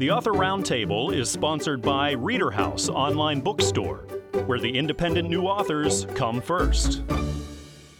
The 0.00 0.10
Author 0.10 0.32
Roundtable 0.32 1.14
is 1.14 1.30
sponsored 1.30 1.82
by 1.82 2.12
Reader 2.12 2.50
House 2.50 2.88
Online 2.88 3.38
Bookstore, 3.38 4.06
where 4.46 4.58
the 4.58 4.78
independent 4.78 5.28
new 5.28 5.42
authors 5.42 6.06
come 6.14 6.40
first. 6.40 7.02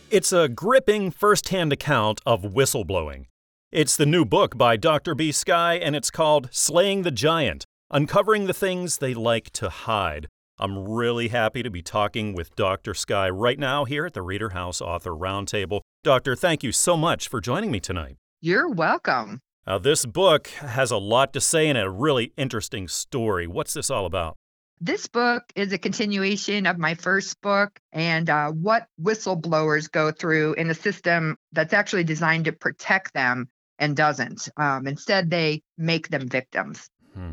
It's 0.08 0.32
a 0.32 0.48
gripping 0.48 1.10
first 1.10 1.50
hand 1.50 1.74
account 1.74 2.22
of 2.24 2.40
whistleblowing. 2.40 3.26
It's 3.70 3.98
the 3.98 4.06
new 4.06 4.24
book 4.24 4.56
by 4.56 4.78
Dr. 4.78 5.14
B. 5.14 5.30
Sky, 5.30 5.74
and 5.74 5.94
it's 5.94 6.10
called 6.10 6.48
Slaying 6.50 7.02
the 7.02 7.10
Giant 7.10 7.66
Uncovering 7.90 8.46
the 8.46 8.54
Things 8.54 8.96
They 8.96 9.12
Like 9.12 9.50
to 9.50 9.68
Hide. 9.68 10.26
I'm 10.58 10.88
really 10.88 11.28
happy 11.28 11.62
to 11.62 11.70
be 11.70 11.82
talking 11.82 12.32
with 12.32 12.56
Dr. 12.56 12.94
Sky 12.94 13.28
right 13.28 13.58
now 13.58 13.84
here 13.84 14.06
at 14.06 14.14
the 14.14 14.22
Reader 14.22 14.48
House 14.54 14.80
Author 14.80 15.10
Roundtable. 15.10 15.82
Doctor, 16.02 16.34
thank 16.34 16.62
you 16.62 16.72
so 16.72 16.96
much 16.96 17.28
for 17.28 17.42
joining 17.42 17.70
me 17.70 17.78
tonight. 17.78 18.16
You're 18.40 18.70
welcome. 18.70 19.42
Now, 19.66 19.78
this 19.78 20.06
book 20.06 20.48
has 20.48 20.90
a 20.90 20.96
lot 20.96 21.32
to 21.34 21.40
say 21.40 21.68
and 21.68 21.78
a 21.78 21.90
really 21.90 22.32
interesting 22.36 22.88
story. 22.88 23.46
What's 23.46 23.74
this 23.74 23.90
all 23.90 24.06
about? 24.06 24.36
This 24.80 25.06
book 25.06 25.42
is 25.54 25.72
a 25.72 25.78
continuation 25.78 26.66
of 26.66 26.78
my 26.78 26.94
first 26.94 27.38
book 27.42 27.78
and 27.92 28.30
uh, 28.30 28.50
what 28.50 28.86
whistleblowers 29.00 29.90
go 29.90 30.10
through 30.10 30.54
in 30.54 30.70
a 30.70 30.74
system 30.74 31.36
that's 31.52 31.74
actually 31.74 32.04
designed 32.04 32.46
to 32.46 32.52
protect 32.52 33.12
them 33.12 33.48
and 33.78 33.94
doesn't. 33.94 34.48
Um, 34.56 34.86
instead, 34.86 35.30
they 35.30 35.62
make 35.76 36.08
them 36.08 36.28
victims. 36.28 36.88
Hmm. 37.14 37.32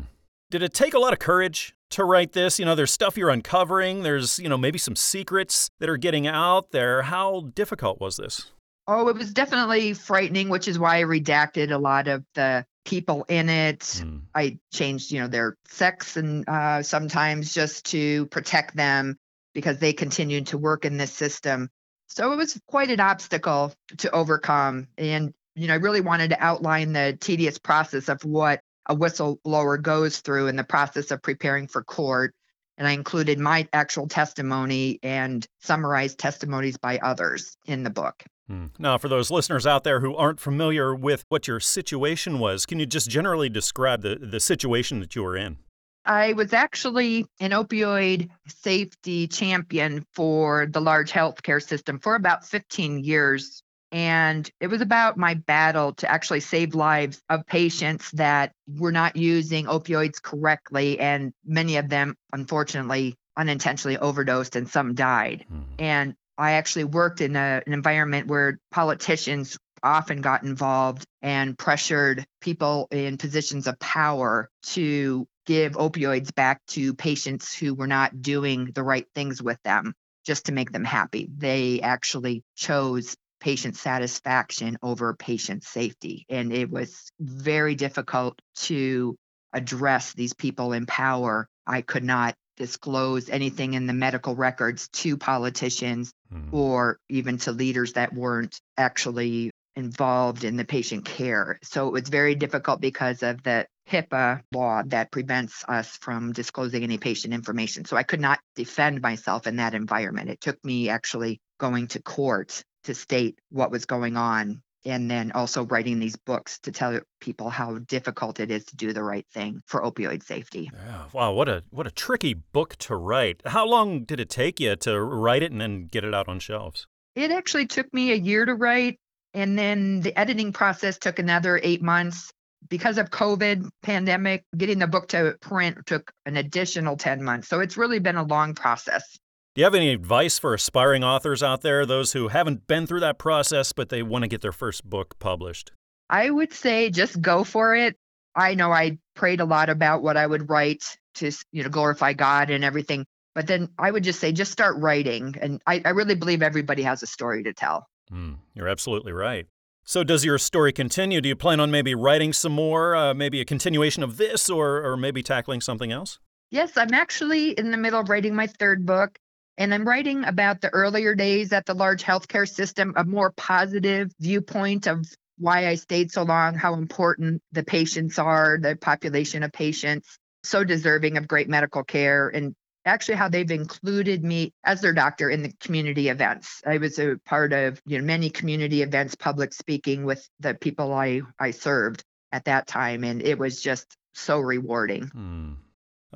Did 0.50 0.62
it 0.62 0.74
take 0.74 0.92
a 0.92 0.98
lot 0.98 1.14
of 1.14 1.18
courage 1.18 1.74
to 1.90 2.04
write 2.04 2.32
this? 2.32 2.58
You 2.58 2.66
know, 2.66 2.74
there's 2.74 2.92
stuff 2.92 3.16
you're 3.16 3.30
uncovering, 3.30 4.02
there's, 4.02 4.38
you 4.38 4.48
know, 4.50 4.58
maybe 4.58 4.78
some 4.78 4.96
secrets 4.96 5.70
that 5.78 5.88
are 5.88 5.96
getting 5.96 6.26
out 6.26 6.70
there. 6.72 7.02
How 7.02 7.48
difficult 7.54 8.00
was 8.00 8.16
this? 8.16 8.52
Oh, 8.90 9.08
it 9.08 9.16
was 9.16 9.34
definitely 9.34 9.92
frightening, 9.92 10.48
which 10.48 10.66
is 10.66 10.78
why 10.78 11.00
I 11.00 11.02
redacted 11.02 11.70
a 11.70 11.76
lot 11.76 12.08
of 12.08 12.24
the 12.34 12.64
people 12.86 13.26
in 13.28 13.50
it. 13.50 13.80
Mm. 13.80 14.22
I 14.34 14.58
changed, 14.72 15.12
you 15.12 15.20
know, 15.20 15.28
their 15.28 15.58
sex 15.68 16.16
and 16.16 16.48
uh, 16.48 16.82
sometimes 16.82 17.52
just 17.52 17.84
to 17.90 18.24
protect 18.26 18.74
them 18.74 19.18
because 19.52 19.78
they 19.78 19.92
continued 19.92 20.46
to 20.48 20.58
work 20.58 20.86
in 20.86 20.96
this 20.96 21.12
system. 21.12 21.68
So 22.06 22.32
it 22.32 22.36
was 22.36 22.58
quite 22.66 22.90
an 22.90 23.00
obstacle 23.00 23.74
to 23.98 24.10
overcome. 24.10 24.88
And, 24.96 25.34
you 25.54 25.68
know, 25.68 25.74
I 25.74 25.76
really 25.76 26.00
wanted 26.00 26.30
to 26.30 26.42
outline 26.42 26.94
the 26.94 27.14
tedious 27.20 27.58
process 27.58 28.08
of 28.08 28.24
what 28.24 28.62
a 28.86 28.96
whistleblower 28.96 29.82
goes 29.82 30.20
through 30.20 30.46
in 30.46 30.56
the 30.56 30.64
process 30.64 31.10
of 31.10 31.20
preparing 31.20 31.68
for 31.68 31.84
court. 31.84 32.34
And 32.78 32.88
I 32.88 32.92
included 32.92 33.38
my 33.38 33.68
actual 33.70 34.08
testimony 34.08 34.98
and 35.02 35.46
summarized 35.60 36.18
testimonies 36.18 36.78
by 36.78 36.96
others 36.96 37.54
in 37.66 37.82
the 37.82 37.90
book. 37.90 38.24
Hmm. 38.48 38.66
Now, 38.78 38.96
for 38.98 39.08
those 39.08 39.30
listeners 39.30 39.66
out 39.66 39.84
there 39.84 40.00
who 40.00 40.16
aren't 40.16 40.40
familiar 40.40 40.94
with 40.94 41.24
what 41.28 41.46
your 41.46 41.60
situation 41.60 42.38
was, 42.38 42.66
can 42.66 42.80
you 42.80 42.86
just 42.86 43.10
generally 43.10 43.48
describe 43.48 44.02
the, 44.02 44.16
the 44.16 44.40
situation 44.40 45.00
that 45.00 45.14
you 45.14 45.22
were 45.22 45.36
in? 45.36 45.58
I 46.06 46.32
was 46.32 46.54
actually 46.54 47.26
an 47.38 47.50
opioid 47.50 48.30
safety 48.46 49.28
champion 49.28 50.06
for 50.14 50.66
the 50.66 50.80
large 50.80 51.12
healthcare 51.12 51.62
system 51.62 51.98
for 51.98 52.14
about 52.14 52.46
15 52.46 53.04
years. 53.04 53.62
And 53.92 54.50
it 54.60 54.68
was 54.68 54.80
about 54.80 55.18
my 55.18 55.34
battle 55.34 55.92
to 55.94 56.10
actually 56.10 56.40
save 56.40 56.74
lives 56.74 57.20
of 57.28 57.46
patients 57.46 58.10
that 58.12 58.52
were 58.66 58.92
not 58.92 59.16
using 59.16 59.66
opioids 59.66 60.20
correctly. 60.20 60.98
And 60.98 61.32
many 61.44 61.76
of 61.76 61.90
them, 61.90 62.14
unfortunately, 62.32 63.14
unintentionally 63.36 63.98
overdosed 63.98 64.56
and 64.56 64.68
some 64.68 64.94
died. 64.94 65.44
Mm-hmm. 65.50 65.74
And 65.78 66.14
I 66.38 66.52
actually 66.52 66.84
worked 66.84 67.20
in 67.20 67.34
a, 67.34 67.62
an 67.66 67.72
environment 67.72 68.28
where 68.28 68.58
politicians 68.70 69.58
often 69.82 70.20
got 70.20 70.44
involved 70.44 71.04
and 71.20 71.58
pressured 71.58 72.24
people 72.40 72.88
in 72.90 73.18
positions 73.18 73.66
of 73.66 73.78
power 73.78 74.48
to 74.62 75.26
give 75.46 75.72
opioids 75.72 76.34
back 76.34 76.64
to 76.68 76.94
patients 76.94 77.54
who 77.54 77.74
were 77.74 77.86
not 77.86 78.22
doing 78.22 78.70
the 78.74 78.82
right 78.82 79.06
things 79.14 79.42
with 79.42 79.58
them 79.64 79.94
just 80.24 80.46
to 80.46 80.52
make 80.52 80.70
them 80.72 80.84
happy. 80.84 81.28
They 81.36 81.80
actually 81.80 82.42
chose 82.54 83.16
patient 83.40 83.76
satisfaction 83.76 84.78
over 84.82 85.14
patient 85.14 85.64
safety. 85.64 86.26
And 86.28 86.52
it 86.52 86.70
was 86.70 87.10
very 87.20 87.74
difficult 87.74 88.38
to 88.56 89.16
address 89.52 90.12
these 90.12 90.34
people 90.34 90.72
in 90.72 90.86
power. 90.86 91.48
I 91.66 91.82
could 91.82 92.04
not 92.04 92.34
disclose 92.58 93.30
anything 93.30 93.74
in 93.74 93.86
the 93.86 93.92
medical 93.92 94.34
records 94.34 94.88
to 94.88 95.16
politicians 95.16 96.12
mm. 96.32 96.52
or 96.52 96.98
even 97.08 97.38
to 97.38 97.52
leaders 97.52 97.94
that 97.94 98.12
weren't 98.12 98.60
actually 98.76 99.50
involved 99.76 100.42
in 100.42 100.56
the 100.56 100.64
patient 100.64 101.04
care. 101.04 101.58
So 101.62 101.86
it 101.86 101.92
was 101.92 102.08
very 102.08 102.34
difficult 102.34 102.80
because 102.80 103.22
of 103.22 103.42
the 103.44 103.66
HIPAA 103.88 104.42
law 104.52 104.82
that 104.86 105.12
prevents 105.12 105.64
us 105.68 105.96
from 106.00 106.32
disclosing 106.32 106.82
any 106.82 106.98
patient 106.98 107.32
information. 107.32 107.84
So 107.84 107.96
I 107.96 108.02
could 108.02 108.20
not 108.20 108.40
defend 108.56 109.00
myself 109.00 109.46
in 109.46 109.56
that 109.56 109.74
environment. 109.74 110.30
It 110.30 110.40
took 110.40 110.62
me 110.64 110.88
actually 110.88 111.40
going 111.58 111.86
to 111.88 112.02
court 112.02 112.62
to 112.84 112.94
state 112.94 113.38
what 113.50 113.70
was 113.70 113.86
going 113.86 114.16
on 114.16 114.62
and 114.84 115.10
then 115.10 115.32
also 115.32 115.64
writing 115.64 115.98
these 115.98 116.16
books 116.16 116.58
to 116.60 116.72
tell 116.72 117.00
people 117.20 117.50
how 117.50 117.78
difficult 117.78 118.40
it 118.40 118.50
is 118.50 118.64
to 118.66 118.76
do 118.76 118.92
the 118.92 119.02
right 119.02 119.26
thing 119.32 119.60
for 119.66 119.82
opioid 119.82 120.22
safety. 120.22 120.70
Yeah. 120.72 121.04
Wow, 121.12 121.32
what 121.32 121.48
a 121.48 121.64
what 121.70 121.86
a 121.86 121.90
tricky 121.90 122.34
book 122.34 122.76
to 122.76 122.96
write. 122.96 123.42
How 123.46 123.66
long 123.66 124.04
did 124.04 124.20
it 124.20 124.30
take 124.30 124.60
you 124.60 124.76
to 124.76 125.00
write 125.00 125.42
it 125.42 125.52
and 125.52 125.60
then 125.60 125.86
get 125.86 126.04
it 126.04 126.14
out 126.14 126.28
on 126.28 126.38
shelves? 126.38 126.86
It 127.14 127.30
actually 127.30 127.66
took 127.66 127.92
me 127.92 128.12
a 128.12 128.16
year 128.16 128.44
to 128.44 128.54
write 128.54 128.98
and 129.34 129.58
then 129.58 130.00
the 130.00 130.18
editing 130.18 130.52
process 130.52 130.98
took 130.98 131.18
another 131.18 131.60
8 131.62 131.82
months. 131.82 132.32
Because 132.68 132.98
of 132.98 133.10
COVID 133.10 133.68
pandemic, 133.84 134.44
getting 134.56 134.80
the 134.80 134.88
book 134.88 135.08
to 135.08 135.36
print 135.40 135.78
took 135.86 136.10
an 136.26 136.36
additional 136.36 136.96
10 136.96 137.22
months. 137.22 137.48
So 137.48 137.60
it's 137.60 137.76
really 137.76 138.00
been 138.00 138.16
a 138.16 138.24
long 138.24 138.54
process. 138.54 139.16
Do 139.54 139.60
you 139.60 139.64
have 139.64 139.74
any 139.74 139.90
advice 139.90 140.38
for 140.38 140.54
aspiring 140.54 141.02
authors 141.02 141.42
out 141.42 141.62
there, 141.62 141.84
those 141.84 142.12
who 142.12 142.28
haven't 142.28 142.66
been 142.66 142.86
through 142.86 143.00
that 143.00 143.18
process, 143.18 143.72
but 143.72 143.88
they 143.88 144.02
want 144.02 144.22
to 144.22 144.28
get 144.28 144.40
their 144.40 144.52
first 144.52 144.88
book 144.88 145.18
published? 145.18 145.72
I 146.10 146.30
would 146.30 146.52
say 146.52 146.90
just 146.90 147.20
go 147.20 147.44
for 147.44 147.74
it. 147.74 147.96
I 148.36 148.54
know 148.54 148.72
I 148.72 148.98
prayed 149.14 149.40
a 149.40 149.44
lot 149.44 149.68
about 149.68 150.02
what 150.02 150.16
I 150.16 150.26
would 150.26 150.48
write 150.48 150.84
to, 151.16 151.32
you 151.50 151.64
know, 151.64 151.68
glorify 151.68 152.12
God 152.12 152.50
and 152.50 152.62
everything. 152.62 153.04
But 153.34 153.46
then 153.46 153.68
I 153.78 153.90
would 153.90 154.04
just 154.04 154.20
say, 154.20 154.32
just 154.32 154.52
start 154.52 154.76
writing. 154.78 155.34
And 155.40 155.60
I, 155.66 155.82
I 155.84 155.90
really 155.90 156.14
believe 156.14 156.42
everybody 156.42 156.82
has 156.82 157.02
a 157.02 157.06
story 157.06 157.42
to 157.42 157.52
tell. 157.52 157.86
Mm, 158.12 158.36
you're 158.54 158.68
absolutely 158.68 159.12
right. 159.12 159.46
So, 159.84 160.04
does 160.04 160.24
your 160.24 160.38
story 160.38 160.72
continue? 160.72 161.20
Do 161.20 161.28
you 161.28 161.36
plan 161.36 161.60
on 161.60 161.70
maybe 161.70 161.94
writing 161.94 162.32
some 162.32 162.52
more, 162.52 162.94
uh, 162.94 163.14
maybe 163.14 163.40
a 163.40 163.44
continuation 163.44 164.02
of 164.02 164.18
this, 164.18 164.50
or, 164.50 164.84
or 164.84 164.96
maybe 164.96 165.22
tackling 165.22 165.60
something 165.62 165.90
else? 165.90 166.18
Yes, 166.50 166.76
I'm 166.76 166.92
actually 166.92 167.52
in 167.52 167.70
the 167.70 167.76
middle 167.76 168.00
of 168.00 168.08
writing 168.08 168.34
my 168.34 168.46
third 168.46 168.84
book. 168.84 169.18
And 169.58 169.74
I'm 169.74 169.86
writing 169.86 170.24
about 170.24 170.60
the 170.60 170.68
earlier 170.70 171.16
days 171.16 171.52
at 171.52 171.66
the 171.66 171.74
large 171.74 172.04
healthcare 172.04 172.48
system, 172.48 172.94
a 172.96 173.04
more 173.04 173.32
positive 173.32 174.12
viewpoint 174.20 174.86
of 174.86 175.04
why 175.36 175.66
I 175.66 175.74
stayed 175.74 176.12
so 176.12 176.22
long, 176.22 176.54
how 176.54 176.74
important 176.74 177.42
the 177.50 177.64
patients 177.64 178.20
are, 178.20 178.58
the 178.60 178.76
population 178.76 179.42
of 179.42 179.50
patients, 179.52 180.16
so 180.44 180.62
deserving 180.62 181.16
of 181.16 181.26
great 181.26 181.48
medical 181.48 181.82
care, 181.82 182.28
and 182.28 182.54
actually 182.84 183.16
how 183.16 183.28
they've 183.28 183.50
included 183.50 184.24
me 184.24 184.52
as 184.62 184.80
their 184.80 184.92
doctor 184.92 185.28
in 185.28 185.42
the 185.42 185.52
community 185.60 186.08
events. 186.08 186.62
I 186.64 186.78
was 186.78 187.00
a 187.00 187.16
part 187.26 187.52
of 187.52 187.82
you 187.84 187.98
know 187.98 188.04
many 188.04 188.30
community 188.30 188.82
events, 188.82 189.16
public 189.16 189.52
speaking 189.52 190.04
with 190.04 190.24
the 190.38 190.54
people 190.54 190.94
I 190.94 191.22
I 191.36 191.50
served 191.50 192.04
at 192.30 192.44
that 192.44 192.68
time, 192.68 193.02
and 193.02 193.22
it 193.22 193.38
was 193.38 193.60
just 193.60 193.96
so 194.14 194.38
rewarding. 194.38 195.08
Hmm. 195.08 195.52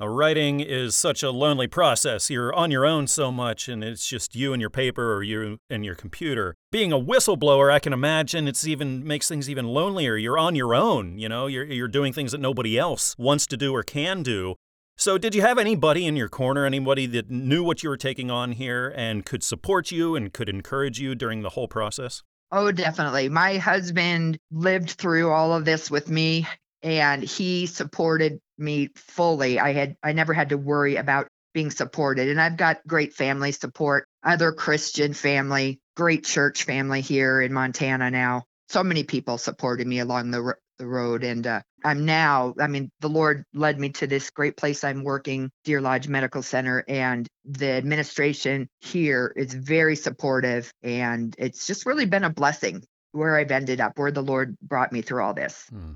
Uh, 0.01 0.07
writing 0.07 0.59
is 0.59 0.95
such 0.95 1.21
a 1.21 1.29
lonely 1.29 1.67
process. 1.67 2.29
You're 2.29 2.53
on 2.53 2.71
your 2.71 2.83
own 2.83 3.05
so 3.05 3.31
much, 3.31 3.69
and 3.69 3.83
it's 3.83 4.07
just 4.07 4.35
you 4.35 4.51
and 4.51 4.59
your 4.59 4.71
paper 4.71 5.13
or 5.13 5.21
you 5.21 5.59
and 5.69 5.85
your 5.85 5.93
computer. 5.93 6.55
Being 6.71 6.91
a 6.91 6.99
whistleblower, 6.99 7.71
I 7.71 7.77
can 7.77 7.93
imagine 7.93 8.47
it's 8.47 8.65
even 8.65 9.05
makes 9.05 9.27
things 9.27 9.49
even 9.49 9.67
lonelier. 9.67 10.15
You're 10.15 10.39
on 10.39 10.55
your 10.55 10.73
own, 10.73 11.19
you 11.19 11.29
know. 11.29 11.45
You're 11.45 11.65
you're 11.65 11.87
doing 11.87 12.11
things 12.11 12.31
that 12.31 12.41
nobody 12.41 12.77
else 12.77 13.15
wants 13.19 13.45
to 13.47 13.57
do 13.57 13.75
or 13.75 13.83
can 13.83 14.23
do. 14.23 14.55
So, 14.97 15.19
did 15.19 15.35
you 15.35 15.41
have 15.41 15.59
anybody 15.59 16.07
in 16.07 16.15
your 16.15 16.29
corner, 16.29 16.65
anybody 16.65 17.05
that 17.07 17.29
knew 17.29 17.63
what 17.63 17.83
you 17.83 17.89
were 17.89 17.97
taking 17.97 18.31
on 18.31 18.53
here 18.53 18.91
and 18.95 19.25
could 19.25 19.43
support 19.43 19.91
you 19.91 20.15
and 20.15 20.33
could 20.33 20.49
encourage 20.49 20.99
you 20.99 21.13
during 21.13 21.43
the 21.43 21.49
whole 21.49 21.67
process? 21.67 22.23
Oh, 22.51 22.71
definitely. 22.71 23.29
My 23.29 23.57
husband 23.57 24.37
lived 24.51 24.91
through 24.91 25.31
all 25.31 25.53
of 25.53 25.65
this 25.65 25.89
with 25.89 26.09
me 26.09 26.47
and 26.83 27.23
he 27.23 27.65
supported 27.65 28.39
me 28.57 28.89
fully. 28.95 29.59
I 29.59 29.73
had 29.73 29.95
I 30.03 30.13
never 30.13 30.33
had 30.33 30.49
to 30.49 30.57
worry 30.57 30.97
about 30.97 31.27
being 31.53 31.71
supported. 31.71 32.29
And 32.29 32.41
I've 32.41 32.57
got 32.57 32.85
great 32.85 33.13
family 33.13 33.51
support, 33.51 34.07
other 34.23 34.51
Christian 34.51 35.13
family, 35.13 35.79
great 35.95 36.25
church 36.25 36.63
family 36.63 37.01
here 37.01 37.41
in 37.41 37.53
Montana 37.53 38.11
now. 38.11 38.43
So 38.69 38.83
many 38.83 39.03
people 39.03 39.37
supported 39.37 39.87
me 39.87 39.99
along 39.99 40.31
the 40.31 40.55
the 40.79 40.87
road 40.87 41.23
and 41.23 41.45
uh, 41.45 41.61
I'm 41.85 42.05
now 42.05 42.55
I 42.59 42.67
mean 42.67 42.89
the 42.99 43.09
Lord 43.09 43.45
led 43.53 43.79
me 43.79 43.89
to 43.89 44.07
this 44.07 44.31
great 44.31 44.57
place 44.57 44.83
I'm 44.83 45.03
working 45.03 45.51
Deer 45.63 45.79
Lodge 45.79 46.07
Medical 46.07 46.41
Center 46.41 46.83
and 46.87 47.27
the 47.45 47.71
administration 47.73 48.67
here 48.81 49.31
is 49.35 49.53
very 49.53 49.95
supportive 49.95 50.73
and 50.81 51.35
it's 51.37 51.67
just 51.67 51.85
really 51.85 52.05
been 52.05 52.23
a 52.23 52.31
blessing 52.31 52.83
where 53.11 53.37
I've 53.37 53.51
ended 53.51 53.81
up 53.81 53.99
where 53.99 54.11
the 54.11 54.23
Lord 54.23 54.57
brought 54.61 54.91
me 54.91 55.03
through 55.03 55.23
all 55.23 55.35
this. 55.35 55.65
Hmm. 55.69 55.93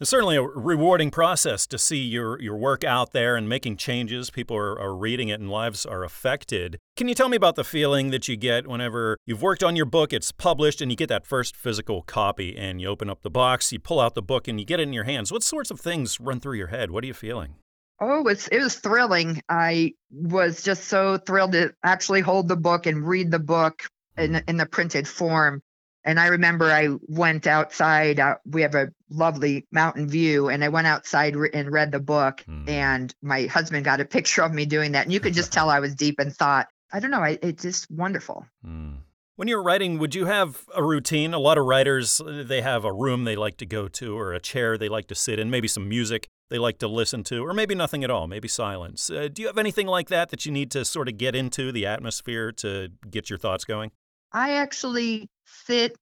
It's 0.00 0.10
certainly 0.10 0.34
a 0.34 0.42
rewarding 0.42 1.12
process 1.12 1.68
to 1.68 1.78
see 1.78 1.98
your, 1.98 2.40
your 2.42 2.56
work 2.56 2.82
out 2.82 3.12
there 3.12 3.36
and 3.36 3.48
making 3.48 3.76
changes. 3.76 4.28
People 4.28 4.56
are, 4.56 4.76
are 4.76 4.92
reading 4.92 5.28
it 5.28 5.38
and 5.38 5.48
lives 5.48 5.86
are 5.86 6.02
affected. 6.02 6.80
Can 6.96 7.06
you 7.06 7.14
tell 7.14 7.28
me 7.28 7.36
about 7.36 7.54
the 7.54 7.62
feeling 7.62 8.10
that 8.10 8.26
you 8.26 8.36
get 8.36 8.66
whenever 8.66 9.16
you've 9.24 9.40
worked 9.40 9.62
on 9.62 9.76
your 9.76 9.86
book, 9.86 10.12
it's 10.12 10.32
published, 10.32 10.80
and 10.80 10.90
you 10.90 10.96
get 10.96 11.08
that 11.10 11.24
first 11.24 11.56
physical 11.56 12.02
copy 12.02 12.56
and 12.56 12.80
you 12.80 12.88
open 12.88 13.08
up 13.08 13.22
the 13.22 13.30
box, 13.30 13.72
you 13.72 13.78
pull 13.78 14.00
out 14.00 14.16
the 14.16 14.22
book, 14.22 14.48
and 14.48 14.58
you 14.58 14.66
get 14.66 14.80
it 14.80 14.82
in 14.82 14.92
your 14.92 15.04
hands? 15.04 15.30
What 15.30 15.44
sorts 15.44 15.70
of 15.70 15.78
things 15.78 16.18
run 16.18 16.40
through 16.40 16.58
your 16.58 16.68
head? 16.68 16.90
What 16.90 17.04
are 17.04 17.06
you 17.06 17.14
feeling? 17.14 17.54
Oh, 18.00 18.18
it 18.18 18.24
was, 18.24 18.48
it 18.48 18.58
was 18.58 18.74
thrilling. 18.74 19.42
I 19.48 19.92
was 20.10 20.64
just 20.64 20.86
so 20.86 21.18
thrilled 21.18 21.52
to 21.52 21.72
actually 21.84 22.20
hold 22.20 22.48
the 22.48 22.56
book 22.56 22.86
and 22.86 23.06
read 23.06 23.30
the 23.30 23.38
book 23.38 23.84
in, 24.18 24.32
mm-hmm. 24.32 24.50
in 24.50 24.56
the 24.56 24.66
printed 24.66 25.06
form. 25.06 25.62
And 26.04 26.20
I 26.20 26.26
remember 26.26 26.70
I 26.70 26.88
went 27.08 27.46
outside. 27.46 28.20
Uh, 28.20 28.36
we 28.44 28.62
have 28.62 28.74
a 28.74 28.88
lovely 29.08 29.66
mountain 29.72 30.08
view, 30.08 30.48
and 30.48 30.62
I 30.62 30.68
went 30.68 30.86
outside 30.86 31.34
re- 31.34 31.50
and 31.54 31.72
read 31.72 31.92
the 31.92 32.00
book. 32.00 32.44
Mm. 32.48 32.68
And 32.68 33.14
my 33.22 33.46
husband 33.46 33.84
got 33.84 34.00
a 34.00 34.04
picture 34.16 34.42
of 34.42 34.52
me 34.52 34.66
doing 34.66 34.92
that, 34.92 35.04
and 35.04 35.12
you 35.12 35.20
could 35.20 35.34
just 35.34 35.52
tell 35.52 35.70
I 35.70 35.80
was 35.80 35.94
deep 35.94 36.20
in 36.20 36.30
thought. 36.30 36.68
I 36.92 37.00
don't 37.00 37.10
know. 37.10 37.22
I, 37.22 37.38
it's 37.42 37.62
just 37.62 37.90
wonderful. 37.90 38.46
Mm. 38.66 38.98
When 39.36 39.48
you're 39.48 39.62
writing, 39.62 39.98
would 39.98 40.14
you 40.14 40.26
have 40.26 40.64
a 40.76 40.84
routine? 40.84 41.34
A 41.34 41.40
lot 41.40 41.58
of 41.58 41.64
writers, 41.64 42.20
uh, 42.20 42.44
they 42.46 42.60
have 42.60 42.84
a 42.84 42.92
room 42.92 43.24
they 43.24 43.34
like 43.34 43.56
to 43.56 43.66
go 43.66 43.88
to, 43.88 44.16
or 44.16 44.32
a 44.32 44.38
chair 44.38 44.78
they 44.78 44.88
like 44.88 45.08
to 45.08 45.14
sit 45.14 45.40
in, 45.40 45.50
maybe 45.50 45.66
some 45.66 45.88
music 45.88 46.28
they 46.50 46.58
like 46.58 46.78
to 46.78 46.86
listen 46.86 47.24
to, 47.24 47.38
or 47.44 47.52
maybe 47.52 47.74
nothing 47.74 48.04
at 48.04 48.10
all, 48.10 48.28
maybe 48.28 48.46
silence. 48.46 49.10
Uh, 49.10 49.28
do 49.32 49.42
you 49.42 49.48
have 49.48 49.58
anything 49.58 49.86
like 49.86 50.08
that 50.08 50.28
that 50.28 50.46
you 50.46 50.52
need 50.52 50.70
to 50.70 50.84
sort 50.84 51.08
of 51.08 51.18
get 51.18 51.34
into 51.34 51.72
the 51.72 51.86
atmosphere 51.86 52.52
to 52.52 52.90
get 53.10 53.28
your 53.28 53.38
thoughts 53.38 53.64
going? 53.64 53.90
I 54.30 54.52
actually 54.52 55.28
sit 55.66 55.96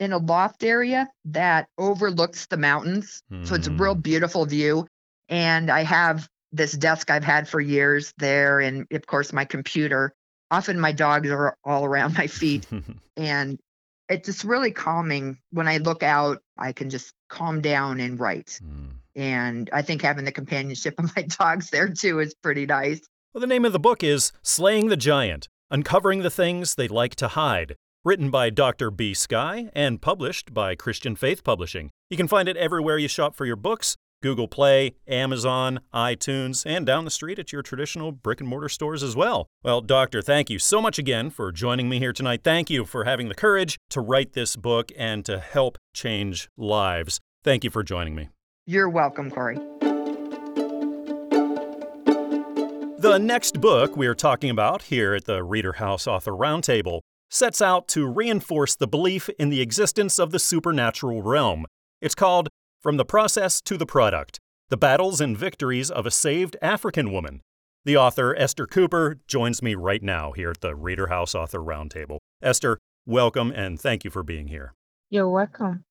in 0.00 0.12
a 0.12 0.18
loft 0.18 0.64
area 0.64 1.08
that 1.24 1.68
overlooks 1.78 2.46
the 2.46 2.56
mountains. 2.56 3.22
Mm. 3.32 3.46
So 3.46 3.54
it's 3.54 3.68
a 3.68 3.72
real 3.72 3.94
hmm. 3.94 4.00
beautiful 4.00 4.44
view. 4.44 4.86
And 5.28 5.70
I 5.70 5.84
have 5.84 6.28
this 6.52 6.72
desk 6.72 7.10
I've 7.10 7.24
had 7.24 7.48
for 7.48 7.60
years 7.60 8.12
there, 8.18 8.60
and 8.60 8.86
of 8.92 9.06
course, 9.06 9.32
my 9.32 9.44
computer. 9.44 10.12
Often 10.50 10.78
my 10.78 10.92
dogs 10.92 11.30
are 11.30 11.56
all 11.64 11.84
around 11.84 12.16
my 12.16 12.26
feet. 12.26 12.66
and 13.16 13.58
it's 14.08 14.26
just 14.26 14.44
really 14.44 14.70
calming 14.70 15.38
when 15.50 15.66
I 15.66 15.78
look 15.78 16.02
out. 16.02 16.42
I 16.58 16.72
can 16.72 16.90
just 16.90 17.12
calm 17.28 17.60
down 17.60 18.00
and 18.00 18.20
write. 18.20 18.60
Mm. 18.62 18.90
And 19.16 19.70
I 19.72 19.82
think 19.82 20.02
having 20.02 20.24
the 20.24 20.32
companionship 20.32 20.94
of 20.98 21.10
my 21.16 21.22
dogs 21.22 21.70
there 21.70 21.88
too 21.88 22.20
is 22.20 22.34
pretty 22.34 22.66
nice. 22.66 23.00
Well, 23.32 23.40
the 23.40 23.46
name 23.46 23.64
of 23.64 23.72
the 23.72 23.80
book 23.80 24.04
is 24.04 24.32
Slaying 24.42 24.88
the 24.88 24.96
Giant 24.96 25.48
Uncovering 25.70 26.22
the 26.22 26.30
Things 26.30 26.74
They 26.76 26.86
Like 26.86 27.16
to 27.16 27.28
Hide 27.28 27.76
Written 28.06 28.28
by 28.28 28.50
Dr. 28.50 28.90
B. 28.90 29.14
Sky 29.14 29.70
and 29.72 29.98
published 29.98 30.52
by 30.52 30.74
Christian 30.74 31.16
Faith 31.16 31.42
Publishing. 31.42 31.88
You 32.10 32.18
can 32.18 32.28
find 32.28 32.50
it 32.50 32.56
everywhere 32.58 32.98
you 32.98 33.08
shop 33.08 33.34
for 33.34 33.46
your 33.46 33.56
books 33.56 33.96
Google 34.22 34.46
Play, 34.46 34.94
Amazon, 35.08 35.80
iTunes, 35.94 36.66
and 36.66 36.84
down 36.84 37.06
the 37.06 37.10
street 37.10 37.38
at 37.38 37.50
your 37.50 37.62
traditional 37.62 38.12
brick 38.12 38.40
and 38.40 38.48
mortar 38.48 38.68
stores 38.68 39.02
as 39.02 39.16
well. 39.16 39.46
Well, 39.62 39.80
Doctor, 39.80 40.20
thank 40.20 40.50
you 40.50 40.58
so 40.58 40.82
much 40.82 40.98
again 40.98 41.30
for 41.30 41.50
joining 41.50 41.88
me 41.88 41.98
here 41.98 42.12
tonight. 42.12 42.42
Thank 42.44 42.68
you 42.68 42.84
for 42.84 43.04
having 43.04 43.28
the 43.28 43.34
courage 43.34 43.78
to 43.88 44.02
write 44.02 44.34
this 44.34 44.54
book 44.54 44.92
and 44.98 45.24
to 45.24 45.38
help 45.38 45.78
change 45.94 46.50
lives. 46.58 47.20
Thank 47.42 47.64
you 47.64 47.70
for 47.70 47.82
joining 47.82 48.14
me. 48.14 48.28
You're 48.66 48.90
welcome, 48.90 49.30
Corey. 49.30 49.56
The 52.98 53.18
next 53.18 53.62
book 53.62 53.96
we're 53.96 54.14
talking 54.14 54.50
about 54.50 54.82
here 54.82 55.14
at 55.14 55.24
the 55.24 55.42
Reader 55.42 55.72
House 55.74 56.06
Author 56.06 56.32
Roundtable 56.32 57.00
sets 57.34 57.60
out 57.60 57.88
to 57.88 58.06
reinforce 58.06 58.76
the 58.76 58.86
belief 58.86 59.28
in 59.40 59.48
the 59.48 59.60
existence 59.60 60.20
of 60.20 60.30
the 60.30 60.38
supernatural 60.38 61.20
realm. 61.20 61.66
It's 62.00 62.14
called 62.14 62.48
From 62.80 62.96
the 62.96 63.04
Process 63.04 63.60
to 63.62 63.76
the 63.76 63.86
Product 63.86 64.38
The 64.68 64.76
Battles 64.76 65.20
and 65.20 65.36
Victories 65.36 65.90
of 65.90 66.06
a 66.06 66.12
Saved 66.12 66.56
African 66.62 67.12
Woman. 67.12 67.40
The 67.84 67.96
author, 67.96 68.36
Esther 68.36 68.68
Cooper, 68.68 69.18
joins 69.26 69.62
me 69.62 69.74
right 69.74 70.02
now 70.02 70.30
here 70.30 70.50
at 70.50 70.60
the 70.60 70.76
Reader 70.76 71.08
House 71.08 71.34
Author 71.34 71.58
Roundtable. 71.58 72.18
Esther, 72.40 72.78
welcome 73.04 73.50
and 73.50 73.80
thank 73.80 74.04
you 74.04 74.12
for 74.12 74.22
being 74.22 74.46
here. 74.46 74.72
You're 75.10 75.28
welcome. 75.28 75.84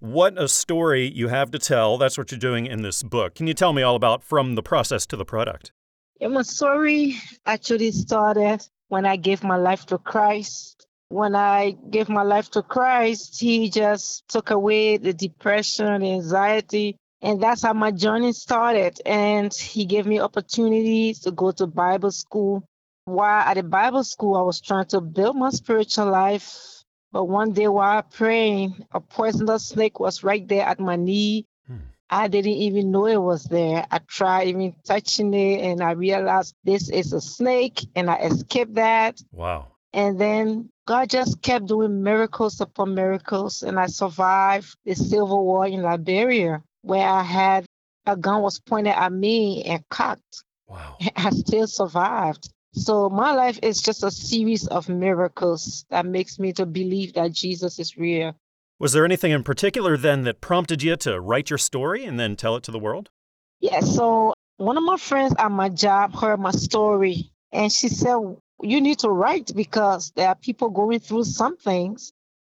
What 0.00 0.36
a 0.36 0.48
story 0.48 1.08
you 1.08 1.28
have 1.28 1.52
to 1.52 1.60
tell. 1.60 1.96
That's 1.96 2.18
what 2.18 2.32
you're 2.32 2.40
doing 2.40 2.66
in 2.66 2.82
this 2.82 3.04
book. 3.04 3.36
Can 3.36 3.46
you 3.46 3.54
tell 3.54 3.72
me 3.72 3.82
all 3.82 3.94
about 3.94 4.24
From 4.24 4.56
the 4.56 4.64
Process 4.64 5.06
to 5.06 5.16
the 5.16 5.24
Product? 5.24 5.70
Yeah, 6.20 6.26
my 6.26 6.42
story 6.42 7.14
actually 7.46 7.92
started 7.92 8.66
when 8.88 9.06
I 9.06 9.14
gave 9.14 9.44
my 9.44 9.56
life 9.56 9.86
to 9.86 9.98
Christ 9.98 10.87
when 11.08 11.34
I 11.34 11.76
gave 11.90 12.08
my 12.08 12.22
life 12.22 12.50
to 12.52 12.62
Christ, 12.62 13.40
He 13.40 13.70
just 13.70 14.28
took 14.28 14.50
away 14.50 14.96
the 14.98 15.12
depression, 15.12 16.02
the 16.02 16.12
anxiety. 16.12 16.96
And 17.20 17.42
that's 17.42 17.62
how 17.62 17.72
my 17.72 17.90
journey 17.90 18.32
started. 18.32 19.00
And 19.04 19.52
He 19.52 19.86
gave 19.86 20.06
me 20.06 20.20
opportunities 20.20 21.20
to 21.20 21.30
go 21.30 21.50
to 21.52 21.66
Bible 21.66 22.12
school. 22.12 22.64
While 23.04 23.40
at 23.40 23.54
the 23.54 23.62
Bible 23.62 24.04
school, 24.04 24.36
I 24.36 24.42
was 24.42 24.60
trying 24.60 24.86
to 24.86 25.00
build 25.00 25.36
my 25.36 25.50
spiritual 25.50 26.10
life. 26.10 26.84
But 27.10 27.24
one 27.24 27.52
day 27.52 27.68
while 27.68 28.02
praying, 28.02 28.84
a 28.92 29.00
poisonous 29.00 29.68
snake 29.68 29.98
was 29.98 30.22
right 30.22 30.46
there 30.46 30.66
at 30.66 30.78
my 30.78 30.96
knee. 30.96 31.46
Hmm. 31.66 31.76
I 32.10 32.28
didn't 32.28 32.52
even 32.52 32.90
know 32.90 33.06
it 33.06 33.16
was 33.16 33.44
there. 33.44 33.86
I 33.90 33.98
tried 34.06 34.48
even 34.48 34.74
touching 34.84 35.32
it 35.32 35.62
and 35.62 35.82
I 35.82 35.92
realized 35.92 36.54
this 36.64 36.90
is 36.90 37.14
a 37.14 37.20
snake 37.22 37.80
and 37.94 38.10
I 38.10 38.16
escaped 38.16 38.74
that. 38.74 39.22
Wow. 39.32 39.68
And 39.92 40.20
then 40.20 40.70
God 40.86 41.08
just 41.10 41.40
kept 41.42 41.66
doing 41.66 42.02
miracles 42.02 42.60
upon 42.60 42.94
miracles, 42.94 43.62
and 43.62 43.78
I 43.78 43.86
survived 43.86 44.76
the 44.84 44.94
civil 44.94 45.44
war 45.44 45.66
in 45.66 45.82
Liberia, 45.82 46.62
where 46.82 47.06
I 47.06 47.22
had 47.22 47.66
a 48.06 48.16
gun 48.16 48.42
was 48.42 48.60
pointed 48.60 48.94
at 48.94 49.12
me 49.12 49.64
and 49.64 49.82
cocked. 49.88 50.44
Wow! 50.66 50.96
I 51.16 51.30
still 51.30 51.66
survived. 51.66 52.48
So 52.74 53.08
my 53.08 53.32
life 53.32 53.58
is 53.62 53.82
just 53.82 54.04
a 54.04 54.10
series 54.10 54.66
of 54.66 54.88
miracles 54.88 55.84
that 55.90 56.06
makes 56.06 56.38
me 56.38 56.52
to 56.54 56.66
believe 56.66 57.14
that 57.14 57.32
Jesus 57.32 57.78
is 57.78 57.96
real. 57.96 58.34
Was 58.78 58.92
there 58.92 59.04
anything 59.04 59.32
in 59.32 59.42
particular 59.42 59.96
then 59.96 60.22
that 60.22 60.40
prompted 60.40 60.82
you 60.82 60.94
to 60.96 61.20
write 61.20 61.50
your 61.50 61.58
story 61.58 62.04
and 62.04 62.20
then 62.20 62.36
tell 62.36 62.54
it 62.56 62.62
to 62.64 62.70
the 62.70 62.78
world? 62.78 63.10
Yeah. 63.60 63.80
So 63.80 64.34
one 64.58 64.76
of 64.76 64.84
my 64.84 64.96
friends 64.96 65.34
at 65.38 65.50
my 65.50 65.68
job 65.68 66.14
heard 66.14 66.38
my 66.38 66.52
story, 66.52 67.30
and 67.50 67.72
she 67.72 67.88
said, 67.88 68.16
you 68.62 68.80
need 68.80 68.98
to 69.00 69.10
write 69.10 69.52
because 69.54 70.12
there 70.16 70.28
are 70.28 70.34
people 70.34 70.70
going 70.70 71.00
through 71.00 71.24
some 71.24 71.56
things 71.56 72.12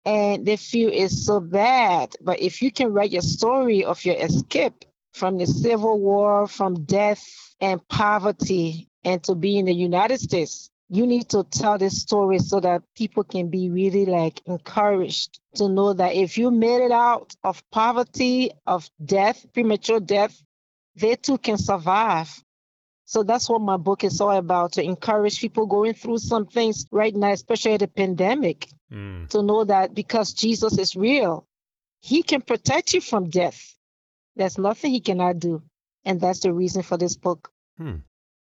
and 0.05 0.46
they 0.46 0.58
feel 0.58 0.89
it's 0.91 1.25
so 1.25 1.39
bad. 1.39 2.13
But 2.22 2.39
if 2.41 2.62
you 2.62 2.72
can 2.72 2.91
write 2.91 3.12
your 3.12 3.22
story 3.22 3.84
of 3.84 4.03
your 4.03 4.15
escape 4.15 4.86
from 5.13 5.38
the 5.38 5.46
civil 5.46 6.00
war, 6.00 6.48
from 6.48 6.84
death 6.86 7.24
and 7.60 7.86
poverty, 7.88 8.88
and 9.03 9.24
to 9.24 9.36
be 9.36 9.58
in 9.58 9.65
the 9.65 9.74
United 9.74 10.20
States, 10.20 10.70
you 10.89 11.08
need 11.08 11.29
to 11.29 11.43
tell 11.46 11.77
this 11.77 12.01
story 12.01 12.39
so 12.39 12.60
that 12.60 12.84
people 12.96 13.24
can 13.24 13.50
be 13.50 13.70
really 13.70 14.05
like 14.05 14.41
encouraged 14.46 15.39
to 15.55 15.70
know 15.70 15.93
that 15.93 16.15
if 16.15 16.38
you 16.38 16.51
made 16.51 16.84
it 16.84 16.91
out 16.91 17.34
of 17.43 17.63
poverty, 17.72 18.51
of 18.67 18.89
death, 19.03 19.46
premature 19.53 20.00
death, 20.00 20.41
they 20.96 21.15
too 21.15 21.38
can 21.38 21.58
survive. 21.58 22.43
So 23.12 23.24
that's 23.24 23.50
what 23.50 23.60
my 23.60 23.75
book 23.75 24.06
is 24.06 24.22
all 24.22 24.32
about 24.32 24.72
to 24.74 24.82
encourage 24.82 25.41
people 25.41 25.65
going 25.65 25.96
through 25.96 26.20
some 26.20 26.46
things 26.46 26.86
right 26.91 27.13
now, 27.13 27.34
especially 27.34 27.75
the 27.75 27.89
pandemic, 27.89 28.70
mm. 28.89 29.27
to 29.27 29.44
know 29.44 29.65
that 29.65 29.94
because 29.94 30.32
Jesus 30.32 30.77
is 30.77 30.96
real, 30.96 31.46
he 32.00 32.24
can 32.24 32.39
protect 32.39 32.94
you 32.94 33.01
from 33.01 33.30
death. 33.30 33.75
There's 34.38 34.58
nothing 34.58 34.91
he 34.91 35.01
cannot 35.01 35.39
do. 35.39 35.62
And 36.06 36.22
that's 36.22 36.39
the 36.39 36.53
reason 36.53 36.84
for 36.84 36.96
this 36.96 37.18
book. 37.18 37.51
Hmm. 37.77 37.96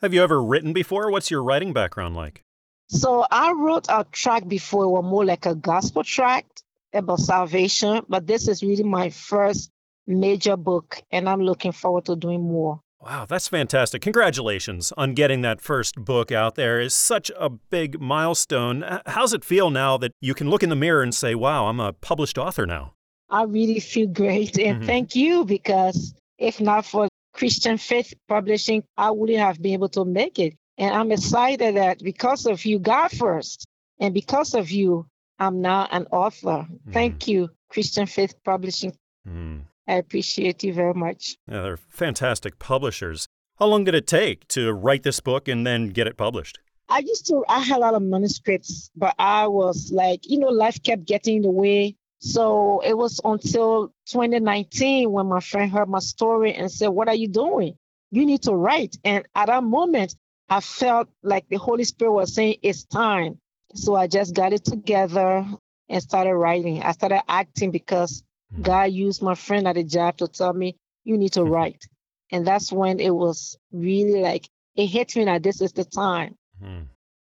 Have 0.03 0.13
you 0.13 0.25
ever 0.25 0.43
written 0.43 0.73
before? 0.73 1.13
What's 1.13 1.31
your 1.31 1.45
writing 1.45 1.73
background 1.73 2.17
like? 2.17 2.43
So 2.89 3.25
I 3.31 3.53
wrote 3.53 3.87
a 3.89 4.07
track 4.11 4.49
before, 4.49 4.87
it 4.87 4.89
was 4.89 5.05
more 5.05 5.25
like 5.25 5.47
a 5.47 5.55
gospel 5.55 6.03
track 6.03 6.47
about 6.93 7.21
salvation, 7.21 8.03
but 8.09 8.27
this 8.27 8.49
is 8.49 8.65
really 8.65 8.83
my 8.83 9.11
first 9.11 9.71
major 10.09 10.57
book, 10.57 11.01
and 11.13 11.29
I'm 11.29 11.43
looking 11.43 11.71
forward 11.71 12.07
to 12.07 12.17
doing 12.17 12.43
more. 12.43 12.81
Wow, 13.01 13.27
that's 13.27 13.47
fantastic. 13.47 14.03
Congratulations 14.03 14.93
on 14.97 15.15
getting 15.15 15.43
that 15.43 15.61
first 15.61 15.95
book 15.97 16.33
out 16.33 16.57
there. 16.57 16.81
It's 16.81 16.95
such 16.97 17.31
a 17.39 17.49
big 17.49 18.01
milestone. 18.01 18.85
How's 19.07 19.33
it 19.33 19.45
feel 19.45 19.71
now 19.71 19.97
that 19.99 20.13
you 20.21 20.35
can 20.35 20.51
look 20.51 20.65
in 20.65 20.69
the 20.69 20.77
mirror 20.77 21.03
and 21.03 21.15
say, 21.15 21.35
wow, 21.37 21.67
I'm 21.67 21.79
a 21.79 21.93
published 21.93 22.39
author 22.39 22.67
now? 22.67 22.95
I 23.31 23.45
really 23.45 23.79
feel 23.79 24.09
great. 24.09 24.59
And 24.59 24.83
Mhm. 24.83 24.87
thank 24.87 25.15
you 25.15 25.45
because 25.45 26.13
if 26.39 26.61
not 26.61 26.87
for 26.87 27.09
Christian 27.35 27.79
Faith 27.79 28.13
Publishing, 28.27 28.83
I 28.97 29.13
wouldn't 29.13 29.39
have 29.39 29.63
been 29.63 29.75
able 29.75 29.91
to 29.91 30.05
make 30.05 30.41
it. 30.41 30.55
And 30.77 30.93
I'm 30.95 31.13
excited 31.13 31.77
that 31.77 32.01
because 32.01 32.47
of 32.47 32.65
you, 32.65 32.81
God 32.81 33.13
first, 33.13 33.65
and 34.01 34.13
because 34.13 34.55
of 34.55 34.71
you, 34.73 35.07
I'm 35.39 35.61
now 35.61 35.87
an 35.93 36.07
author. 36.11 36.67
Thank 36.93 37.29
you, 37.29 37.51
Christian 37.69 38.07
Faith 38.07 38.35
Publishing. 38.45 38.93
Mm. 39.29 39.63
I 39.89 39.95
appreciate 39.95 40.63
you 40.63 40.75
very 40.75 40.95
much. 40.95 41.37
Yeah, 41.51 41.63
they're 41.63 41.77
fantastic 41.79 42.59
publishers. 42.59 43.27
How 43.59 43.67
long 43.67 43.85
did 43.85 43.95
it 43.95 44.07
take 44.07 44.47
to 44.49 44.73
write 44.73 45.03
this 45.03 45.19
book 45.19 45.49
and 45.49 45.67
then 45.67 45.89
get 45.89 46.07
it 46.07 46.17
published? 46.17 46.59
I 46.91 46.99
used 46.99 47.27
to, 47.27 47.45
I 47.49 47.61
had 47.61 47.79
a 47.79 47.81
lot 47.81 47.95
of 47.95 48.03
manuscripts, 48.03 48.91
but 48.95 49.15
I 49.19 49.47
was 49.47 49.91
like, 49.93 50.21
you 50.29 50.39
know, 50.39 50.49
life 50.49 50.83
kept 50.83 51.07
getting 51.07 51.37
in 51.37 51.43
the 51.43 51.51
way. 51.51 51.97
So 52.21 52.81
it 52.85 52.97
was 52.97 53.21
until 53.25 53.89
2019 54.07 55.11
when 55.11 55.27
my 55.27 55.41
friend 55.41 55.71
heard 55.71 55.89
my 55.89 55.99
story 56.01 56.55
and 56.55 56.71
said, 56.71 56.89
What 56.89 57.09
are 57.09 57.15
you 57.15 57.29
doing? 57.29 57.77
You 58.11 58.27
need 58.27 58.43
to 58.43 58.53
write. 58.53 58.97
And 59.05 59.27
at 59.35 59.47
that 59.47 59.65
moment, 59.65 60.17
I 60.49 60.61
felt 60.61 61.09
like 61.23 61.49
the 61.49 61.59
Holy 61.59 61.85
Spirit 61.85 62.13
was 62.13 62.35
saying, 62.35 62.57
It's 62.63 62.85
time. 62.85 63.39
So 63.75 63.95
I 63.95 64.07
just 64.07 64.35
got 64.35 64.53
it 64.53 64.65
together 64.65 65.47
and 65.89 66.03
started 66.03 66.35
writing. 66.35 66.83
I 66.83 66.93
started 66.93 67.23
acting 67.29 67.71
because. 67.71 68.23
God 68.63 68.93
used 68.93 69.23
my 69.23 69.35
friend 69.35 69.69
at 69.69 69.77
a 69.77 69.85
job 69.85 70.17
to 70.19 70.29
tell 70.29 70.53
me, 70.53 70.77
You 71.05 71.17
need 71.19 71.33
to 71.35 71.45
write. 71.45 71.85
And 72.31 72.47
that's 72.47 72.71
when 72.73 73.01
it 73.01 73.15
was 73.15 73.57
really 73.73 74.21
like, 74.21 74.49
it 74.77 74.87
hit 74.87 75.17
me 75.17 75.25
that 75.25 75.43
this 75.43 75.61
is 75.61 75.73
the 75.73 75.85
time. 75.85 76.37
Hmm. 76.63 76.83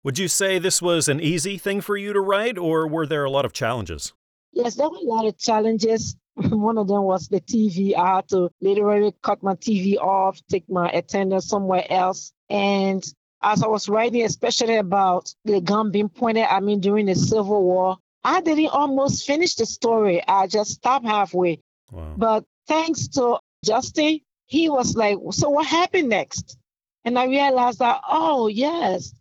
Would 0.03 0.17
you 0.17 0.27
say 0.27 0.59
this 0.59 0.81
was 0.81 1.07
an 1.09 1.19
easy 1.19 1.57
thing 1.57 1.81
for 1.81 1.97
you 1.97 2.13
to 2.13 2.21
write, 2.21 2.57
or 2.57 2.87
were 2.87 3.05
there 3.05 3.25
a 3.25 3.29
lot 3.29 3.45
of 3.45 3.53
challenges? 3.53 4.13
Yes, 4.53 4.75
there 4.75 4.89
were 4.89 4.97
a 4.97 5.01
lot 5.01 5.25
of 5.25 5.37
challenges. 5.37 6.15
One 6.35 6.77
of 6.77 6.87
them 6.87 7.03
was 7.03 7.27
the 7.27 7.41
TV. 7.41 7.95
I 7.95 8.15
had 8.15 8.29
to 8.29 8.49
literally 8.61 9.13
cut 9.21 9.43
my 9.43 9.55
TV 9.55 9.97
off, 9.97 10.39
take 10.49 10.69
my 10.69 10.89
attendance 10.89 11.47
somewhere 11.47 11.85
else. 11.89 12.31
And 12.49 13.03
as 13.41 13.61
I 13.61 13.67
was 13.67 13.89
writing, 13.89 14.23
especially 14.23 14.77
about 14.77 15.33
the 15.45 15.61
gun 15.61 15.91
being 15.91 16.09
pointed 16.09 16.45
at 16.49 16.63
me 16.63 16.77
during 16.77 17.05
the 17.05 17.15
Civil 17.15 17.63
War, 17.63 17.97
I 18.23 18.41
didn't 18.41 18.67
almost 18.67 19.25
finish 19.25 19.55
the 19.55 19.65
story. 19.65 20.21
I 20.27 20.47
just 20.47 20.71
stopped 20.71 21.05
halfway. 21.05 21.61
Wow. 21.91 22.13
But 22.17 22.45
thanks 22.67 23.07
to 23.09 23.39
Justin, 23.63 24.19
he 24.45 24.69
was 24.69 24.95
like, 24.95 25.17
So 25.31 25.49
what 25.49 25.65
happened 25.65 26.09
next? 26.09 26.57
And 27.05 27.17
I 27.17 27.25
realized 27.25 27.79
that, 27.79 28.01
oh, 28.09 28.47
yes, 28.47 29.13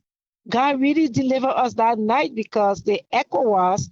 God 0.48 0.80
really 0.80 1.08
delivered 1.08 1.48
us 1.48 1.74
that 1.74 1.98
night 1.98 2.34
because 2.34 2.82
the 2.82 3.02
ECOWAS, 3.12 3.90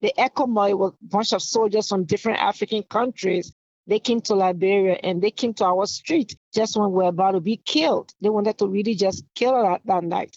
the 0.00 0.12
ECOMOG 0.16 0.78
was 0.78 0.92
a 0.92 1.06
bunch 1.06 1.32
of 1.32 1.42
soldiers 1.42 1.88
from 1.88 2.04
different 2.04 2.40
African 2.40 2.82
countries. 2.84 3.52
They 3.86 3.98
came 3.98 4.20
to 4.22 4.34
Liberia 4.34 4.98
and 5.02 5.22
they 5.22 5.30
came 5.30 5.54
to 5.54 5.64
our 5.64 5.86
street 5.86 6.36
just 6.54 6.76
when 6.76 6.90
we 6.90 6.96
were 6.96 7.08
about 7.08 7.32
to 7.32 7.40
be 7.40 7.56
killed. 7.56 8.12
They 8.20 8.30
wanted 8.30 8.58
to 8.58 8.66
really 8.66 8.94
just 8.94 9.24
kill 9.34 9.54
us 9.54 9.80
that, 9.84 9.86
that 9.86 10.04
night. 10.04 10.36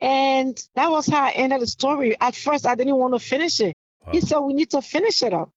And 0.00 0.56
that 0.74 0.90
was 0.90 1.06
how 1.06 1.24
I 1.24 1.30
ended 1.30 1.60
the 1.60 1.66
story. 1.66 2.16
At 2.20 2.34
first, 2.34 2.66
I 2.66 2.74
didn't 2.74 2.96
want 2.96 3.14
to 3.14 3.20
finish 3.20 3.60
it. 3.60 3.74
He 4.12 4.20
said, 4.20 4.38
We 4.38 4.54
need 4.54 4.70
to 4.70 4.80
finish 4.82 5.22
it 5.22 5.32
up. 5.34 5.50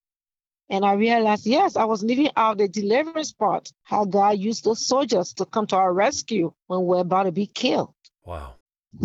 And 0.70 0.86
I 0.86 0.94
realized, 0.94 1.46
yes, 1.46 1.76
I 1.76 1.84
was 1.84 2.02
leaving 2.02 2.32
out 2.38 2.58
the 2.58 2.68
deliverance 2.70 3.34
part, 3.34 3.72
how 3.84 4.06
God 4.06 4.38
used 4.38 4.64
those 4.64 4.86
soldiers 4.86 5.34
to 5.34 5.46
come 5.46 5.68
to 5.68 5.76
our 5.76 5.94
rescue 5.94 6.54
when 6.68 6.86
we 6.86 6.98
are 6.98 7.02
about 7.02 7.24
to 7.24 7.32
be 7.34 7.46
killed. 7.46 7.94
Wow. 8.26 8.56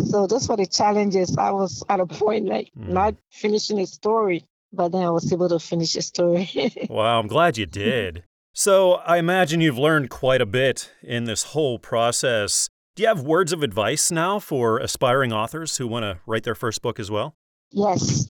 So 0.05 0.27
those 0.29 0.49
were 0.49 0.57
the 0.57 0.67
challenges. 0.67 1.37
I 1.37 1.51
was 1.51 1.83
at 1.89 2.01
a 2.01 2.07
point 2.07 2.47
like 2.47 2.71
Mm. 2.79 2.89
not 2.91 3.15
finishing 3.31 3.79
the 3.79 3.87
story, 3.87 4.45
but 4.73 4.91
then 4.93 5.03
I 5.03 5.11
was 5.11 5.33
able 5.33 5.49
to 5.49 5.59
finish 5.59 5.93
the 5.95 6.03
story. 6.03 6.49
Wow, 6.89 7.19
I'm 7.19 7.27
glad 7.27 7.59
you 7.59 7.67
did. 7.67 8.23
So, 8.53 8.95
I 8.95 9.19
imagine 9.19 9.61
you've 9.61 9.77
learned 9.79 10.09
quite 10.09 10.41
a 10.41 10.47
bit 10.47 10.91
in 11.03 11.25
this 11.25 11.43
whole 11.53 11.79
process. 11.79 12.69
Do 12.97 13.03
you 13.03 13.09
have 13.09 13.21
words 13.21 13.53
of 13.53 13.63
advice 13.63 14.11
now 14.11 14.39
for 14.39 14.79
aspiring 14.79 15.31
authors 15.31 15.77
who 15.77 15.87
want 15.87 16.05
to 16.05 16.19
write 16.25 16.45
their 16.45 16.55
first 16.55 16.81
book 16.81 16.99
as 16.99 17.11
well? 17.11 17.35
yes, 17.71 18.27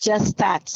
just 0.00 0.38
that. 0.38 0.74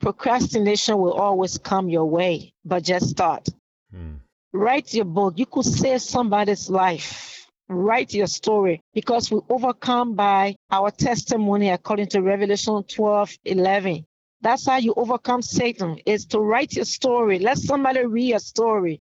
Procrastination 0.00 0.98
will 0.98 1.12
always 1.12 1.58
come 1.58 1.88
your 1.88 2.06
way, 2.06 2.52
but 2.64 2.82
just 2.82 3.10
start. 3.10 3.48
Hmm. 3.94 4.14
Write 4.52 4.92
your 4.94 5.04
book. 5.04 5.34
You 5.36 5.46
could 5.46 5.64
save 5.64 6.02
somebody's 6.02 6.68
life. 6.68 7.46
Write 7.68 8.12
your 8.14 8.26
story 8.26 8.80
because 8.94 9.30
we 9.30 9.38
overcome 9.48 10.16
by 10.16 10.56
our 10.72 10.90
testimony 10.90 11.70
according 11.70 12.08
to 12.08 12.20
Revelation 12.20 12.82
12 12.82 13.36
11. 13.44 14.04
That's 14.40 14.66
how 14.66 14.78
you 14.78 14.92
overcome 14.96 15.42
Satan, 15.42 15.98
is 16.04 16.26
to 16.26 16.40
write 16.40 16.74
your 16.74 16.84
story. 16.84 17.38
Let 17.38 17.58
somebody 17.58 18.04
read 18.04 18.30
your 18.30 18.40
story. 18.40 18.98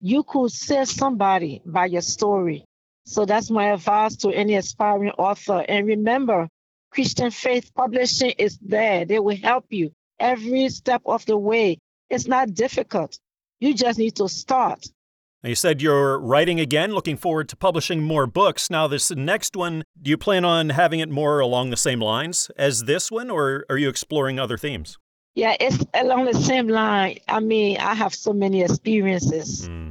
You 0.00 0.22
could 0.22 0.52
save 0.52 0.86
somebody 0.86 1.62
by 1.66 1.86
your 1.86 2.02
story. 2.02 2.64
So 3.04 3.24
that's 3.24 3.50
my 3.50 3.72
advice 3.72 4.16
to 4.16 4.30
any 4.30 4.54
aspiring 4.54 5.10
author. 5.12 5.64
And 5.68 5.86
remember, 5.86 6.48
Christian 6.90 7.30
Faith 7.30 7.70
Publishing 7.74 8.30
is 8.38 8.58
there. 8.58 9.04
They 9.04 9.18
will 9.18 9.36
help 9.36 9.66
you 9.70 9.92
every 10.18 10.68
step 10.68 11.02
of 11.04 11.26
the 11.26 11.36
way. 11.36 11.78
It's 12.08 12.26
not 12.26 12.54
difficult. 12.54 13.18
You 13.60 13.74
just 13.74 13.98
need 13.98 14.16
to 14.16 14.28
start. 14.28 14.86
Now, 15.42 15.48
you 15.48 15.54
said 15.54 15.82
you're 15.82 16.18
writing 16.18 16.58
again, 16.58 16.94
looking 16.94 17.18
forward 17.18 17.50
to 17.50 17.56
publishing 17.56 18.02
more 18.02 18.26
books. 18.26 18.70
Now, 18.70 18.86
this 18.88 19.10
next 19.10 19.56
one, 19.56 19.84
do 20.00 20.10
you 20.10 20.16
plan 20.16 20.44
on 20.44 20.70
having 20.70 21.00
it 21.00 21.10
more 21.10 21.40
along 21.40 21.68
the 21.68 21.76
same 21.76 22.00
lines 22.00 22.50
as 22.56 22.84
this 22.84 23.10
one, 23.10 23.28
or 23.28 23.66
are 23.68 23.76
you 23.76 23.90
exploring 23.90 24.38
other 24.38 24.56
themes? 24.56 24.96
Yeah, 25.34 25.56
it's 25.60 25.84
along 25.92 26.26
the 26.26 26.40
same 26.40 26.68
line. 26.68 27.18
I 27.28 27.40
mean, 27.40 27.76
I 27.78 27.94
have 27.94 28.14
so 28.14 28.32
many 28.32 28.62
experiences. 28.62 29.66
Hmm. 29.66 29.90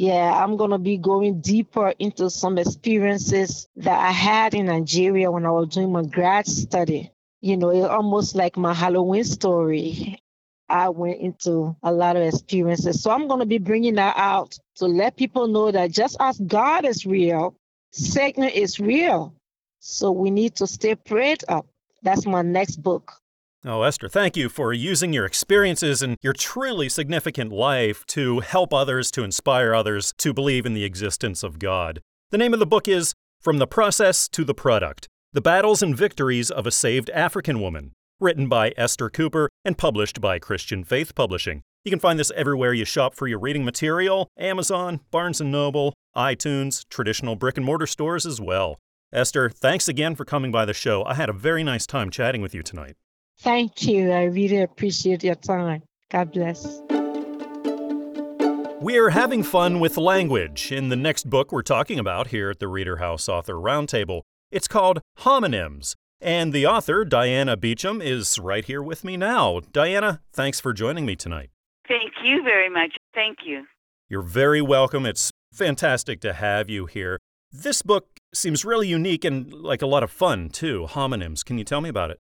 Yeah, 0.00 0.32
I'm 0.32 0.56
going 0.56 0.70
to 0.70 0.78
be 0.78 0.96
going 0.96 1.42
deeper 1.42 1.92
into 1.98 2.30
some 2.30 2.56
experiences 2.56 3.68
that 3.76 3.98
I 4.00 4.12
had 4.12 4.54
in 4.54 4.64
Nigeria 4.64 5.30
when 5.30 5.44
I 5.44 5.50
was 5.50 5.68
doing 5.68 5.92
my 5.92 6.04
grad 6.04 6.46
study. 6.46 7.12
You 7.42 7.58
know, 7.58 7.68
it's 7.68 7.86
almost 7.86 8.34
like 8.34 8.56
my 8.56 8.72
Halloween 8.72 9.24
story. 9.24 10.18
I 10.70 10.88
went 10.88 11.20
into 11.20 11.76
a 11.82 11.92
lot 11.92 12.16
of 12.16 12.22
experiences. 12.22 13.02
So 13.02 13.10
I'm 13.10 13.28
going 13.28 13.40
to 13.40 13.46
be 13.46 13.58
bringing 13.58 13.96
that 13.96 14.16
out 14.16 14.58
to 14.76 14.86
let 14.86 15.18
people 15.18 15.48
know 15.48 15.70
that 15.70 15.90
just 15.90 16.16
as 16.18 16.38
God 16.38 16.86
is 16.86 17.04
real, 17.04 17.54
Satan 17.92 18.44
is 18.44 18.80
real. 18.80 19.34
So 19.80 20.12
we 20.12 20.30
need 20.30 20.56
to 20.56 20.66
stay 20.66 20.94
prayed 20.94 21.44
up. 21.46 21.66
That's 22.02 22.24
my 22.24 22.40
next 22.40 22.76
book. 22.76 23.19
Oh, 23.62 23.82
Esther, 23.82 24.08
thank 24.08 24.38
you 24.38 24.48
for 24.48 24.72
using 24.72 25.12
your 25.12 25.26
experiences 25.26 26.00
and 26.00 26.16
your 26.22 26.32
truly 26.32 26.88
significant 26.88 27.52
life 27.52 28.06
to 28.06 28.40
help 28.40 28.72
others, 28.72 29.10
to 29.10 29.22
inspire 29.22 29.74
others 29.74 30.14
to 30.16 30.32
believe 30.32 30.64
in 30.64 30.72
the 30.72 30.84
existence 30.84 31.42
of 31.42 31.58
God. 31.58 32.00
The 32.30 32.38
name 32.38 32.54
of 32.54 32.58
the 32.58 32.64
book 32.64 32.88
is 32.88 33.12
From 33.38 33.58
the 33.58 33.66
Process 33.66 34.28
to 34.28 34.44
the 34.44 34.54
Product 34.54 35.08
The 35.34 35.42
Battles 35.42 35.82
and 35.82 35.94
Victories 35.94 36.50
of 36.50 36.66
a 36.66 36.70
Saved 36.70 37.10
African 37.10 37.60
Woman, 37.60 37.92
written 38.18 38.48
by 38.48 38.72
Esther 38.78 39.10
Cooper 39.10 39.50
and 39.62 39.76
published 39.76 40.22
by 40.22 40.38
Christian 40.38 40.82
Faith 40.82 41.14
Publishing. 41.14 41.60
You 41.84 41.90
can 41.90 42.00
find 42.00 42.18
this 42.18 42.32
everywhere 42.34 42.72
you 42.72 42.86
shop 42.86 43.14
for 43.14 43.26
your 43.26 43.38
reading 43.38 43.66
material 43.66 44.28
Amazon, 44.38 45.00
Barnes 45.10 45.38
& 45.40 45.42
Noble, 45.42 45.92
iTunes, 46.16 46.88
traditional 46.88 47.36
brick 47.36 47.58
and 47.58 47.66
mortar 47.66 47.86
stores 47.86 48.24
as 48.24 48.40
well. 48.40 48.78
Esther, 49.12 49.50
thanks 49.50 49.86
again 49.86 50.14
for 50.14 50.24
coming 50.24 50.50
by 50.50 50.64
the 50.64 50.72
show. 50.72 51.04
I 51.04 51.12
had 51.12 51.28
a 51.28 51.34
very 51.34 51.62
nice 51.62 51.86
time 51.86 52.08
chatting 52.08 52.40
with 52.40 52.54
you 52.54 52.62
tonight. 52.62 52.96
Thank 53.42 53.86
you. 53.86 54.12
I 54.12 54.24
really 54.24 54.60
appreciate 54.60 55.24
your 55.24 55.34
time. 55.34 55.82
God 56.10 56.32
bless. 56.32 56.82
We're 58.82 59.10
having 59.10 59.42
fun 59.42 59.80
with 59.80 59.96
language 59.96 60.72
in 60.72 60.90
the 60.90 60.96
next 60.96 61.30
book 61.30 61.50
we're 61.50 61.62
talking 61.62 61.98
about 61.98 62.28
here 62.28 62.50
at 62.50 62.58
the 62.58 62.68
Reader 62.68 62.96
House 62.96 63.30
Author 63.30 63.54
Roundtable. 63.54 64.22
It's 64.50 64.68
called 64.68 65.00
Homonyms, 65.20 65.94
and 66.20 66.52
the 66.52 66.66
author, 66.66 67.04
Diana 67.04 67.56
Beecham, 67.56 68.02
is 68.02 68.38
right 68.38 68.64
here 68.64 68.82
with 68.82 69.04
me 69.04 69.16
now. 69.16 69.60
Diana, 69.72 70.20
thanks 70.34 70.60
for 70.60 70.74
joining 70.74 71.06
me 71.06 71.16
tonight. 71.16 71.48
Thank 71.88 72.12
you 72.22 72.42
very 72.42 72.68
much. 72.68 72.94
Thank 73.14 73.38
you. 73.44 73.64
You're 74.08 74.22
very 74.22 74.60
welcome. 74.60 75.06
It's 75.06 75.30
fantastic 75.52 76.20
to 76.20 76.34
have 76.34 76.68
you 76.68 76.84
here. 76.84 77.18
This 77.50 77.80
book 77.80 78.06
seems 78.34 78.66
really 78.66 78.88
unique 78.88 79.24
and 79.24 79.50
like 79.52 79.80
a 79.80 79.86
lot 79.86 80.02
of 80.02 80.10
fun, 80.10 80.50
too. 80.50 80.86
Homonyms. 80.90 81.42
Can 81.42 81.56
you 81.56 81.64
tell 81.64 81.80
me 81.80 81.88
about 81.88 82.10
it? 82.10 82.18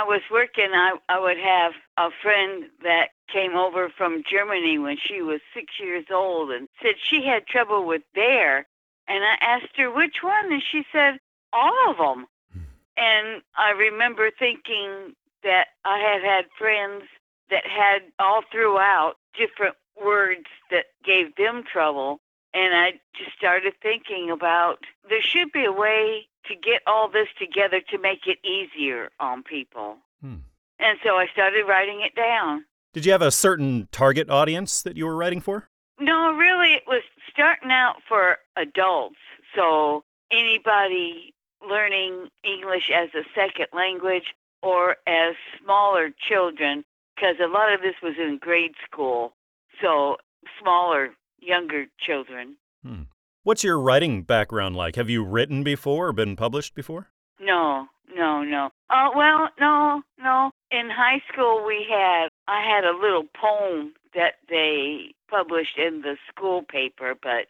I 0.00 0.04
was 0.04 0.22
working, 0.30 0.70
I, 0.72 0.96
I 1.10 1.20
would 1.20 1.36
have 1.36 1.72
a 1.98 2.08
friend 2.22 2.64
that 2.82 3.08
came 3.30 3.54
over 3.54 3.90
from 3.96 4.22
Germany 4.28 4.78
when 4.78 4.96
she 4.96 5.20
was 5.20 5.40
six 5.52 5.74
years 5.78 6.06
old 6.10 6.50
and 6.50 6.68
said 6.82 6.94
she 6.98 7.26
had 7.26 7.46
trouble 7.46 7.86
with 7.86 8.02
bear. 8.14 8.66
And 9.08 9.22
I 9.24 9.36
asked 9.42 9.76
her 9.76 9.90
which 9.90 10.22
one, 10.22 10.52
and 10.52 10.62
she 10.62 10.84
said, 10.90 11.18
all 11.52 11.90
of 11.90 11.98
them. 11.98 12.26
Hmm. 12.52 12.60
And 12.96 13.42
I 13.58 13.72
remember 13.72 14.30
thinking 14.30 15.14
that 15.42 15.66
I 15.84 15.98
had 15.98 16.22
had 16.22 16.44
friends 16.58 17.02
that 17.50 17.66
had 17.66 18.02
all 18.18 18.40
throughout 18.50 19.16
different 19.36 19.74
words 20.02 20.46
that 20.70 20.86
gave 21.04 21.34
them 21.36 21.62
trouble. 21.70 22.20
And 22.54 22.74
I 22.74 22.92
just 23.18 23.36
started 23.36 23.74
thinking 23.82 24.30
about 24.30 24.78
there 25.10 25.22
should 25.22 25.52
be 25.52 25.66
a 25.66 25.72
way 25.72 26.26
to 26.46 26.54
get 26.54 26.82
all 26.86 27.08
this 27.08 27.28
together 27.38 27.80
to 27.90 27.98
make 27.98 28.26
it 28.26 28.38
easier 28.46 29.10
on 29.20 29.42
people. 29.42 29.96
Hmm. 30.20 30.36
And 30.78 30.98
so 31.04 31.16
I 31.16 31.26
started 31.32 31.64
writing 31.68 32.00
it 32.00 32.14
down. 32.14 32.64
Did 32.92 33.04
you 33.06 33.12
have 33.12 33.22
a 33.22 33.30
certain 33.30 33.88
target 33.92 34.30
audience 34.30 34.82
that 34.82 34.96
you 34.96 35.06
were 35.06 35.16
writing 35.16 35.40
for? 35.40 35.68
No, 36.00 36.32
really, 36.32 36.74
it 36.74 36.84
was 36.86 37.02
starting 37.30 37.70
out 37.70 37.96
for 38.08 38.38
adults. 38.56 39.18
So 39.54 40.02
anybody 40.32 41.34
learning 41.68 42.28
English 42.42 42.90
as 42.94 43.10
a 43.14 43.22
second 43.34 43.66
language 43.72 44.34
or 44.62 44.96
as 45.06 45.34
smaller 45.62 46.10
children, 46.28 46.84
because 47.14 47.36
a 47.42 47.48
lot 47.48 47.72
of 47.72 47.80
this 47.80 47.94
was 48.02 48.14
in 48.18 48.38
grade 48.40 48.74
school. 48.90 49.34
So 49.80 50.16
smaller, 50.60 51.10
younger 51.38 51.86
children. 51.98 52.56
Hmm. 52.82 53.02
What's 53.42 53.64
your 53.64 53.80
writing 53.80 54.22
background 54.22 54.76
like? 54.76 54.96
Have 54.96 55.08
you 55.08 55.24
written 55.24 55.62
before 55.62 56.08
or 56.08 56.12
been 56.12 56.36
published 56.36 56.74
before? 56.74 57.08
No, 57.40 57.86
no, 58.14 58.42
no. 58.42 58.68
Oh, 58.90 59.10
well, 59.16 59.48
no, 59.58 60.02
no. 60.22 60.50
In 60.70 60.90
high 60.90 61.22
school, 61.32 61.64
we 61.66 61.86
had, 61.88 62.28
I 62.46 62.62
had 62.62 62.84
a 62.84 62.94
little 62.94 63.24
poem 63.40 63.94
that 64.14 64.34
they 64.50 65.14
published 65.30 65.78
in 65.78 66.02
the 66.02 66.16
school 66.28 66.62
paper, 66.70 67.14
but 67.22 67.46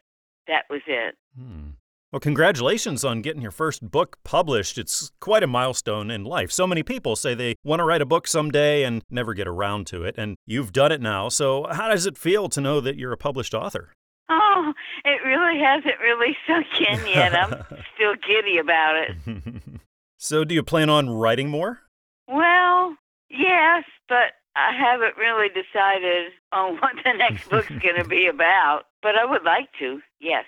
that 0.47 0.63
was 0.71 0.83
it. 0.87 1.17
Hmm. 1.37 1.71
Well, 2.13 2.21
congratulations 2.21 3.05
on 3.05 3.21
getting 3.21 3.43
your 3.43 3.51
first 3.51 3.89
book 3.89 4.19
published. 4.25 4.79
It's 4.79 5.11
quite 5.21 5.43
a 5.43 5.49
milestone 5.49 6.11
in 6.11 6.25
life. 6.25 6.53
So 6.53 6.69
many 6.69 6.85
people 6.85 7.17
say 7.17 7.35
they 7.35 7.57
want 7.65 7.81
to 7.81 7.85
write 7.85 8.03
a 8.03 8.07
book 8.07 8.29
someday 8.29 8.85
and 8.85 9.03
never 9.11 9.35
get 9.35 9.49
around 9.49 9.89
to 9.89 10.05
it, 10.05 10.15
and 10.19 10.37
you've 10.47 10.73
done 10.73 10.93
it 10.93 11.01
now. 11.01 11.29
So, 11.29 11.67
how 11.71 11.89
does 11.89 12.07
it 12.07 12.19
feel 12.19 12.49
to 12.49 12.61
know 12.61 12.81
that 12.81 12.97
you're 12.97 13.13
a 13.13 13.17
published 13.17 13.55
author? 13.55 13.93
Oh, 14.33 14.73
it 15.05 15.23
really 15.27 15.59
hasn't 15.61 15.99
really 16.01 16.37
sunk 16.47 16.67
in 16.79 17.07
yet. 17.09 17.35
I'm 17.35 17.65
still 17.95 18.15
giddy 18.27 18.59
about 18.59 18.97
it. 18.97 19.63
so, 20.19 20.45
do 20.45 20.55
you 20.55 20.63
plan 20.63 20.89
on 20.89 21.11
writing 21.11 21.49
more? 21.49 21.81
Well, 22.29 22.97
yes, 23.29 23.85
but 24.09 24.35
I 24.55 24.73
haven't 24.73 25.17
really 25.17 25.49
decided 25.49 26.33
on 26.53 26.77
what 26.81 26.93
the 27.05 27.13
next 27.13 27.51
book's 27.51 27.69
going 27.69 27.97
to 27.97 28.09
be 28.09 28.29
about. 28.29 28.83
But 29.03 29.17
I 29.17 29.25
would 29.25 29.43
like 29.43 29.69
to, 29.81 30.01
yes. 30.21 30.45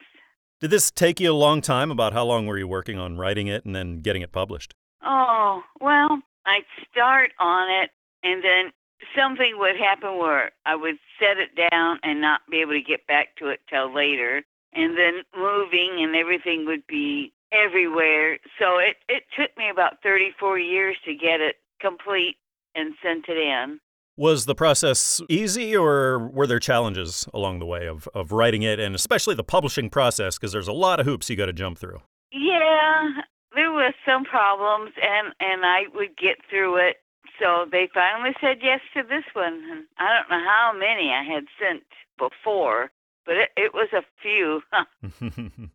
Did 0.60 0.70
this 0.70 0.92
take 0.92 1.18
you 1.18 1.32
a 1.32 1.34
long 1.34 1.60
time? 1.60 1.90
About 1.90 2.12
how 2.12 2.24
long 2.24 2.46
were 2.46 2.58
you 2.58 2.68
working 2.68 2.98
on 2.98 3.16
writing 3.16 3.48
it 3.48 3.64
and 3.64 3.74
then 3.74 4.00
getting 4.00 4.22
it 4.22 4.30
published? 4.30 4.74
Oh, 5.04 5.62
well, 5.80 6.20
I'd 6.46 6.62
start 6.88 7.32
on 7.40 7.68
it 7.82 7.90
and 8.22 8.44
then 8.44 8.72
something 9.16 9.54
would 9.58 9.76
happen 9.76 10.18
where 10.18 10.52
I 10.66 10.76
would 10.76 10.96
set 11.18 11.38
it 11.38 11.56
down 11.70 11.98
and 12.02 12.20
not 12.20 12.40
be 12.50 12.60
able 12.60 12.72
to 12.72 12.82
get 12.82 13.06
back 13.06 13.36
to 13.36 13.48
it 13.48 13.60
till 13.68 13.94
later. 13.94 14.42
And 14.74 14.96
then 14.96 15.22
moving 15.36 15.98
and 16.02 16.16
everything 16.16 16.64
would 16.66 16.86
be 16.86 17.32
everywhere. 17.52 18.38
So 18.58 18.78
it, 18.78 18.96
it 19.08 19.24
took 19.38 19.56
me 19.58 19.68
about 19.70 20.02
34 20.02 20.58
years 20.58 20.96
to 21.04 21.14
get 21.14 21.40
it 21.40 21.56
complete 21.80 22.36
and 22.74 22.94
sent 23.02 23.26
it 23.28 23.36
in. 23.36 23.80
Was 24.16 24.44
the 24.44 24.54
process 24.54 25.20
easy 25.28 25.76
or 25.76 26.18
were 26.18 26.46
there 26.46 26.58
challenges 26.58 27.26
along 27.32 27.58
the 27.58 27.66
way 27.66 27.86
of, 27.86 28.08
of 28.14 28.30
writing 28.30 28.62
it 28.62 28.78
and 28.78 28.94
especially 28.94 29.34
the 29.34 29.44
publishing 29.44 29.88
process 29.88 30.38
because 30.38 30.52
there's 30.52 30.68
a 30.68 30.72
lot 30.72 31.00
of 31.00 31.06
hoops 31.06 31.30
you 31.30 31.36
got 31.36 31.46
to 31.46 31.52
jump 31.52 31.78
through? 31.78 32.00
Yeah, 32.30 33.08
there 33.54 33.72
was 33.72 33.94
some 34.06 34.24
problems 34.24 34.92
and 35.02 35.34
and 35.40 35.64
I 35.64 35.84
would 35.94 36.16
get 36.16 36.36
through 36.48 36.76
it 36.76 36.96
so 37.42 37.66
they 37.70 37.88
finally 37.92 38.34
said 38.40 38.58
yes 38.62 38.80
to 38.94 39.02
this 39.02 39.24
one. 39.32 39.86
I 39.98 40.14
don't 40.14 40.30
know 40.30 40.44
how 40.44 40.72
many 40.72 41.10
I 41.10 41.24
had 41.24 41.44
sent 41.60 41.82
before, 42.18 42.90
but 43.26 43.36
it, 43.36 43.50
it 43.56 43.74
was 43.74 43.88
a 43.92 44.02
few. 44.22 44.62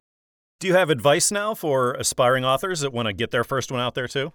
Do 0.59 0.67
you 0.67 0.74
have 0.74 0.89
advice 0.89 1.31
now 1.31 1.53
for 1.53 1.93
aspiring 1.93 2.43
authors 2.45 2.79
that 2.79 2.93
want 2.93 3.07
to 3.07 3.13
get 3.13 3.31
their 3.31 3.43
first 3.43 3.71
one 3.71 3.81
out 3.81 3.93
there 3.95 4.07
too? 4.07 4.33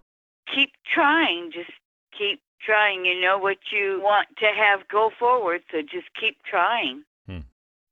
Keep 0.54 0.70
trying. 0.94 1.50
Just 1.52 1.72
keep 2.16 2.40
trying. 2.64 3.04
You 3.04 3.20
know 3.20 3.38
what 3.38 3.58
you 3.72 4.00
want 4.02 4.28
to 4.38 4.46
have 4.46 4.86
go 4.88 5.10
forward, 5.18 5.62
so 5.70 5.80
just 5.80 6.06
keep 6.20 6.36
trying. 6.48 7.02
Hmm. 7.26 7.40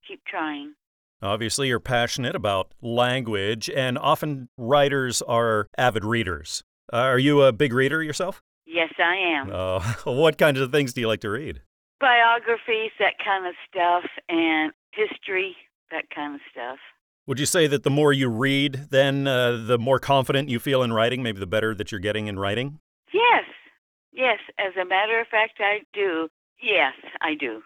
Keep 0.06 0.24
trying. 0.26 0.74
Obviously, 1.22 1.68
you're 1.68 1.80
passionate 1.80 2.34
about 2.34 2.72
language, 2.80 3.68
and 3.68 3.98
often 3.98 4.48
writers 4.56 5.22
are 5.22 5.66
avid 5.76 6.04
readers. 6.04 6.62
Uh, 6.92 6.96
are 6.96 7.18
you 7.18 7.42
a 7.42 7.52
big 7.52 7.72
reader 7.72 8.02
yourself? 8.02 8.40
Yes, 8.72 8.92
I 8.98 9.16
am. 9.16 9.52
Uh, 9.52 9.80
what 10.04 10.38
kinds 10.38 10.60
of 10.60 10.70
things 10.70 10.92
do 10.92 11.00
you 11.00 11.08
like 11.08 11.20
to 11.20 11.30
read? 11.30 11.60
Biographies, 12.00 12.92
that 12.98 13.14
kind 13.22 13.46
of 13.46 13.54
stuff, 13.68 14.04
and 14.28 14.72
history, 14.92 15.56
that 15.90 16.04
kind 16.14 16.36
of 16.36 16.40
stuff. 16.50 16.78
Would 17.26 17.40
you 17.40 17.46
say 17.46 17.66
that 17.66 17.82
the 17.82 17.90
more 17.90 18.12
you 18.12 18.28
read, 18.28 18.86
then 18.90 19.26
uh, 19.26 19.62
the 19.66 19.78
more 19.78 19.98
confident 19.98 20.48
you 20.48 20.58
feel 20.58 20.82
in 20.82 20.92
writing, 20.92 21.22
maybe 21.22 21.40
the 21.40 21.46
better 21.46 21.74
that 21.74 21.92
you're 21.92 22.00
getting 22.00 22.28
in 22.28 22.38
writing? 22.38 22.78
Yes. 23.12 23.44
Yes, 24.12 24.38
as 24.58 24.72
a 24.80 24.84
matter 24.84 25.20
of 25.20 25.26
fact, 25.28 25.58
I 25.60 25.80
do. 25.92 26.28
Yes, 26.62 26.94
I 27.20 27.34
do. 27.34 27.62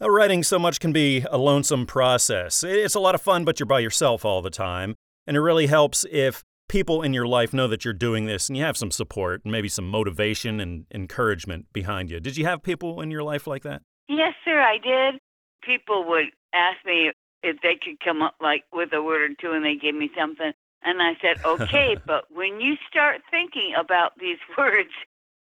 writing 0.00 0.42
so 0.42 0.58
much 0.58 0.80
can 0.80 0.92
be 0.92 1.24
a 1.30 1.38
lonesome 1.38 1.86
process. 1.86 2.64
It's 2.64 2.94
a 2.94 3.00
lot 3.00 3.14
of 3.14 3.22
fun, 3.22 3.44
but 3.44 3.60
you're 3.60 3.66
by 3.66 3.80
yourself 3.80 4.24
all 4.24 4.42
the 4.42 4.50
time. 4.50 4.94
And 5.26 5.36
it 5.36 5.40
really 5.40 5.66
helps 5.66 6.04
if 6.10 6.42
people 6.72 7.02
in 7.02 7.12
your 7.12 7.26
life 7.26 7.52
know 7.52 7.68
that 7.68 7.84
you're 7.84 7.92
doing 7.92 8.24
this 8.24 8.48
and 8.48 8.56
you 8.56 8.64
have 8.64 8.78
some 8.78 8.90
support 8.90 9.42
and 9.44 9.52
maybe 9.52 9.68
some 9.68 9.86
motivation 9.86 10.58
and 10.58 10.86
encouragement 10.90 11.66
behind 11.74 12.10
you. 12.10 12.18
Did 12.18 12.38
you 12.38 12.46
have 12.46 12.62
people 12.62 13.02
in 13.02 13.10
your 13.10 13.22
life 13.22 13.46
like 13.46 13.62
that? 13.64 13.82
Yes, 14.08 14.32
sir, 14.42 14.58
I 14.58 14.78
did. 14.78 15.20
People 15.62 16.08
would 16.08 16.28
ask 16.54 16.78
me 16.86 17.12
if 17.42 17.58
they 17.62 17.74
could 17.74 18.00
come 18.02 18.22
up 18.22 18.36
like 18.40 18.64
with 18.72 18.88
a 18.94 19.02
word 19.02 19.32
or 19.32 19.34
two 19.38 19.52
and 19.52 19.62
they 19.62 19.74
give 19.74 19.94
me 19.94 20.10
something. 20.18 20.50
And 20.82 21.02
I 21.02 21.12
said, 21.20 21.44
okay, 21.44 21.98
but 22.06 22.24
when 22.30 22.62
you 22.62 22.76
start 22.88 23.20
thinking 23.30 23.74
about 23.78 24.12
these 24.18 24.38
words, 24.56 24.90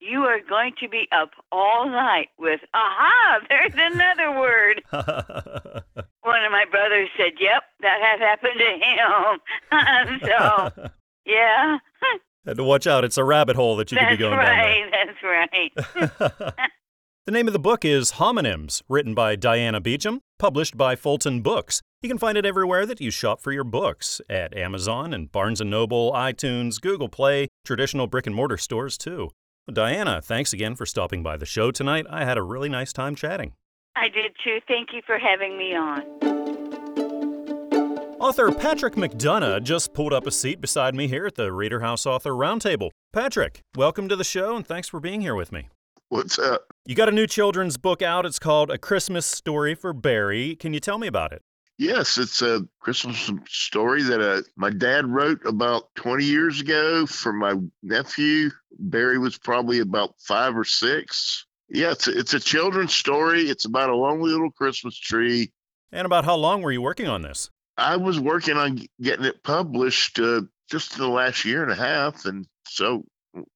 you 0.00 0.22
are 0.24 0.40
going 0.40 0.72
to 0.80 0.88
be 0.88 1.06
up 1.12 1.30
all 1.52 1.86
night 1.88 2.30
with, 2.40 2.60
aha, 2.74 3.38
there's 3.48 3.74
another 3.76 4.36
word. 4.36 4.82
One 6.22 6.44
of 6.44 6.50
my 6.50 6.64
brothers 6.68 7.08
said, 7.16 7.34
yep, 7.38 7.62
that 7.82 8.00
has 8.02 8.18
happened 8.18 8.58
to 8.58 8.72
him. 8.82 10.20
so 10.26 10.90
yeah. 11.30 11.78
Had 12.46 12.56
to 12.56 12.64
watch 12.64 12.86
out. 12.86 13.04
It's 13.04 13.18
a 13.18 13.24
rabbit 13.24 13.56
hole 13.56 13.76
that 13.76 13.92
you 13.92 13.98
could 13.98 14.08
be 14.08 14.16
going 14.16 14.38
right, 14.38 14.90
down. 14.90 14.90
That's 14.90 15.22
right. 15.22 15.72
That's 15.76 16.30
right. 16.40 16.68
the 17.26 17.32
name 17.32 17.46
of 17.46 17.52
the 17.52 17.58
book 17.58 17.84
is 17.84 18.12
Homonyms, 18.12 18.82
written 18.88 19.14
by 19.14 19.36
Diana 19.36 19.80
Beecham, 19.80 20.20
published 20.38 20.76
by 20.76 20.96
Fulton 20.96 21.42
Books. 21.42 21.82
You 22.02 22.08
can 22.08 22.18
find 22.18 22.38
it 22.38 22.46
everywhere 22.46 22.86
that 22.86 23.00
you 23.00 23.10
shop 23.10 23.42
for 23.42 23.52
your 23.52 23.64
books 23.64 24.22
at 24.30 24.56
Amazon 24.56 25.12
and 25.12 25.30
Barnes 25.30 25.60
& 25.60 25.64
Noble, 25.64 26.12
iTunes, 26.12 26.80
Google 26.80 27.10
Play, 27.10 27.48
traditional 27.64 28.06
brick 28.06 28.26
and 28.26 28.34
mortar 28.34 28.56
stores 28.56 28.96
too. 28.96 29.30
Diana, 29.70 30.20
thanks 30.22 30.52
again 30.52 30.74
for 30.74 30.86
stopping 30.86 31.22
by 31.22 31.36
the 31.36 31.46
show 31.46 31.70
tonight. 31.70 32.06
I 32.08 32.24
had 32.24 32.38
a 32.38 32.42
really 32.42 32.70
nice 32.70 32.92
time 32.92 33.14
chatting. 33.14 33.52
I 33.96 34.08
did 34.08 34.32
too. 34.42 34.58
Thank 34.66 34.88
you 34.94 35.02
for 35.06 35.18
having 35.18 35.58
me 35.58 35.76
on. 35.76 36.39
Author 38.20 38.52
Patrick 38.52 38.96
McDonough 38.96 39.62
just 39.62 39.94
pulled 39.94 40.12
up 40.12 40.26
a 40.26 40.30
seat 40.30 40.60
beside 40.60 40.94
me 40.94 41.08
here 41.08 41.24
at 41.24 41.36
the 41.36 41.50
Reader 41.50 41.80
House 41.80 42.04
Author 42.04 42.32
Roundtable. 42.32 42.90
Patrick, 43.14 43.62
welcome 43.76 44.10
to 44.10 44.14
the 44.14 44.24
show 44.24 44.54
and 44.56 44.66
thanks 44.66 44.90
for 44.90 45.00
being 45.00 45.22
here 45.22 45.34
with 45.34 45.50
me. 45.52 45.70
What's 46.10 46.38
up? 46.38 46.66
You 46.84 46.94
got 46.94 47.08
a 47.08 47.12
new 47.12 47.26
children's 47.26 47.78
book 47.78 48.02
out. 48.02 48.26
It's 48.26 48.38
called 48.38 48.70
A 48.70 48.76
Christmas 48.76 49.24
Story 49.24 49.74
for 49.74 49.94
Barry. 49.94 50.54
Can 50.54 50.74
you 50.74 50.80
tell 50.80 50.98
me 50.98 51.06
about 51.06 51.32
it? 51.32 51.40
Yes, 51.78 52.18
it's 52.18 52.42
a 52.42 52.68
Christmas 52.80 53.30
story 53.48 54.02
that 54.02 54.20
uh, 54.20 54.42
my 54.54 54.68
dad 54.68 55.06
wrote 55.06 55.40
about 55.46 55.84
20 55.94 56.22
years 56.22 56.60
ago 56.60 57.06
for 57.06 57.32
my 57.32 57.54
nephew. 57.82 58.50
Barry 58.78 59.16
was 59.16 59.38
probably 59.38 59.78
about 59.78 60.12
five 60.18 60.54
or 60.58 60.64
six. 60.64 61.46
Yeah, 61.70 61.92
it's 61.92 62.06
a, 62.06 62.18
it's 62.18 62.34
a 62.34 62.40
children's 62.40 62.92
story. 62.92 63.48
It's 63.48 63.64
about 63.64 63.88
a 63.88 63.96
lonely 63.96 64.30
little 64.30 64.50
Christmas 64.50 64.94
tree. 64.98 65.52
And 65.90 66.04
about 66.04 66.26
how 66.26 66.36
long 66.36 66.60
were 66.60 66.70
you 66.70 66.82
working 66.82 67.08
on 67.08 67.22
this? 67.22 67.48
I 67.80 67.96
was 67.96 68.20
working 68.20 68.58
on 68.58 68.78
getting 69.00 69.24
it 69.24 69.42
published 69.42 70.20
uh, 70.20 70.42
just 70.70 70.94
in 70.94 71.00
the 71.00 71.08
last 71.08 71.46
year 71.46 71.62
and 71.62 71.72
a 71.72 71.74
half, 71.74 72.26
and 72.26 72.46
so 72.68 73.04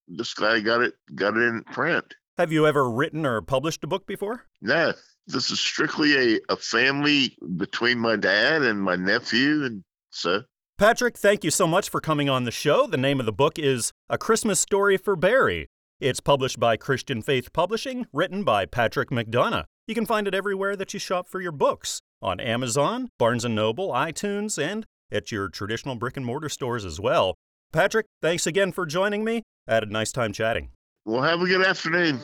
this 0.09 0.33
guy 0.33 0.61
got 0.61 0.81
it 0.81 0.95
got 1.15 1.37
it 1.37 1.43
in 1.43 1.63
print. 1.65 2.15
Have 2.39 2.51
you 2.51 2.67
ever 2.67 2.91
written 2.91 3.27
or 3.27 3.43
published 3.43 3.85
a 3.85 3.87
book 3.87 4.07
before? 4.07 4.47
No, 4.63 4.95
this 5.27 5.51
is 5.51 5.61
strictly 5.61 6.37
a, 6.37 6.41
a 6.49 6.57
family 6.57 7.37
between 7.57 7.99
my 7.99 8.17
dad 8.17 8.63
and 8.63 8.81
my 8.81 8.97
nephew, 8.97 9.65
and 9.65 9.85
so. 10.11 10.43
Patrick, 10.79 11.17
thank 11.17 11.45
you 11.45 11.51
so 11.51 11.67
much 11.69 11.89
for 11.89 12.01
coming 12.01 12.29
on 12.29 12.45
the 12.45 12.51
show. 12.51 12.87
The 12.87 12.97
name 12.97 13.21
of 13.21 13.27
the 13.27 13.33
book 13.33 13.59
is 13.59 13.93
A 14.09 14.19
Christmas 14.19 14.59
Story 14.59 14.97
for 14.97 15.15
Barry. 15.15 15.69
It's 16.01 16.19
published 16.19 16.59
by 16.59 16.77
Christian 16.77 17.23
Faith 17.23 17.53
Publishing, 17.53 18.07
written 18.13 18.43
by 18.43 18.67
Patrick 18.67 19.11
McDonough. 19.11 19.65
You 19.87 19.95
can 19.95 20.07
find 20.07 20.27
it 20.27 20.35
everywhere 20.35 20.75
that 20.75 20.93
you 20.93 20.99
shop 20.99 21.29
for 21.29 21.41
your 21.41 21.53
books 21.53 22.01
on 22.25 22.41
Amazon, 22.41 23.11
Barnes 23.19 23.45
& 23.45 23.49
Noble, 23.49 23.91
iTunes, 23.91 24.61
and 24.61 24.87
at 25.13 25.31
your 25.31 25.49
traditional 25.49 25.95
brick 25.95 26.17
and 26.17 26.25
mortar 26.25 26.49
stores 26.49 26.85
as 26.85 26.99
well. 26.99 27.35
Patrick, 27.73 28.07
thanks 28.23 28.47
again 28.47 28.73
for 28.73 28.87
joining 28.87 29.23
me. 29.25 29.43
I 29.69 29.75
had 29.75 29.83
a 29.85 29.93
nice 29.93 30.11
time 30.11 30.33
chatting. 30.33 30.71
Well, 31.05 31.23
have 31.23 31.43
a 31.43 31.47
good 31.47 31.65
afternoon. 31.65 32.19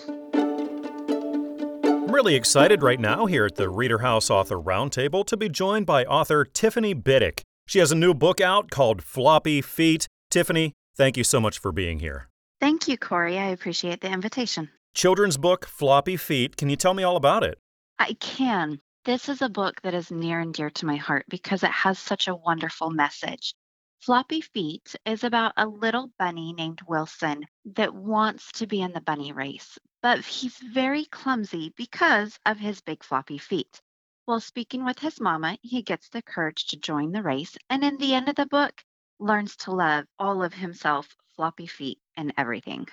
I'm 1.85 2.11
really 2.11 2.35
excited 2.35 2.83
right 2.83 2.99
now 2.99 3.27
here 3.27 3.45
at 3.45 3.57
the 3.57 3.69
Reader 3.69 3.99
House 3.99 4.31
Author 4.31 4.57
Roundtable 4.57 5.25
to 5.27 5.37
be 5.37 5.49
joined 5.49 5.87
by 5.87 6.05
author 6.07 6.45
Tiffany 6.45 6.95
Biddick. 6.95 7.43
She 7.67 7.79
has 7.79 7.93
a 7.93 7.97
new 7.97 8.15
book 8.15 8.41
out 8.41 8.71
called 8.71 9.03
Floppy 9.03 9.61
Feet. 9.61 10.09
Tiffany, 10.31 10.73
thank 10.97 11.17
you 11.17 11.25
so 11.25 11.41
much 11.41 11.59
for 11.59 11.73
being 11.73 12.01
here. 12.01 12.29
Thank 12.59 12.89
you, 12.89 12.97
Corey. 12.97 13.39
I 13.39 13.49
appreciate 13.51 14.01
the 14.01 14.11
invitation. 14.11 14.71
children's 14.95 15.37
book, 15.37 15.67
Floppy 15.67 16.17
Feet. 16.17 16.57
Can 16.57 16.69
you 16.69 16.77
tell 16.77 16.95
me 16.95 17.03
all 17.03 17.17
about 17.17 17.45
it? 17.45 17.59
I 17.99 18.15
can. 18.15 18.81
This 19.11 19.29
is 19.29 19.43
a 19.43 19.49
book 19.49 19.83
that 19.83 19.93
is 19.93 20.13
near 20.13 20.39
and 20.39 20.55
dear 20.55 20.71
to 20.71 20.87
my 20.87 20.95
heart 20.95 21.27
because 21.29 21.65
it 21.65 21.73
has 21.73 21.99
such 21.99 22.29
a 22.29 22.35
wonderful 22.37 22.91
message. 22.91 23.57
Floppy 23.99 24.41
Feet 24.41 24.95
is 25.05 25.25
about 25.25 25.53
a 25.57 25.67
little 25.67 26.13
bunny 26.17 26.53
named 26.53 26.79
Wilson 26.87 27.45
that 27.75 27.93
wants 27.93 28.53
to 28.53 28.69
be 28.69 28.81
in 28.81 28.93
the 28.93 29.01
bunny 29.01 29.33
race, 29.33 29.77
but 30.01 30.21
he's 30.21 30.57
very 30.59 31.07
clumsy 31.07 31.75
because 31.77 32.39
of 32.47 32.59
his 32.59 32.83
big 32.83 33.03
floppy 33.03 33.37
feet. 33.37 33.83
While 34.27 34.39
speaking 34.39 34.85
with 34.85 35.01
his 35.01 35.21
mama, 35.21 35.59
he 35.61 35.83
gets 35.83 36.09
the 36.09 36.23
courage 36.23 36.69
to 36.69 36.77
join 36.77 37.11
the 37.11 37.25
race, 37.25 37.59
and 37.69 37.83
in 37.83 37.97
the 37.97 38.15
end 38.15 38.29
of 38.29 38.37
the 38.37 38.47
book, 38.47 38.81
learns 39.19 39.57
to 39.57 39.73
love 39.73 40.05
all 40.21 40.41
of 40.41 40.55
himself, 40.55 41.09
floppy 41.35 41.67
feet, 41.67 41.99
and 42.17 42.33
everything. 42.39 42.87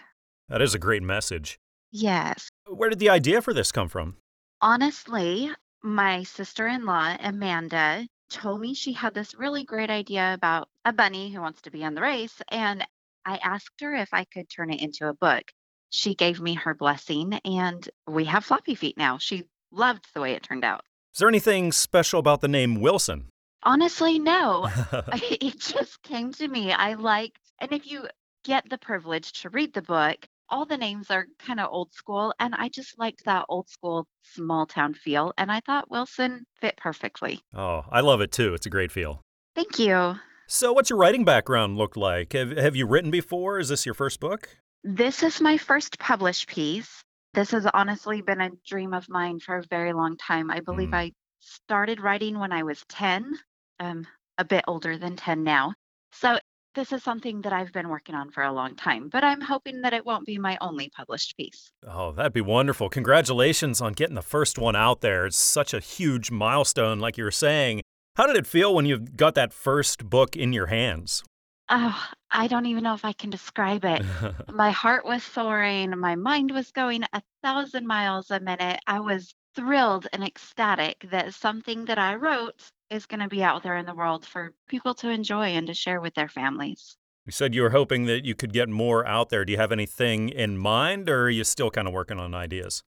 That 0.49 0.63
is 0.63 0.73
a 0.73 0.79
great 0.79 1.03
message. 1.03 1.59
Yes. 1.91 2.49
Where 2.65 2.89
did 2.89 2.97
the 2.97 3.11
idea 3.11 3.39
for 3.39 3.53
this 3.53 3.71
come 3.71 3.87
from? 3.87 4.17
Honestly, 4.59 5.51
my 5.87 6.23
sister 6.23 6.67
in 6.67 6.85
law, 6.85 7.15
Amanda, 7.19 8.07
told 8.29 8.61
me 8.61 8.73
she 8.73 8.93
had 8.93 9.13
this 9.13 9.35
really 9.35 9.63
great 9.63 9.89
idea 9.89 10.33
about 10.33 10.67
a 10.85 10.93
bunny 10.93 11.31
who 11.31 11.41
wants 11.41 11.61
to 11.61 11.71
be 11.71 11.83
in 11.83 11.95
the 11.95 12.01
race. 12.01 12.41
And 12.49 12.85
I 13.25 13.37
asked 13.37 13.81
her 13.81 13.95
if 13.95 14.09
I 14.13 14.25
could 14.25 14.49
turn 14.49 14.71
it 14.71 14.81
into 14.81 15.07
a 15.07 15.13
book. 15.13 15.43
She 15.89 16.15
gave 16.15 16.41
me 16.41 16.55
her 16.55 16.73
blessing, 16.73 17.39
and 17.45 17.87
we 18.05 18.25
have 18.25 18.43
floppy 18.43 18.75
feet 18.75 18.97
now. 18.97 19.17
She 19.17 19.45
loved 19.71 20.05
the 20.13 20.21
way 20.21 20.33
it 20.33 20.43
turned 20.43 20.65
out. 20.65 20.81
Is 21.13 21.19
there 21.19 21.29
anything 21.29 21.71
special 21.71 22.19
about 22.19 22.41
the 22.41 22.47
name 22.47 22.81
Wilson? 22.81 23.29
Honestly, 23.63 24.19
no. 24.19 24.67
it 24.91 25.59
just 25.59 26.01
came 26.03 26.33
to 26.33 26.47
me. 26.47 26.73
I 26.73 26.93
liked, 26.95 27.39
and 27.59 27.71
if 27.71 27.87
you 27.87 28.07
get 28.43 28.69
the 28.69 28.77
privilege 28.77 29.41
to 29.41 29.49
read 29.49 29.73
the 29.73 29.81
book, 29.81 30.27
all 30.49 30.65
the 30.65 30.77
names 30.77 31.09
are 31.11 31.27
kind 31.39 31.59
of 31.59 31.69
old 31.71 31.93
school, 31.93 32.33
and 32.39 32.55
I 32.55 32.69
just 32.69 32.97
liked 32.97 33.25
that 33.25 33.45
old 33.49 33.69
school 33.69 34.07
small 34.23 34.65
town 34.65 34.93
feel. 34.93 35.33
And 35.37 35.51
I 35.51 35.59
thought 35.61 35.89
Wilson 35.91 36.45
fit 36.61 36.77
perfectly. 36.77 37.41
oh, 37.53 37.83
I 37.91 38.01
love 38.01 38.21
it 38.21 38.31
too. 38.31 38.53
It's 38.53 38.65
a 38.65 38.69
great 38.69 38.91
feel. 38.91 39.21
Thank 39.55 39.79
you. 39.79 40.15
So, 40.47 40.71
what's 40.71 40.89
your 40.89 40.99
writing 40.99 41.25
background 41.25 41.77
look 41.77 41.97
like? 41.97 42.33
Have, 42.33 42.51
have 42.55 42.75
you 42.75 42.85
written 42.87 43.11
before? 43.11 43.59
Is 43.59 43.69
this 43.69 43.85
your 43.85 43.95
first 43.95 44.19
book? 44.19 44.47
This 44.83 45.23
is 45.23 45.41
my 45.41 45.57
first 45.57 45.99
published 45.99 46.47
piece. 46.47 47.03
This 47.33 47.51
has 47.51 47.67
honestly 47.73 48.21
been 48.21 48.39
a 48.39 48.51
dream 48.65 48.93
of 48.93 49.09
mine 49.09 49.39
for 49.39 49.57
a 49.57 49.63
very 49.69 49.91
long 49.93 50.15
time. 50.17 50.49
I 50.49 50.61
believe 50.61 50.89
Mm. 50.89 50.95
I 50.95 51.11
started 51.39 51.99
writing 51.99 52.39
when 52.39 52.51
I 52.53 52.63
was 52.63 52.83
10, 52.89 53.33
um, 53.79 54.07
a 54.37 54.45
bit 54.45 54.63
older 54.67 54.97
than 54.97 55.15
10 55.17 55.43
now. 55.43 55.73
So 56.13 56.37
this 56.77 56.93
is 56.93 57.03
something 57.03 57.41
that 57.41 57.51
I've 57.51 57.73
been 57.73 57.89
working 57.89 58.13
on 58.13 58.29
for 58.29 58.43
a 58.43 58.53
long 58.53 58.75
time, 58.75 59.09
but 59.09 59.23
I'm 59.23 59.41
hoping 59.41 59.81
that 59.81 59.93
it 59.93 60.05
won't 60.05 60.27
be 60.27 60.37
my 60.37 60.59
only 60.61 60.89
published 60.89 61.35
piece. 61.35 61.71
Oh, 61.85 62.11
that'd 62.11 62.33
be 62.33 62.39
wonderful. 62.39 62.87
Congratulations 62.87 63.81
on 63.81 63.93
getting 63.93 64.13
the 64.13 64.21
first 64.21 64.59
one 64.59 64.75
out 64.75 65.01
there. 65.01 65.25
It's 65.25 65.37
such 65.37 65.73
a 65.73 65.79
huge 65.79 66.29
milestone, 66.29 66.99
like 66.99 67.17
you 67.17 67.23
were 67.23 67.31
saying. 67.31 67.81
How 68.15 68.27
did 68.27 68.37
it 68.37 68.45
feel 68.45 68.75
when 68.75 68.85
you 68.85 68.99
got 68.99 69.33
that 69.33 69.53
first 69.53 70.07
book 70.07 70.35
in 70.35 70.53
your 70.53 70.67
hands? 70.67 71.23
Oh, 71.67 71.99
I 72.29 72.45
don't 72.45 72.67
even 72.67 72.83
know 72.83 72.93
if 72.93 73.03
I 73.03 73.13
can 73.13 73.31
describe 73.31 73.83
it. 73.83 74.03
my 74.53 74.69
heart 74.69 75.03
was 75.03 75.23
soaring, 75.23 75.97
my 75.97 76.15
mind 76.15 76.51
was 76.51 76.71
going 76.71 77.03
a 77.11 77.23
thousand 77.43 77.87
miles 77.87 78.29
a 78.29 78.39
minute. 78.39 78.79
I 78.85 78.99
was 78.99 79.33
thrilled 79.57 80.07
and 80.13 80.23
ecstatic 80.23 81.07
that 81.09 81.33
something 81.33 81.85
that 81.85 81.97
I 81.97 82.13
wrote 82.13 82.71
is 82.91 83.07
going 83.07 83.21
to 83.21 83.27
be 83.27 83.43
out 83.43 83.63
there 83.63 83.75
in 83.75 83.87
the 83.87 83.95
world 83.95 84.23
for 84.23 84.53
people 84.69 84.93
to 84.95 85.09
enjoy 85.09 85.47
and 85.47 85.65
to 85.65 85.73
share 85.73 85.99
with 85.99 86.13
their 86.13 86.29
families. 86.29 86.95
you 87.25 87.31
said 87.31 87.55
you 87.55 87.63
were 87.63 87.71
hoping 87.71 88.05
that 88.05 88.23
you 88.23 88.35
could 88.35 88.53
get 88.53 88.69
more 88.69 89.05
out 89.07 89.29
there. 89.29 89.43
Do 89.43 89.51
you 89.51 89.57
have 89.57 89.71
anything 89.71 90.29
in 90.29 90.59
mind, 90.59 91.09
or 91.09 91.23
are 91.23 91.29
you 91.29 91.43
still 91.43 91.71
kind 91.71 91.87
of 91.87 91.93
working 91.93 92.19
on 92.19 92.35
ideas? 92.35 92.83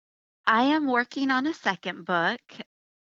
I 0.45 0.63
am 0.63 0.85
working 0.87 1.31
on 1.31 1.47
a 1.47 1.53
second 1.55 2.05
book. 2.05 2.39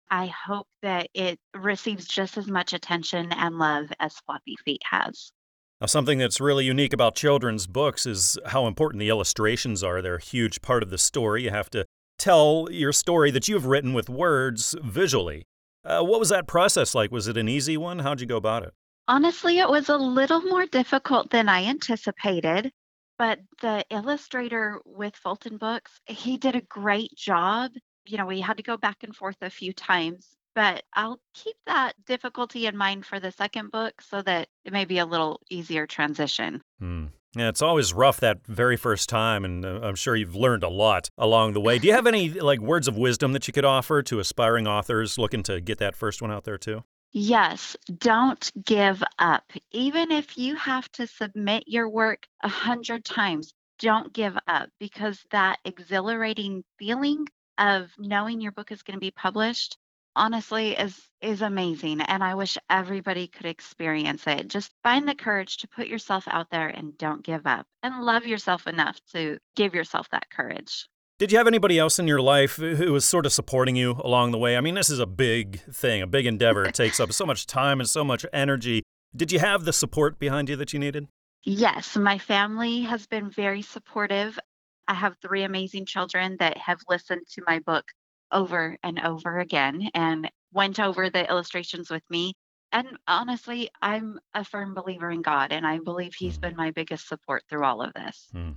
I 0.10 0.27
hope 0.27 0.67
that 0.82 1.10
it 1.13 1.38
receives 1.53 2.08
just 2.08 2.38
as 2.38 2.47
much 2.47 2.71
attention 2.71 3.34
and 3.34 3.60
love 3.60 3.91
as 3.99 4.15
Floppy 4.25 4.56
Feet 4.63 4.82
has. 4.89 5.34
Now, 5.82 5.88
something 5.88 6.17
that's 6.17 6.39
really 6.39 6.63
unique 6.63 6.93
about 6.93 7.15
children's 7.15 7.67
books 7.67 8.06
is 8.06 8.39
how 8.47 8.65
important 8.65 9.01
the 9.01 9.10
illustrations 9.10 9.84
are. 9.84 10.01
They're 10.01 10.15
a 10.15 10.21
huge 10.21 10.62
part 10.62 10.82
of 10.82 10.89
the 10.89 10.97
story. 10.97 11.43
You 11.43 11.51
have 11.51 11.69
to 11.71 11.86
tell 12.17 12.67
your 12.71 12.91
story 12.91 13.32
that 13.32 13.47
you've 13.47 13.65
written 13.65 13.93
with 13.93 14.10
words 14.10 14.75
visually. 14.84 15.45
Uh, 15.84 16.01
what 16.03 16.19
was 16.19 16.30
that 16.30 16.47
process 16.47 16.93
like? 16.93 17.12
Was 17.12 17.27
it 17.27 17.38
an 17.38 17.47
easy 17.47 17.77
one? 17.77 17.99
How'd 17.99 18.19
you 18.19 18.27
go 18.27 18.38
about 18.38 18.63
it? 18.63 18.73
Honestly, 19.08 19.60
it 19.60 19.69
was 19.69 19.88
a 19.88 19.97
little 19.97 20.41
more 20.41 20.65
difficult 20.65 21.30
than 21.30 21.47
I 21.47 21.63
anticipated, 21.63 22.71
but 23.17 23.39
the 23.62 23.86
illustrator 23.89 24.82
with 24.86 25.15
Fulton 25.15 25.58
Books, 25.58 26.01
he 26.06 26.38
did 26.38 26.56
a 26.56 26.62
great 26.62 27.15
job. 27.15 27.71
You 28.06 28.17
know, 28.17 28.25
we 28.25 28.41
had 28.41 28.58
to 28.58 28.63
go 28.63 28.75
back 28.75 28.97
and 29.03 29.15
forth 29.15 29.38
a 29.41 29.49
few 29.49 29.71
times, 29.71 30.36
but 30.57 30.81
I'll 30.91 31.19
keep 31.35 31.55
that 31.67 31.93
difficulty 32.07 32.65
in 32.65 32.75
mind 32.75 33.05
for 33.05 33.19
the 33.19 33.31
second 33.31 33.69
book 33.69 34.01
so 34.01 34.23
that 34.23 34.47
it 34.65 34.73
may 34.73 34.85
be 34.85 34.97
a 34.97 35.05
little 35.05 35.39
easier 35.51 35.85
transition. 35.85 36.63
Hmm. 36.79 37.05
Yeah, 37.35 37.49
it's 37.49 37.61
always 37.61 37.93
rough 37.93 38.19
that 38.21 38.39
very 38.47 38.75
first 38.75 39.07
time, 39.07 39.45
and 39.45 39.63
uh, 39.63 39.81
I'm 39.83 39.93
sure 39.93 40.15
you've 40.15 40.35
learned 40.35 40.63
a 40.63 40.67
lot 40.67 41.11
along 41.15 41.53
the 41.53 41.61
way. 41.61 41.77
Do 41.77 41.85
you 41.85 41.93
have 41.93 42.07
any 42.07 42.31
like 42.31 42.59
words 42.59 42.87
of 42.87 42.97
wisdom 42.97 43.33
that 43.33 43.47
you 43.47 43.53
could 43.53 43.65
offer 43.65 44.01
to 44.01 44.19
aspiring 44.19 44.65
authors 44.65 45.19
looking 45.19 45.43
to 45.43 45.61
get 45.61 45.77
that 45.77 45.95
first 45.95 46.23
one 46.23 46.31
out 46.31 46.43
there 46.43 46.57
too? 46.57 46.83
Yes, 47.11 47.77
don't 47.95 48.51
give 48.65 49.03
up. 49.19 49.53
Even 49.71 50.11
if 50.11 50.39
you 50.39 50.55
have 50.55 50.91
to 50.93 51.05
submit 51.05 51.65
your 51.67 51.87
work 51.87 52.25
a 52.41 52.49
hundred 52.49 53.05
times, 53.05 53.53
don't 53.77 54.11
give 54.11 54.35
up 54.47 54.69
because 54.79 55.23
that 55.29 55.59
exhilarating 55.65 56.63
feeling 56.79 57.27
of 57.59 57.91
knowing 57.99 58.41
your 58.41 58.51
book 58.53 58.71
is 58.71 58.81
going 58.81 58.95
to 58.95 58.99
be 58.99 59.11
published 59.11 59.77
honestly 60.17 60.71
is 60.71 60.99
is 61.21 61.41
amazing 61.41 62.01
and 62.01 62.23
I 62.23 62.36
wish 62.36 62.58
everybody 62.69 63.27
could 63.27 63.45
experience 63.45 64.27
it. 64.27 64.49
Just 64.49 64.71
find 64.84 65.08
the 65.08 65.15
courage 65.15 65.58
to 65.58 65.67
put 65.67 65.88
yourself 65.88 66.25
out 66.27 66.49
there 66.51 66.67
and 66.67 66.97
don't 66.97 67.23
give 67.23 67.47
up 67.47 67.65
and 67.82 68.03
love 68.03 68.25
yourself 68.25 68.67
enough 68.67 68.99
to 69.13 69.39
give 69.56 69.73
yourself 69.73 70.08
that 70.12 70.30
courage. 70.30 70.88
Did 71.19 71.32
you 71.32 71.39
have 71.39 71.47
anybody 71.47 71.80
else 71.80 71.97
in 71.97 72.08
your 72.08 72.21
life 72.21 72.58
who 72.58 72.91
was 72.91 73.03
sort 73.03 73.25
of 73.25 73.34
supporting 73.34 73.75
you 73.75 73.99
along 74.03 74.32
the 74.32 74.38
way? 74.38 74.56
I 74.56 74.62
mean, 74.62 74.75
this 74.75 74.91
is 74.91 74.99
a 74.99 75.08
big 75.08 75.62
thing, 75.62 76.03
a 76.03 76.08
big 76.08 76.27
endeavor. 76.27 76.63
It 76.65 76.75
takes 76.75 76.99
up 76.99 77.12
so 77.12 77.25
much 77.25 77.47
time 77.47 77.80
and 77.80 77.89
so 77.89 78.03
much 78.03 78.23
energy. 78.32 78.84
Did 79.15 79.32
you 79.32 79.39
have 79.39 79.65
the 79.65 79.73
support 79.73 80.19
behind 80.19 80.47
you 80.49 80.56
that 80.58 80.73
you 80.73 80.80
needed? 80.80 81.08
Yes, 81.43 81.97
my 81.97 82.19
family 82.19 82.82
has 82.82 83.08
been 83.08 83.32
very 83.32 83.63
supportive. 83.63 84.38
I 84.88 84.93
have 84.93 85.15
three 85.19 85.41
amazing 85.41 85.88
children 85.88 86.38
that 86.38 86.58
have 86.58 86.82
listened 86.88 87.21
to 87.32 87.41
my 87.47 87.60
book 87.60 87.86
over 88.31 88.77
and 88.83 88.99
over 88.99 89.39
again 89.39 89.89
and 89.93 90.29
went 90.53 90.79
over 90.79 91.09
the 91.09 91.29
illustrations 91.29 91.89
with 91.89 92.03
me. 92.09 92.33
And 92.71 92.87
honestly, 93.07 93.69
I'm 93.81 94.19
a 94.33 94.43
firm 94.43 94.73
believer 94.73 95.09
in 95.09 95.21
God, 95.21 95.51
and 95.51 95.65
I 95.65 95.79
believe 95.79 96.13
He's 96.15 96.33
mm-hmm. 96.33 96.41
been 96.41 96.55
my 96.57 96.71
biggest 96.71 97.07
support 97.07 97.43
through 97.49 97.63
all 97.63 97.81
of 97.81 97.93
this. 97.93 98.27
Hmm. 98.31 98.51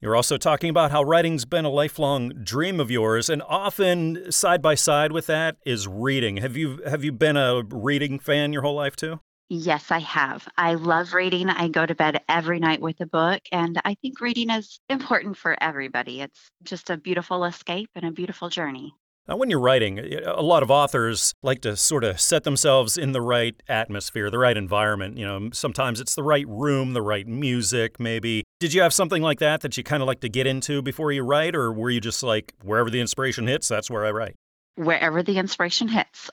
You're 0.00 0.16
also 0.16 0.36
talking 0.36 0.68
about 0.68 0.90
how 0.90 1.04
writing's 1.04 1.44
been 1.44 1.64
a 1.64 1.70
lifelong 1.70 2.30
dream 2.42 2.80
of 2.80 2.90
yours, 2.90 3.30
and 3.30 3.40
often 3.42 4.32
side 4.32 4.60
by 4.60 4.74
side 4.74 5.12
with 5.12 5.26
that 5.28 5.58
is 5.64 5.86
reading. 5.86 6.38
Have 6.38 6.56
you 6.56 6.80
have 6.84 7.04
you 7.04 7.12
been 7.12 7.36
a 7.36 7.62
reading 7.68 8.18
fan 8.18 8.52
your 8.52 8.62
whole 8.62 8.74
life 8.74 8.96
too? 8.96 9.20
Yes, 9.48 9.92
I 9.92 9.98
have. 10.00 10.48
I 10.56 10.74
love 10.74 11.12
reading. 11.14 11.50
I 11.50 11.68
go 11.68 11.86
to 11.86 11.94
bed 11.94 12.20
every 12.28 12.58
night 12.58 12.80
with 12.80 13.00
a 13.00 13.06
book, 13.06 13.42
and 13.52 13.80
I 13.84 13.94
think 13.94 14.20
reading 14.20 14.50
is 14.50 14.80
important 14.88 15.36
for 15.36 15.56
everybody. 15.62 16.20
It's 16.22 16.50
just 16.64 16.90
a 16.90 16.96
beautiful 16.96 17.44
escape 17.44 17.90
and 17.94 18.04
a 18.04 18.10
beautiful 18.10 18.48
journey. 18.48 18.94
Now, 19.28 19.36
when 19.36 19.50
you're 19.50 19.60
writing, 19.60 19.98
a 20.24 20.42
lot 20.42 20.62
of 20.62 20.70
authors 20.70 21.32
like 21.42 21.60
to 21.62 21.76
sort 21.76 22.02
of 22.02 22.20
set 22.20 22.44
themselves 22.44 22.98
in 22.98 23.12
the 23.12 23.20
right 23.20 23.54
atmosphere, 23.68 24.30
the 24.30 24.38
right 24.38 24.56
environment. 24.56 25.16
You 25.16 25.26
know, 25.26 25.50
sometimes 25.52 26.00
it's 26.00 26.14
the 26.16 26.24
right 26.24 26.46
room, 26.48 26.92
the 26.92 27.02
right 27.02 27.26
music, 27.26 28.00
maybe. 28.00 28.42
Did 28.58 28.74
you 28.74 28.82
have 28.82 28.92
something 28.92 29.22
like 29.22 29.38
that 29.38 29.60
that 29.60 29.76
you 29.76 29.84
kind 29.84 30.02
of 30.02 30.06
like 30.08 30.20
to 30.20 30.28
get 30.28 30.46
into 30.46 30.82
before 30.82 31.12
you 31.12 31.22
write, 31.22 31.54
or 31.54 31.72
were 31.72 31.90
you 31.90 32.00
just 32.00 32.22
like, 32.22 32.52
wherever 32.62 32.90
the 32.90 33.00
inspiration 33.00 33.46
hits, 33.46 33.68
that's 33.68 33.88
where 33.88 34.04
I 34.04 34.10
write? 34.10 34.34
wherever 34.76 35.22
the 35.22 35.38
inspiration 35.38 35.88
hits. 35.88 36.30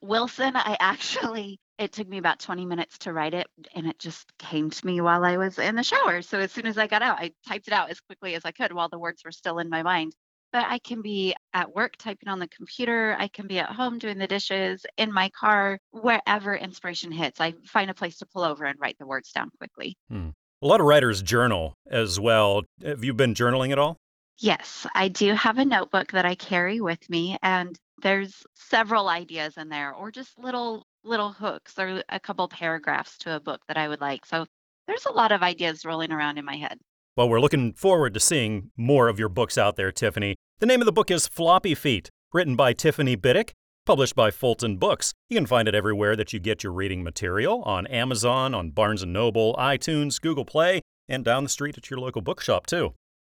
Wilson, 0.00 0.56
I 0.56 0.76
actually, 0.78 1.58
it 1.78 1.92
took 1.92 2.08
me 2.08 2.18
about 2.18 2.38
20 2.38 2.66
minutes 2.66 2.98
to 2.98 3.12
write 3.12 3.34
it, 3.34 3.46
and 3.74 3.86
it 3.86 3.98
just 3.98 4.26
came 4.38 4.70
to 4.70 4.86
me 4.86 5.00
while 5.00 5.24
I 5.24 5.36
was 5.36 5.58
in 5.58 5.74
the 5.74 5.82
shower. 5.82 6.22
So 6.22 6.38
as 6.38 6.52
soon 6.52 6.66
as 6.66 6.78
I 6.78 6.86
got 6.86 7.02
out, 7.02 7.18
I 7.18 7.32
typed 7.48 7.68
it 7.68 7.74
out 7.74 7.90
as 7.90 8.00
quickly 8.00 8.34
as 8.34 8.44
I 8.44 8.52
could 8.52 8.72
while 8.72 8.88
the 8.88 8.98
words 8.98 9.22
were 9.24 9.32
still 9.32 9.58
in 9.58 9.68
my 9.68 9.82
mind. 9.82 10.14
But 10.52 10.66
I 10.68 10.78
can 10.78 11.02
be 11.02 11.34
at 11.54 11.74
work 11.74 11.96
typing 11.96 12.28
on 12.28 12.38
the 12.38 12.48
computer, 12.48 13.16
I 13.18 13.28
can 13.28 13.46
be 13.46 13.58
at 13.58 13.70
home 13.70 13.98
doing 13.98 14.18
the 14.18 14.26
dishes, 14.26 14.84
in 14.96 15.12
my 15.12 15.30
car, 15.30 15.78
wherever 15.90 16.54
inspiration 16.54 17.12
hits. 17.12 17.40
I 17.40 17.54
find 17.66 17.90
a 17.90 17.94
place 17.94 18.18
to 18.18 18.26
pull 18.26 18.42
over 18.42 18.64
and 18.64 18.78
write 18.80 18.98
the 18.98 19.06
words 19.06 19.32
down 19.32 19.50
quickly. 19.58 19.96
Hmm. 20.08 20.30
A 20.62 20.66
lot 20.66 20.80
of 20.80 20.86
writers 20.86 21.22
journal 21.22 21.74
as 21.90 22.18
well. 22.18 22.62
Have 22.82 23.04
you 23.04 23.14
been 23.14 23.34
journaling 23.34 23.72
at 23.72 23.78
all? 23.78 23.98
Yes, 24.38 24.86
I 24.94 25.08
do 25.08 25.34
have 25.34 25.58
a 25.58 25.64
notebook 25.64 26.12
that 26.12 26.26
I 26.26 26.34
carry 26.34 26.80
with 26.80 27.08
me 27.08 27.38
and 27.42 27.78
there's 28.02 28.42
several 28.54 29.08
ideas 29.08 29.56
in 29.56 29.68
there 29.68 29.94
or 29.94 30.10
just 30.10 30.38
little 30.38 30.86
little 31.04 31.32
hooks 31.32 31.78
or 31.78 32.02
a 32.08 32.20
couple 32.20 32.48
paragraphs 32.48 33.16
to 33.18 33.36
a 33.36 33.40
book 33.40 33.62
that 33.68 33.78
I 33.78 33.88
would 33.88 34.00
like. 34.00 34.26
So 34.26 34.44
there's 34.86 35.06
a 35.06 35.12
lot 35.12 35.32
of 35.32 35.42
ideas 35.42 35.84
rolling 35.84 36.12
around 36.12 36.38
in 36.38 36.44
my 36.44 36.56
head. 36.56 36.78
Well, 37.16 37.30
we're 37.30 37.40
looking 37.40 37.72
forward 37.72 38.12
to 38.12 38.20
seeing 38.20 38.72
more 38.76 39.08
of 39.08 39.18
your 39.18 39.30
books 39.30 39.56
out 39.56 39.76
there, 39.76 39.90
Tiffany. 39.90 40.36
The 40.58 40.66
name 40.66 40.82
of 40.82 40.84
the 40.84 40.92
book 40.92 41.10
is 41.10 41.26
Floppy 41.26 41.74
Feet, 41.74 42.10
written 42.34 42.56
by 42.56 42.74
Tiffany 42.74 43.16
Biddick, 43.16 43.52
published 43.86 44.14
by 44.14 44.30
Fulton 44.30 44.76
Books. 44.76 45.14
You 45.30 45.38
can 45.38 45.46
find 45.46 45.66
it 45.66 45.74
everywhere 45.74 46.14
that 46.14 46.34
you 46.34 46.38
get 46.38 46.62
your 46.62 46.74
reading 46.74 47.02
material 47.02 47.62
on 47.62 47.86
Amazon, 47.86 48.54
on 48.54 48.68
Barnes 48.68 49.02
& 49.04 49.06
Noble, 49.06 49.54
iTunes, 49.58 50.20
Google 50.20 50.44
Play, 50.44 50.82
and 51.08 51.24
down 51.24 51.44
the 51.44 51.48
street 51.48 51.78
at 51.78 51.88
your 51.88 52.00
local 52.00 52.20
bookshop, 52.20 52.66
too. 52.66 52.92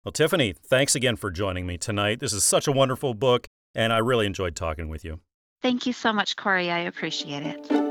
Well, 0.04 0.12
Tiffany, 0.12 0.54
thanks 0.54 0.96
again 0.96 1.16
for 1.16 1.30
joining 1.30 1.68
me 1.68 1.78
tonight. 1.78 2.20
This 2.20 2.34
is 2.34 2.44
such 2.44 2.68
a 2.68 2.72
wonderful 2.72 3.13
book, 3.13 3.46
and 3.76 3.94
I 3.94 4.00
really 4.00 4.26
enjoyed 4.26 4.56
talking 4.56 4.90
with 4.90 5.06
you. 5.06 5.20
Thank 5.62 5.86
you 5.86 5.94
so 5.94 6.12
much, 6.12 6.36
Corey. 6.36 6.72
I 6.72 6.80
appreciate 6.80 7.44
it. 7.44 7.87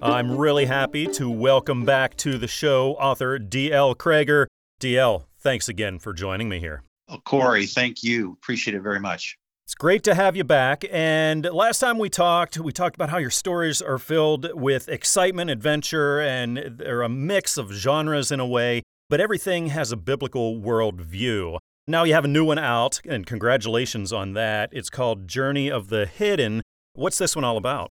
I'm 0.00 0.36
really 0.36 0.66
happy 0.66 1.06
to 1.08 1.28
welcome 1.28 1.84
back 1.84 2.16
to 2.18 2.38
the 2.38 2.46
show 2.46 2.92
author 3.00 3.36
D.L. 3.38 3.96
Crager. 3.96 4.46
D.L., 4.78 5.26
thanks 5.40 5.68
again 5.68 5.98
for 5.98 6.12
joining 6.12 6.48
me 6.48 6.60
here. 6.60 6.84
Oh, 7.08 7.18
Corey, 7.18 7.66
thank 7.66 8.04
you. 8.04 8.34
Appreciate 8.34 8.76
it 8.76 8.80
very 8.80 9.00
much. 9.00 9.36
It's 9.64 9.74
great 9.74 10.04
to 10.04 10.14
have 10.14 10.36
you 10.36 10.44
back. 10.44 10.84
And 10.90 11.44
last 11.44 11.80
time 11.80 11.98
we 11.98 12.08
talked, 12.08 12.58
we 12.58 12.70
talked 12.70 12.94
about 12.94 13.10
how 13.10 13.18
your 13.18 13.30
stories 13.30 13.82
are 13.82 13.98
filled 13.98 14.48
with 14.54 14.88
excitement, 14.88 15.50
adventure, 15.50 16.20
and 16.20 16.58
they're 16.78 17.02
a 17.02 17.08
mix 17.08 17.56
of 17.56 17.72
genres 17.72 18.30
in 18.30 18.38
a 18.38 18.46
way, 18.46 18.82
but 19.10 19.20
everything 19.20 19.66
has 19.68 19.90
a 19.90 19.96
biblical 19.96 20.60
worldview. 20.60 21.58
Now 21.88 22.04
you 22.04 22.14
have 22.14 22.24
a 22.24 22.28
new 22.28 22.44
one 22.44 22.58
out, 22.58 23.00
and 23.04 23.26
congratulations 23.26 24.12
on 24.12 24.34
that. 24.34 24.70
It's 24.72 24.90
called 24.90 25.26
Journey 25.26 25.70
of 25.70 25.88
the 25.88 26.06
Hidden. 26.06 26.62
What's 26.92 27.18
this 27.18 27.34
one 27.34 27.44
all 27.44 27.56
about? 27.56 27.90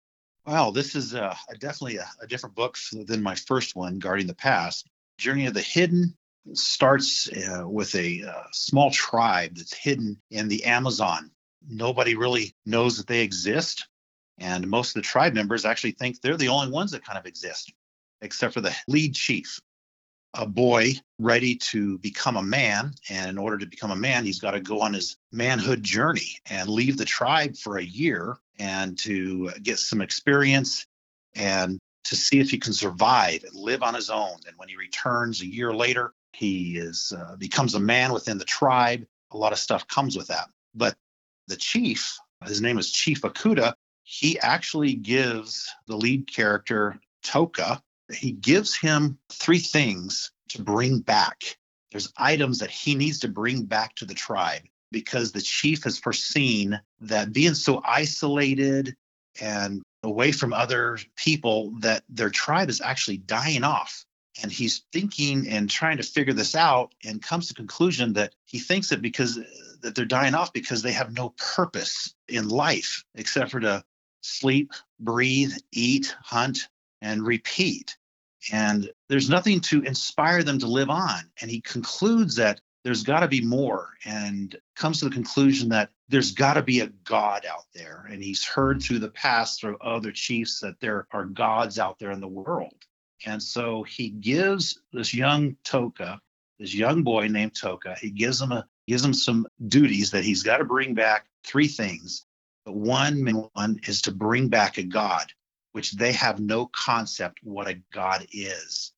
Wow, 0.46 0.72
this 0.72 0.96
is 0.96 1.14
uh, 1.14 1.36
definitely 1.60 1.98
a, 1.98 2.10
a, 2.22 2.28
different 2.28 2.56
book 2.56 2.76
than 2.92 3.22
my 3.22 3.36
first 3.36 3.76
one, 3.76 4.00
Guarding 4.00 4.26
the 4.26 4.34
Past. 4.34 4.88
Journey 5.20 5.46
of 5.46 5.54
the 5.54 5.62
Hidden 5.62 6.18
starts 6.54 7.30
uh, 7.32 7.68
with 7.68 7.94
a 7.94 8.24
uh, 8.24 8.44
small 8.52 8.90
tribe 8.90 9.56
that's 9.56 9.74
hidden 9.74 10.20
in 10.32 10.48
the 10.48 10.64
Amazon. 10.66 11.30
Nobody 11.70 12.16
really 12.16 12.56
knows 12.66 12.98
that 12.98 13.06
they 13.06 13.22
exist. 13.22 13.88
And 14.40 14.68
most 14.68 14.96
of 14.96 15.04
the 15.04 15.08
tribe 15.08 15.36
members 15.36 15.66
actually 15.66 15.92
think 15.92 16.20
they're 16.20 16.38
the 16.38 16.48
only 16.48 16.72
ones 16.72 16.92
that 16.92 17.06
kind 17.06 17.20
of 17.20 17.28
exist, 17.28 17.72
except 18.22 18.56
for 18.56 18.62
the 18.62 18.76
lead 18.88 19.14
chief, 19.14 19.60
a 20.34 20.46
boy 20.46 20.94
ready 21.20 21.56
to 21.56 21.98
become 22.00 22.38
a 22.38 22.44
man. 22.44 22.94
And 23.10 23.30
in 23.30 23.38
order 23.38 23.58
to 23.58 23.66
become 23.66 23.92
a 23.92 23.96
man, 23.96 24.26
he's 24.26 24.40
got 24.40 24.52
to 24.52 24.60
go 24.60 24.82
on 24.82 24.94
his 24.94 25.18
manhood 25.32 25.84
journey 25.84 26.40
and 26.50 26.70
leave 26.70 26.98
the 26.98 27.06
tribe 27.06 27.58
for 27.58 27.78
a 27.78 27.84
year 27.84 28.38
and 28.60 28.98
to 29.00 29.52
get 29.62 29.80
some 29.80 30.02
experience 30.02 30.86
and 31.36 31.80
to 32.06 32.16
see 32.16 32.40
if 32.40 32.50
he 32.50 32.58
can 32.58 32.74
survive 32.74 33.44
and 33.44 33.56
live 33.56 33.84
on 33.84 33.94
his 33.94 34.10
own. 34.10 34.38
And 34.48 34.58
when 34.58 34.70
he 34.70 34.76
returns 34.76 35.42
a 35.42 35.48
year 35.48 35.74
later, 35.74 36.14
he 36.34 36.78
is 36.78 37.14
uh, 37.16 37.36
becomes 37.38 37.76
a 37.76 37.80
man 37.80 38.14
within 38.14 38.38
the 38.38 38.46
tribe. 38.46 39.06
A 39.32 39.38
lot 39.38 39.52
of 39.52 39.60
stuff 39.60 39.88
comes 39.88 40.18
with 40.18 40.28
that. 40.28 40.48
But 40.74 40.96
the 41.48 41.58
chief, 41.58 42.18
his 42.46 42.62
name 42.62 42.78
is 42.78 42.92
Chief 42.92 43.22
Akuda, 43.22 43.74
he 44.04 44.40
actually 44.40 44.94
gives 44.94 45.70
the 45.88 45.96
lead 45.96 46.28
character 46.28 47.00
Toka, 47.24 47.82
he 48.14 48.32
gives 48.32 48.78
him 48.78 49.18
three 49.32 49.60
things 49.60 50.32
to 50.50 50.62
bring 50.62 51.00
back. 51.00 51.58
There's 51.92 52.12
items 52.18 52.60
that 52.60 52.72
he 52.72 52.96
needs 52.96 53.20
to 53.20 53.28
bring 53.28 53.66
back 53.66 53.96
to 53.96 54.06
the 54.06 54.14
tribe 54.14 54.64
because 54.92 55.32
the 55.32 55.42
chief 55.42 55.84
has 55.84 55.98
foreseen 55.98 56.80
that 57.02 57.34
being 57.34 57.54
so 57.54 57.82
isolated 57.86 58.96
and 59.40 59.82
away 60.04 60.32
from 60.32 60.54
other 60.54 60.98
people 61.16 61.74
that 61.80 62.04
their 62.10 62.30
tribe 62.30 62.70
is 62.70 62.82
actually 62.82 63.18
dying 63.18 63.64
off 63.64 64.06
and 64.42 64.52
he's 64.52 64.84
thinking 64.92 65.48
and 65.48 65.70
trying 65.70 65.98
to 65.98 66.04
figure 66.04 66.34
this 66.34 66.56
out 66.56 66.94
and 67.06 67.22
comes 67.22 67.48
to 67.48 67.54
conclusion 67.54 68.14
that 68.14 68.34
he 68.46 68.60
thinks 68.60 68.90
that 68.90 69.02
because 69.02 69.40
that 69.82 69.96
they're 69.96 70.06
dying 70.06 70.36
off 70.36 70.54
because 70.54 70.82
they 70.82 70.92
have 70.92 71.14
no 71.14 71.34
purpose 71.38 72.14
in 72.28 72.48
life 72.48 73.04
except 73.16 73.52
for 73.52 73.60
to 73.60 73.84
sleep 74.22 74.72
breathe 75.00 75.54
eat 75.72 76.16
hunt 76.22 76.70
and 77.02 77.26
repeat 77.26 77.98
and 78.52 78.90
there's 79.10 79.30
nothing 79.30 79.60
to 79.62 79.82
inspire 79.84 80.44
them 80.44 80.60
to 80.60 80.68
live 80.68 80.90
on. 80.90 81.20
And 81.42 81.52
he 81.52 81.62
concludes 81.62 82.36
that 82.36 82.62
there's 82.84 83.04
got 83.04 83.20
to 83.20 83.28
be 83.28 83.42
more 83.42 83.90
and 84.06 84.56
comes 84.76 85.00
to 85.00 85.06
the 85.06 85.14
conclusion 85.14 85.70
that 85.70 85.92
there's 86.10 86.32
got 86.32 86.56
to 86.56 86.64
be 86.64 86.80
a 86.80 86.88
god 87.04 87.46
out 87.46 87.66
there. 87.74 88.08
And 88.10 88.24
he's 88.24 88.44
heard 88.44 88.82
through 88.82 89.00
the 89.00 89.10
past 89.10 89.62
through 89.62 89.78
other 89.80 90.12
chiefs 90.12 90.60
that 90.62 90.80
there 90.80 91.08
are 91.12 91.26
gods 91.26 91.78
out 91.78 92.00
there 92.00 92.12
in 92.12 92.22
the 92.22 92.28
world. 92.28 92.74
And 93.26 93.42
so 93.42 93.84
he 93.84 94.10
gives 94.10 94.80
this 94.92 95.14
young 95.14 95.56
toka 95.64 96.20
this 96.60 96.76
young 96.76 97.02
boy 97.02 97.28
named 97.28 97.56
toka 97.56 97.96
he 98.00 98.12
gives 98.12 98.40
him 98.40 98.52
a 98.52 98.66
gives 98.88 99.04
him 99.04 99.14
some 99.14 99.48
duties 99.68 100.12
that 100.12 100.24
he's 100.24 100.44
got 100.44 100.58
to 100.58 100.64
bring 100.64 100.94
back 100.94 101.26
three 101.44 101.68
things. 101.68 102.26
But 102.66 102.76
one 102.76 103.26
one 103.54 103.80
is 103.88 104.02
to 104.04 104.12
bring 104.12 104.48
back 104.48 104.78
a 104.78 104.84
god 104.84 105.32
which 105.72 105.94
they 105.94 106.12
have 106.12 106.40
no 106.40 106.66
concept 106.68 107.40
what 107.44 107.68
a 107.68 107.82
god 107.92 108.26
is 108.32 108.94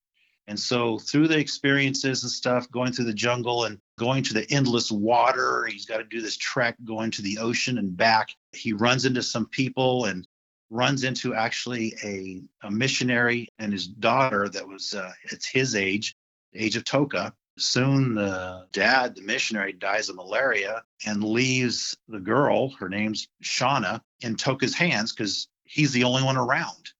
and 0.47 0.59
so 0.59 0.99
through 0.99 1.29
the 1.29 1.37
experiences 1.37 2.23
and 2.23 2.31
stuff, 2.31 2.69
going 2.69 2.91
through 2.91 3.05
the 3.05 3.13
jungle 3.13 3.65
and 3.65 3.79
going 3.97 4.23
to 4.23 4.33
the 4.33 4.49
endless 4.51 4.91
water, 4.91 5.65
he's 5.65 5.85
got 5.85 5.97
to 5.97 6.03
do 6.03 6.21
this 6.21 6.37
trek 6.37 6.75
going 6.83 7.11
to 7.11 7.21
the 7.21 7.37
ocean 7.37 7.77
and 7.77 7.95
back. 7.95 8.29
He 8.51 8.73
runs 8.73 9.05
into 9.05 9.23
some 9.23 9.45
people 9.47 10.05
and 10.05 10.27
runs 10.69 11.03
into 11.03 11.33
actually 11.33 11.93
a, 12.03 12.41
a 12.65 12.71
missionary 12.71 13.47
and 13.59 13.71
his 13.71 13.87
daughter 13.87 14.49
that 14.49 14.67
was 14.67 14.93
uh, 14.93 15.11
it's 15.31 15.47
his 15.47 15.75
age, 15.75 16.15
age 16.53 16.75
of 16.75 16.83
Toka. 16.83 17.33
Soon 17.57 18.15
the 18.15 18.65
dad, 18.73 19.15
the 19.15 19.21
missionary, 19.21 19.73
dies 19.73 20.09
of 20.09 20.15
malaria 20.15 20.83
and 21.05 21.23
leaves 21.23 21.95
the 22.07 22.19
girl, 22.19 22.69
her 22.71 22.89
name's 22.89 23.27
Shauna, 23.43 24.01
in 24.21 24.35
Toka's 24.35 24.73
hands 24.73 25.13
because 25.13 25.47
he's 25.73 25.91
the 25.91 26.03
only 26.03 26.23
one 26.23 26.37
around. 26.37 26.91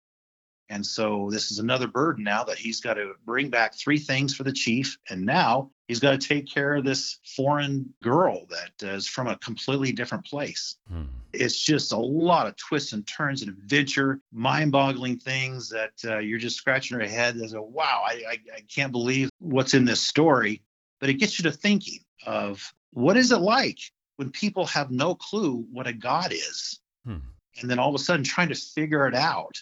And 0.69 0.83
so 0.83 1.29
this 1.31 1.51
is 1.51 1.59
another 1.59 1.87
burden 1.87 2.23
now 2.23 2.43
that 2.45 2.57
he's 2.57 2.81
got 2.81 2.95
to 2.95 3.13
bring 3.25 3.49
back 3.49 3.75
three 3.75 3.99
things 3.99 4.33
for 4.33 4.43
the 4.43 4.51
chief. 4.51 4.97
And 5.09 5.23
now 5.23 5.69
he's 5.87 5.99
got 5.99 6.19
to 6.19 6.27
take 6.27 6.47
care 6.47 6.75
of 6.75 6.83
this 6.83 7.19
foreign 7.35 7.93
girl 8.01 8.47
that 8.47 8.71
is 8.81 9.07
from 9.07 9.27
a 9.27 9.37
completely 9.37 9.91
different 9.91 10.25
place. 10.25 10.77
Hmm. 10.89 11.03
It's 11.31 11.59
just 11.59 11.91
a 11.91 11.97
lot 11.97 12.47
of 12.47 12.55
twists 12.55 12.93
and 12.93 13.05
turns 13.05 13.43
and 13.43 13.51
adventure, 13.51 14.19
mind 14.31 14.71
boggling 14.71 15.19
things 15.19 15.69
that 15.69 15.93
uh, 16.05 16.17
you're 16.19 16.39
just 16.39 16.57
scratching 16.57 16.97
your 16.97 17.07
head 17.07 17.37
as 17.37 17.53
a 17.53 17.61
wow, 17.61 18.03
I, 18.07 18.23
I, 18.27 18.37
I 18.55 18.61
can't 18.73 18.91
believe 18.91 19.29
what's 19.39 19.75
in 19.75 19.85
this 19.85 20.01
story. 20.01 20.63
But 20.99 21.09
it 21.09 21.15
gets 21.15 21.37
you 21.37 21.43
to 21.43 21.51
thinking 21.51 21.99
of 22.25 22.73
what 22.91 23.17
is 23.17 23.31
it 23.31 23.39
like 23.39 23.79
when 24.15 24.31
people 24.31 24.65
have 24.67 24.89
no 24.89 25.13
clue 25.13 25.67
what 25.71 25.85
a 25.85 25.93
God 25.93 26.31
is? 26.31 26.79
Hmm. 27.05 27.17
And 27.61 27.69
then 27.69 27.79
all 27.79 27.89
of 27.89 27.95
a 27.95 28.03
sudden 28.03 28.23
trying 28.23 28.49
to 28.49 28.55
figure 28.55 29.07
it 29.07 29.15
out 29.15 29.57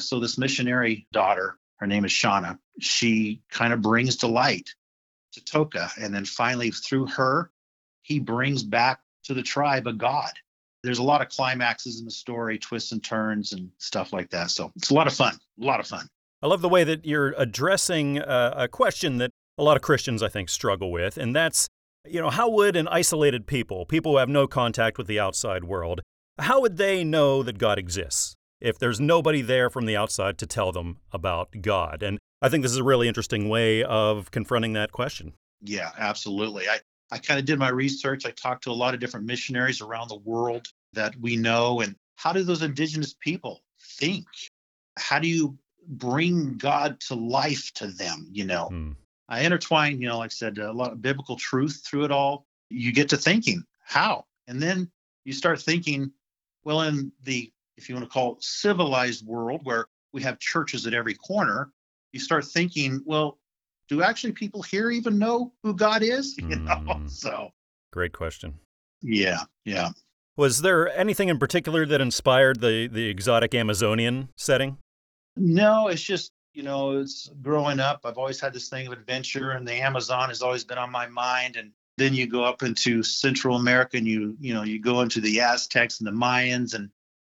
so 0.00 0.20
this 0.20 0.38
missionary 0.38 1.06
daughter, 1.12 1.58
her 1.78 1.86
name 1.86 2.04
is 2.04 2.12
Shauna, 2.12 2.58
she 2.80 3.42
kind 3.50 3.72
of 3.72 3.80
brings 3.82 4.16
delight 4.16 4.70
to 5.32 5.44
Toka. 5.44 5.90
And 6.00 6.14
then 6.14 6.24
finally, 6.24 6.70
through 6.70 7.06
her, 7.08 7.50
he 8.02 8.18
brings 8.18 8.62
back 8.62 9.00
to 9.24 9.34
the 9.34 9.42
tribe 9.42 9.86
a 9.86 9.92
god. 9.92 10.32
There's 10.82 10.98
a 10.98 11.02
lot 11.02 11.22
of 11.22 11.28
climaxes 11.28 12.00
in 12.00 12.04
the 12.04 12.10
story, 12.10 12.58
twists 12.58 12.90
and 12.92 13.02
turns 13.02 13.52
and 13.52 13.70
stuff 13.78 14.12
like 14.12 14.30
that. 14.30 14.50
So 14.50 14.72
it's 14.76 14.90
a 14.90 14.94
lot 14.94 15.06
of 15.06 15.14
fun, 15.14 15.34
a 15.60 15.64
lot 15.64 15.80
of 15.80 15.86
fun. 15.86 16.08
I 16.42 16.48
love 16.48 16.60
the 16.60 16.68
way 16.68 16.82
that 16.82 17.06
you're 17.06 17.34
addressing 17.38 18.18
uh, 18.18 18.54
a 18.56 18.68
question 18.68 19.18
that 19.18 19.30
a 19.56 19.62
lot 19.62 19.76
of 19.76 19.82
Christians, 19.82 20.22
I 20.22 20.28
think, 20.28 20.48
struggle 20.48 20.90
with, 20.90 21.16
and 21.16 21.36
that's, 21.36 21.68
you 22.04 22.20
know, 22.20 22.30
how 22.30 22.50
would 22.50 22.74
an 22.74 22.88
isolated 22.88 23.46
people, 23.46 23.86
people 23.86 24.12
who 24.12 24.18
have 24.18 24.28
no 24.28 24.48
contact 24.48 24.98
with 24.98 25.06
the 25.06 25.20
outside 25.20 25.62
world, 25.62 26.00
how 26.38 26.60
would 26.60 26.76
they 26.76 27.04
know 27.04 27.42
that 27.42 27.58
God 27.58 27.78
exists? 27.78 28.36
if 28.62 28.78
there's 28.78 29.00
nobody 29.00 29.42
there 29.42 29.68
from 29.68 29.86
the 29.86 29.96
outside 29.96 30.38
to 30.38 30.46
tell 30.46 30.72
them 30.72 30.98
about 31.12 31.50
God. 31.60 32.02
And 32.02 32.18
I 32.40 32.48
think 32.48 32.62
this 32.62 32.72
is 32.72 32.78
a 32.78 32.84
really 32.84 33.08
interesting 33.08 33.48
way 33.48 33.82
of 33.82 34.30
confronting 34.30 34.72
that 34.74 34.92
question. 34.92 35.34
Yeah, 35.60 35.90
absolutely. 35.98 36.68
I, 36.68 36.78
I 37.10 37.18
kind 37.18 37.40
of 37.40 37.44
did 37.44 37.58
my 37.58 37.68
research. 37.68 38.24
I 38.24 38.30
talked 38.30 38.64
to 38.64 38.70
a 38.70 38.72
lot 38.72 38.94
of 38.94 39.00
different 39.00 39.26
missionaries 39.26 39.80
around 39.80 40.08
the 40.08 40.16
world 40.16 40.68
that 40.92 41.14
we 41.20 41.36
know. 41.36 41.80
And 41.80 41.96
how 42.16 42.32
do 42.32 42.44
those 42.44 42.62
indigenous 42.62 43.14
people 43.20 43.60
think? 43.98 44.26
How 44.96 45.18
do 45.18 45.28
you 45.28 45.58
bring 45.88 46.56
God 46.56 47.00
to 47.08 47.14
life 47.16 47.72
to 47.74 47.88
them? 47.88 48.28
You 48.30 48.44
know, 48.44 48.66
hmm. 48.66 48.92
I 49.28 49.40
intertwine, 49.40 50.00
you 50.00 50.08
know, 50.08 50.18
like 50.18 50.30
I 50.30 50.34
said, 50.34 50.58
a 50.58 50.72
lot 50.72 50.92
of 50.92 51.02
biblical 51.02 51.36
truth 51.36 51.82
through 51.84 52.04
it 52.04 52.12
all. 52.12 52.46
You 52.70 52.92
get 52.92 53.08
to 53.10 53.16
thinking, 53.16 53.64
how? 53.84 54.26
And 54.46 54.62
then 54.62 54.90
you 55.24 55.32
start 55.32 55.60
thinking, 55.60 56.12
well, 56.64 56.82
in 56.82 57.12
the 57.24 57.50
if 57.76 57.88
you 57.88 57.94
want 57.94 58.06
to 58.06 58.12
call 58.12 58.34
it 58.34 58.44
civilized 58.44 59.26
world 59.26 59.60
where 59.64 59.86
we 60.12 60.22
have 60.22 60.38
churches 60.38 60.86
at 60.86 60.94
every 60.94 61.14
corner, 61.14 61.72
you 62.12 62.20
start 62.20 62.44
thinking, 62.44 63.02
well, 63.04 63.38
do 63.88 64.02
actually 64.02 64.32
people 64.32 64.62
here 64.62 64.90
even 64.90 65.18
know 65.18 65.52
who 65.62 65.74
God 65.74 66.02
is? 66.02 66.36
You 66.42 66.56
know, 66.56 66.76
mm. 66.76 67.10
so 67.10 67.50
great 67.92 68.12
question. 68.12 68.54
Yeah, 69.00 69.40
yeah. 69.64 69.90
Was 70.36 70.62
there 70.62 70.88
anything 70.96 71.28
in 71.28 71.38
particular 71.38 71.84
that 71.86 72.00
inspired 72.00 72.60
the 72.60 72.88
the 72.88 73.08
exotic 73.08 73.54
Amazonian 73.54 74.28
setting? 74.36 74.78
No, 75.36 75.88
it's 75.88 76.02
just 76.02 76.32
you 76.54 76.62
know, 76.62 76.98
it's 76.98 77.30
growing 77.40 77.80
up, 77.80 78.00
I've 78.04 78.18
always 78.18 78.40
had 78.40 78.52
this 78.52 78.68
thing 78.68 78.86
of 78.86 78.92
adventure, 78.92 79.52
and 79.52 79.66
the 79.66 79.74
Amazon 79.74 80.28
has 80.28 80.42
always 80.42 80.64
been 80.64 80.78
on 80.78 80.90
my 80.90 81.06
mind. 81.08 81.56
And 81.56 81.72
then 81.98 82.14
you 82.14 82.26
go 82.26 82.44
up 82.44 82.62
into 82.62 83.02
Central 83.02 83.56
America, 83.56 83.96
and 83.96 84.06
you 84.06 84.36
you 84.40 84.54
know 84.54 84.62
you 84.62 84.80
go 84.80 85.00
into 85.00 85.20
the 85.20 85.40
Aztecs 85.40 86.00
and 86.00 86.06
the 86.06 86.12
Mayans, 86.12 86.74
and 86.74 86.90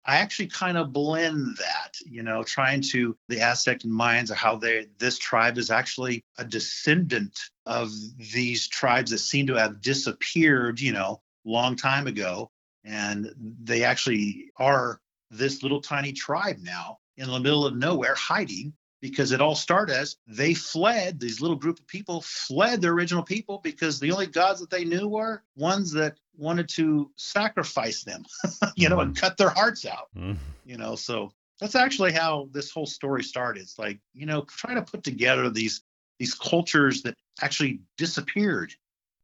I 0.06 0.16
actually 0.16 0.48
kind 0.48 0.76
of 0.76 0.92
blend 0.92 1.56
that, 1.56 1.94
you 2.04 2.22
know, 2.22 2.42
trying 2.42 2.82
to 2.92 3.16
the 3.28 3.40
Aztec 3.40 3.84
and 3.84 3.92
Mayans 3.92 4.30
are 4.30 4.34
how 4.34 4.56
they 4.56 4.86
this 4.98 5.18
tribe 5.18 5.56
is 5.56 5.70
actually 5.70 6.24
a 6.38 6.44
descendant 6.44 7.38
of 7.64 7.90
these 8.18 8.68
tribes 8.68 9.10
that 9.10 9.18
seem 9.18 9.46
to 9.46 9.54
have 9.54 9.80
disappeared, 9.80 10.80
you 10.80 10.92
know, 10.92 11.22
long 11.44 11.74
time 11.74 12.06
ago, 12.06 12.50
and 12.84 13.32
they 13.62 13.82
actually 13.82 14.50
are 14.58 15.00
this 15.30 15.62
little 15.62 15.80
tiny 15.80 16.12
tribe 16.12 16.58
now 16.60 16.98
in 17.16 17.28
the 17.28 17.40
middle 17.40 17.66
of 17.66 17.76
nowhere 17.76 18.14
hiding 18.14 18.74
because 19.04 19.32
it 19.32 19.40
all 19.42 19.54
started 19.54 19.94
as 19.94 20.16
they 20.26 20.54
fled 20.54 21.20
these 21.20 21.42
little 21.42 21.58
group 21.58 21.78
of 21.78 21.86
people 21.86 22.22
fled 22.22 22.80
their 22.80 22.92
original 22.92 23.22
people 23.22 23.60
because 23.62 24.00
the 24.00 24.10
only 24.10 24.26
gods 24.26 24.60
that 24.60 24.70
they 24.70 24.82
knew 24.82 25.06
were 25.06 25.42
ones 25.56 25.92
that 25.92 26.16
wanted 26.38 26.66
to 26.70 27.10
sacrifice 27.16 28.02
them 28.02 28.24
you 28.76 28.88
know 28.88 29.00
and 29.00 29.14
mm. 29.14 29.20
cut 29.20 29.36
their 29.36 29.50
hearts 29.50 29.84
out 29.84 30.08
mm. 30.16 30.34
you 30.64 30.78
know 30.78 30.96
so 30.96 31.30
that's 31.60 31.74
actually 31.74 32.12
how 32.12 32.48
this 32.52 32.70
whole 32.70 32.86
story 32.86 33.22
started 33.22 33.60
it's 33.60 33.78
like 33.78 33.98
you 34.14 34.24
know 34.24 34.40
trying 34.48 34.76
to 34.76 34.90
put 34.90 35.04
together 35.04 35.50
these 35.50 35.82
these 36.18 36.32
cultures 36.32 37.02
that 37.02 37.14
actually 37.42 37.80
disappeared 37.98 38.72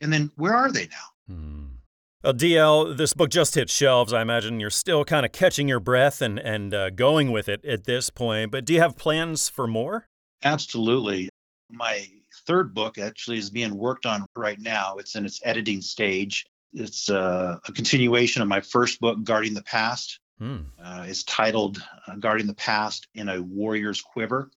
and 0.03 0.13
then 0.13 0.31
where 0.37 0.55
are 0.55 0.71
they 0.71 0.89
now 0.89 1.35
mm. 1.35 1.69
Well, 2.23 2.35
DL, 2.35 2.99
this 2.99 3.15
book 3.15 3.31
just 3.31 3.55
hit 3.55 3.71
shelves. 3.71 4.13
I 4.13 4.21
imagine 4.21 4.61
you're 4.61 4.69
still 4.69 5.07
kind 5.07 5.25
of 5.25 5.33
catching 5.33 5.69
your 5.69 5.81
breath 5.81 6.21
and, 6.21 6.39
and 6.39 6.75
uh, 6.75 6.91
going 6.91 7.33
with 7.33 7.49
it 7.49 7.65
at 7.65 7.85
this 7.85 8.11
point. 8.11 8.51
But 8.51 8.67
do 8.67 8.75
you 8.75 8.81
have 8.81 8.99
plans 8.99 9.49
for 9.49 9.67
more? 9.67 10.07
Absolutely. 10.43 11.31
My 11.71 12.07
third 12.47 12.75
book 12.75 12.99
actually 12.99 13.39
is 13.39 13.49
being 13.49 13.75
worked 13.75 14.05
on 14.05 14.27
right 14.37 14.59
now. 14.61 14.97
It's 14.97 15.15
in 15.15 15.25
its 15.25 15.41
editing 15.45 15.81
stage. 15.81 16.45
It's 16.75 17.09
uh, 17.09 17.57
a 17.67 17.73
continuation 17.73 18.43
of 18.43 18.49
my 18.49 18.61
first 18.61 19.01
book, 19.01 19.23
Guarding 19.25 19.55
the 19.55 19.63
Past. 19.63 20.21
Hmm. 20.39 20.59
Uh, 20.83 21.07
it's 21.09 21.25
titled 21.25 21.83
uh, 22.07 22.17
Guarding 22.17 22.47
the 22.47 22.55
Past 22.55 23.09
in 23.15 23.31
a 23.31 23.41
Warrior's 23.41 24.03
Quiver 24.03 24.51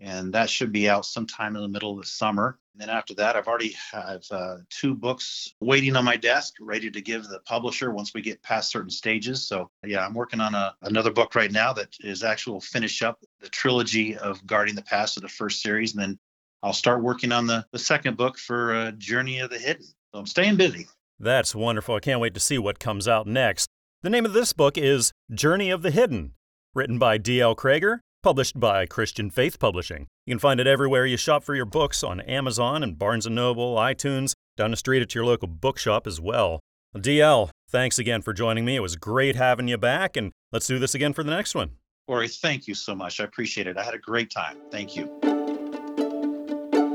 and 0.00 0.32
that 0.32 0.48
should 0.48 0.72
be 0.72 0.88
out 0.88 1.04
sometime 1.04 1.56
in 1.56 1.62
the 1.62 1.68
middle 1.68 1.92
of 1.92 2.00
the 2.00 2.06
summer. 2.06 2.58
And 2.72 2.80
then 2.80 2.88
after 2.88 3.14
that, 3.14 3.36
I've 3.36 3.46
already 3.46 3.76
have 3.92 4.22
uh, 4.30 4.56
two 4.70 4.94
books 4.94 5.54
waiting 5.60 5.94
on 5.94 6.04
my 6.04 6.16
desk, 6.16 6.54
ready 6.60 6.90
to 6.90 7.00
give 7.00 7.24
the 7.24 7.40
publisher 7.40 7.90
once 7.90 8.14
we 8.14 8.22
get 8.22 8.42
past 8.42 8.70
certain 8.70 8.90
stages. 8.90 9.46
So 9.46 9.70
yeah, 9.84 10.04
I'm 10.04 10.14
working 10.14 10.40
on 10.40 10.54
a, 10.54 10.74
another 10.82 11.12
book 11.12 11.34
right 11.34 11.52
now 11.52 11.72
that 11.74 11.94
is 12.00 12.24
actual 12.24 12.60
finish 12.60 13.02
up 13.02 13.22
the 13.40 13.48
trilogy 13.48 14.16
of 14.16 14.44
Guarding 14.46 14.74
the 14.74 14.82
Past 14.82 15.16
of 15.18 15.22
the 15.22 15.28
first 15.28 15.62
series, 15.62 15.92
and 15.92 16.02
then 16.02 16.18
I'll 16.62 16.72
start 16.72 17.02
working 17.02 17.32
on 17.32 17.46
the, 17.46 17.66
the 17.72 17.78
second 17.78 18.16
book 18.16 18.38
for 18.38 18.74
uh, 18.74 18.90
Journey 18.92 19.40
of 19.40 19.50
the 19.50 19.58
Hidden. 19.58 19.84
So 19.84 20.18
I'm 20.18 20.26
staying 20.26 20.56
busy. 20.56 20.86
That's 21.18 21.54
wonderful. 21.54 21.96
I 21.96 22.00
can't 22.00 22.20
wait 22.20 22.34
to 22.34 22.40
see 22.40 22.58
what 22.58 22.78
comes 22.78 23.06
out 23.06 23.26
next. 23.26 23.68
The 24.02 24.10
name 24.10 24.24
of 24.24 24.32
this 24.32 24.54
book 24.54 24.78
is 24.78 25.12
Journey 25.32 25.68
of 25.68 25.82
the 25.82 25.90
Hidden, 25.90 26.32
written 26.74 26.98
by 26.98 27.18
D.L. 27.18 27.54
Crager 27.54 28.00
Published 28.22 28.60
by 28.60 28.84
Christian 28.84 29.30
Faith 29.30 29.58
Publishing. 29.58 30.06
You 30.26 30.32
can 30.32 30.38
find 30.38 30.60
it 30.60 30.66
everywhere 30.66 31.06
you 31.06 31.16
shop 31.16 31.42
for 31.42 31.54
your 31.54 31.64
books 31.64 32.04
on 32.04 32.20
Amazon 32.20 32.82
and 32.82 32.98
Barnes 32.98 33.26
& 33.26 33.30
Noble, 33.30 33.76
iTunes, 33.76 34.34
down 34.58 34.72
the 34.72 34.76
street 34.76 35.00
at 35.00 35.14
your 35.14 35.24
local 35.24 35.48
bookshop 35.48 36.06
as 36.06 36.20
well. 36.20 36.60
DL, 36.94 37.48
thanks 37.70 37.98
again 37.98 38.20
for 38.20 38.34
joining 38.34 38.66
me. 38.66 38.76
It 38.76 38.80
was 38.80 38.96
great 38.96 39.36
having 39.36 39.68
you 39.68 39.78
back, 39.78 40.18
and 40.18 40.32
let's 40.52 40.66
do 40.66 40.78
this 40.78 40.94
again 40.94 41.14
for 41.14 41.24
the 41.24 41.30
next 41.30 41.54
one. 41.54 41.70
Ori, 42.08 42.28
thank 42.28 42.68
you 42.68 42.74
so 42.74 42.94
much. 42.94 43.20
I 43.20 43.24
appreciate 43.24 43.66
it. 43.66 43.78
I 43.78 43.82
had 43.82 43.94
a 43.94 43.98
great 43.98 44.30
time. 44.30 44.58
Thank 44.70 44.96
you. 44.96 45.06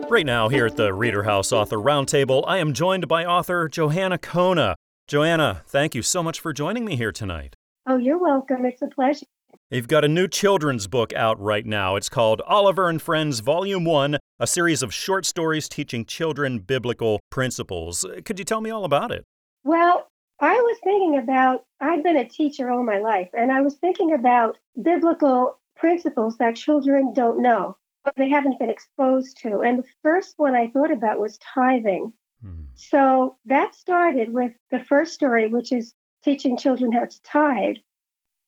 Right 0.08 0.28
now, 0.28 0.48
here 0.50 0.68
at 0.68 0.76
the 0.76 0.94
Reader 0.94 1.24
House 1.24 1.52
Author 1.52 1.78
Roundtable, 1.78 2.44
I 2.46 2.60
am 2.60 2.72
joined 2.72 3.08
by 3.08 3.26
author 3.26 3.68
Joanna 3.68 4.20
Kona. 4.20 4.76
Joanna, 5.08 5.64
thank 5.66 5.96
you 5.96 6.04
so 6.04 6.22
much 6.22 6.40
for 6.40 6.54
joining 6.54 6.86
me 6.86 6.96
here 6.96 7.12
tonight. 7.12 7.56
Oh, 7.88 7.98
you're 7.98 8.20
welcome. 8.20 8.64
It's 8.66 8.84
a 8.84 8.88
pleasure. 8.88 9.26
You've 9.70 9.88
got 9.88 10.06
a 10.06 10.08
new 10.08 10.28
children's 10.28 10.88
book 10.88 11.13
out 11.13 11.39
right 11.39 11.65
now. 11.65 11.96
It's 11.96 12.10
called 12.10 12.41
Oliver 12.46 12.89
and 12.89 13.02
Friends 13.02 13.39
Volume 13.39 13.86
1, 13.86 14.18
a 14.39 14.48
series 14.48 14.84
of 14.84 14.94
short 14.94 15.26
stories 15.26 15.68
teaching 15.68 16.06
children 16.06 16.60
biblical 16.60 17.20
principles. 17.30 18.06
Could 18.26 18.39
you 18.39 18.46
tell 18.46 18.62
me 18.62 18.70
all 18.70 18.86
about 18.86 19.12
it? 19.12 19.26
Well, 19.63 20.08
I 20.39 20.54
was 20.54 20.78
thinking 20.84 21.18
about, 21.18 21.65
I've 21.80 22.04
been 22.04 22.18
a 22.18 22.28
teacher 22.28 22.70
all 22.70 22.84
my 22.84 23.00
life, 23.00 23.30
and 23.34 23.52
I 23.52 23.62
was 23.62 23.76
thinking 23.76 24.13
about 24.13 24.58
biblical 24.82 25.60
principles 25.76 26.38
that 26.38 26.56
children 26.56 27.13
don't 27.13 27.41
know, 27.41 27.78
but 28.04 28.13
they 28.18 28.30
haven't 28.30 28.60
been 28.60 28.70
exposed 28.70 29.38
to. 29.41 29.62
And 29.62 29.80
the 29.80 29.88
first 30.04 30.36
one 30.38 30.56
I 30.56 30.68
thought 30.68 30.91
about 30.91 31.20
was 31.20 31.38
tithing. 31.38 32.13
Hmm. 32.41 32.65
So 32.76 33.38
that 33.46 33.76
started 33.76 34.34
with 34.34 34.52
the 34.72 34.80
first 34.80 35.13
story, 35.13 35.48
which 35.48 35.72
is 35.72 35.94
teaching 36.24 36.58
children 36.58 36.91
how 36.91 37.06
to 37.06 37.22
tithe. 37.24 37.78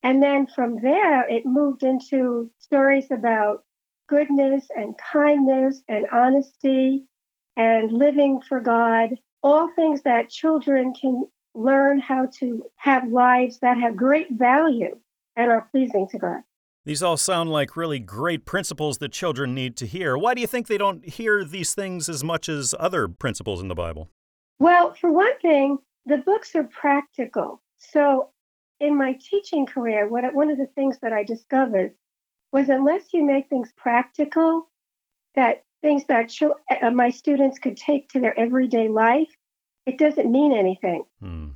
And 0.04 0.22
then 0.22 0.48
from 0.48 0.80
there, 0.82 1.28
it 1.28 1.46
moved 1.46 1.84
into 1.84 2.52
stories 2.60 3.12
about 3.12 3.64
goodness 4.08 4.68
and 4.76 4.96
kindness 4.98 5.82
and 5.88 6.06
honesty 6.12 7.06
and 7.56 7.92
living 7.92 8.42
for 8.48 8.60
God, 8.60 9.16
all 9.44 9.70
things 9.76 10.04
that 10.04 10.30
children 10.30 10.94
can 11.00 11.26
learn 11.56 12.00
how 12.00 12.28
to 12.40 12.64
have 12.76 13.08
lives 13.10 13.60
that 13.60 13.78
have 13.80 13.96
great 13.96 14.28
value 14.32 14.98
and 15.36 15.52
are 15.52 15.68
pleasing 15.72 16.08
to 16.10 16.20
God. 16.20 16.42
These 16.86 17.04
all 17.04 17.18
sound 17.18 17.52
like 17.52 17.76
really 17.76 18.00
great 18.00 18.46
principles 18.46 19.00
that 19.00 19.12
children 19.12 19.54
need 19.54 19.76
to 19.78 19.86
hear. 19.86 20.18
Why 20.18 20.34
do 20.34 20.40
you 20.40 20.48
think 20.48 20.68
they 20.68 20.78
don't 20.78 21.04
hear 21.06 21.44
these 21.44 21.74
things 21.74 22.08
as 22.08 22.24
much 22.24 22.48
as 22.48 22.74
other 22.80 23.10
principles 23.10 23.62
in 23.62 23.68
the 23.68 23.76
Bible? 23.76 24.10
Well, 24.60 24.94
for 24.94 25.12
one 25.12 25.38
thing, 25.40 25.80
the 26.06 26.18
books 26.18 26.56
are 26.56 26.64
practical. 26.64 27.62
So 27.78 28.30
in 28.80 28.98
my 28.98 29.13
teaching 29.13 29.66
career, 29.66 30.08
what, 30.08 30.34
one 30.34 30.50
of 30.50 30.58
the 30.58 30.68
things 30.68 30.98
that 31.02 31.13
I 31.13 31.24
discovered 31.24 31.94
was 32.52 32.70
unless 32.70 33.13
you 33.13 33.26
make 33.26 33.50
things 33.50 33.72
practical, 33.76 34.70
that 35.36 35.63
things 35.82 36.06
that 36.06 36.32
uh, 36.82 36.92
my 36.92 37.10
students 37.10 37.60
could 37.60 37.78
take 37.78 38.10
to 38.10 38.20
their 38.20 38.38
everyday 38.40 38.88
life, 38.88 39.30
it 39.86 39.98
doesn't 39.98 40.32
mean 40.32 40.54
anything. 40.54 41.04
Hmm. 41.22 41.50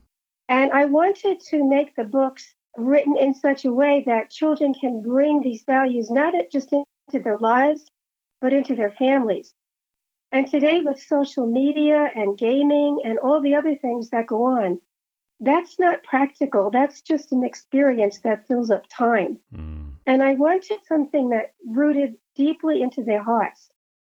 And 0.48 0.72
I 0.72 0.86
wanted 0.86 1.40
to 1.50 1.68
make 1.68 1.96
the 1.96 2.04
books 2.04 2.54
written 2.78 3.18
in 3.18 3.34
such 3.34 3.66
a 3.66 3.74
way 3.74 4.04
that 4.06 4.30
children 4.30 4.74
can 4.74 5.02
bring 5.02 5.42
these 5.42 5.64
values 5.64 6.10
not 6.10 6.34
just 6.52 6.72
into 6.74 7.24
their 7.24 7.38
lives, 7.38 7.86
but 8.40 8.54
into 8.54 8.76
their 8.76 8.92
families. 8.92 9.54
And 10.32 10.48
today, 10.48 10.80
with 10.80 11.02
social 11.02 11.46
media 11.46 12.10
and 12.16 12.38
gaming 12.38 13.02
and 13.04 13.20
all 13.20 13.42
the 13.42 13.56
other 13.56 13.76
things 13.76 14.10
that 14.12 14.28
go 14.28 14.44
on, 14.44 14.80
that's 15.42 15.80
not 15.80 16.04
practical. 16.04 16.70
That's 16.70 17.02
just 17.02 17.32
an 17.32 17.44
experience 17.44 18.20
that 18.20 18.48
fills 18.48 18.70
up 18.70 18.86
time. 18.88 19.40
Mm. 19.54 19.94
And 20.06 20.24
I 20.24 20.36
wanted 20.36 20.80
something 20.88 21.30
that 21.30 21.54
rooted 21.68 22.16
deeply 22.36 22.82
into 22.82 23.04
their 23.04 23.24
hearts 23.24 23.70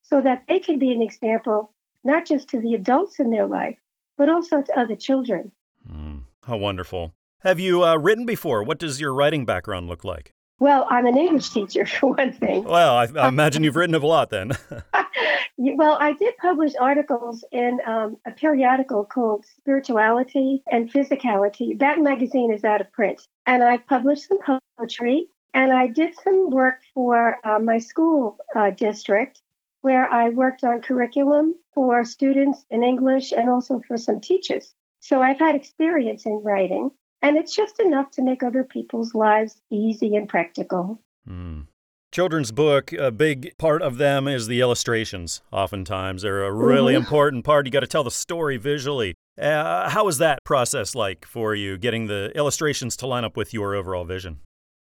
so 0.03 0.21
that 0.21 0.43
they 0.47 0.59
could 0.59 0.79
be 0.79 0.91
an 0.91 1.01
example, 1.01 1.73
not 2.03 2.25
just 2.25 2.47
to 2.49 2.61
the 2.61 2.75
adults 2.75 3.19
in 3.19 3.31
their 3.31 3.47
life, 3.47 3.77
but 4.17 4.29
also 4.29 4.61
to 4.61 4.79
other 4.79 4.95
children. 4.95 5.51
Mm. 5.91 6.21
How 6.45 6.57
wonderful. 6.57 7.13
Have 7.39 7.59
you 7.59 7.83
uh, 7.83 7.97
written 7.97 8.25
before? 8.25 8.63
What 8.63 8.79
does 8.79 9.01
your 9.01 9.13
writing 9.13 9.45
background 9.45 9.87
look 9.87 10.03
like? 10.03 10.33
Well, 10.59 10.87
I'm 10.89 11.05
an 11.05 11.17
English 11.17 11.49
teacher, 11.49 11.85
for 11.99 12.13
one 12.13 12.33
thing. 12.33 12.63
Well, 12.63 12.95
I, 12.95 13.07
I 13.15 13.27
imagine 13.27 13.63
you've 13.63 13.75
written 13.75 13.95
a 13.95 14.05
lot 14.05 14.29
then. 14.29 14.51
well, 15.57 15.97
I 15.99 16.13
did 16.13 16.37
publish 16.37 16.73
articles 16.79 17.43
in 17.51 17.79
um, 17.85 18.17
a 18.25 18.31
periodical 18.31 19.05
called 19.05 19.45
Spirituality 19.57 20.63
and 20.71 20.91
Physicality. 20.91 21.77
That 21.79 21.99
magazine 21.99 22.51
is 22.51 22.63
out 22.63 22.81
of 22.81 22.91
print. 22.91 23.27
And 23.45 23.63
I 23.63 23.77
published 23.77 24.27
some 24.27 24.39
poetry, 24.77 25.27
and 25.53 25.71
I 25.71 25.87
did 25.87 26.15
some 26.23 26.49
work 26.49 26.79
for 26.93 27.37
uh, 27.43 27.59
my 27.59 27.79
school 27.79 28.37
uh, 28.55 28.71
district 28.71 29.41
where 29.81 30.09
I 30.11 30.29
worked 30.29 30.63
on 30.63 30.81
curriculum 30.81 31.53
for 31.75 32.03
students 32.03 32.65
in 32.71 32.81
English 32.83 33.31
and 33.31 33.49
also 33.49 33.81
for 33.87 33.97
some 33.97 34.19
teachers. 34.19 34.73
So 34.99 35.21
I've 35.21 35.37
had 35.37 35.53
experience 35.53 36.25
in 36.25 36.41
writing. 36.43 36.89
And 37.21 37.37
it's 37.37 37.55
just 37.55 37.79
enough 37.79 38.11
to 38.11 38.21
make 38.21 38.43
other 38.43 38.63
people's 38.63 39.15
lives 39.15 39.61
easy 39.71 40.15
and 40.15 40.29
practical. 40.29 40.99
Mm. 41.27 41.67
Children's 42.11 42.51
book, 42.51 42.93
a 42.93 43.11
big 43.11 43.57
part 43.57 43.81
of 43.81 43.97
them 43.97 44.27
is 44.27 44.47
the 44.47 44.61
illustrations. 44.61 45.41
Oftentimes, 45.51 46.21
they're 46.21 46.45
a 46.45 46.51
really 46.51 46.93
mm-hmm. 46.93 47.03
important 47.03 47.43
part. 47.43 47.65
You 47.65 47.73
got 47.73 47.81
to 47.81 47.87
tell 47.87 48.05
the 48.05 48.11
story 48.11 48.55
visually. 48.55 49.15
Uh, 49.37 49.89
how 49.89 50.05
was 50.05 50.17
that 50.19 50.39
process 50.45 50.95
like 50.95 51.25
for 51.25 51.53
you, 51.55 51.77
getting 51.77 52.07
the 52.07 52.31
illustrations 52.33 52.95
to 52.97 53.07
line 53.07 53.25
up 53.25 53.35
with 53.35 53.53
your 53.53 53.75
overall 53.75 54.05
vision? 54.05 54.39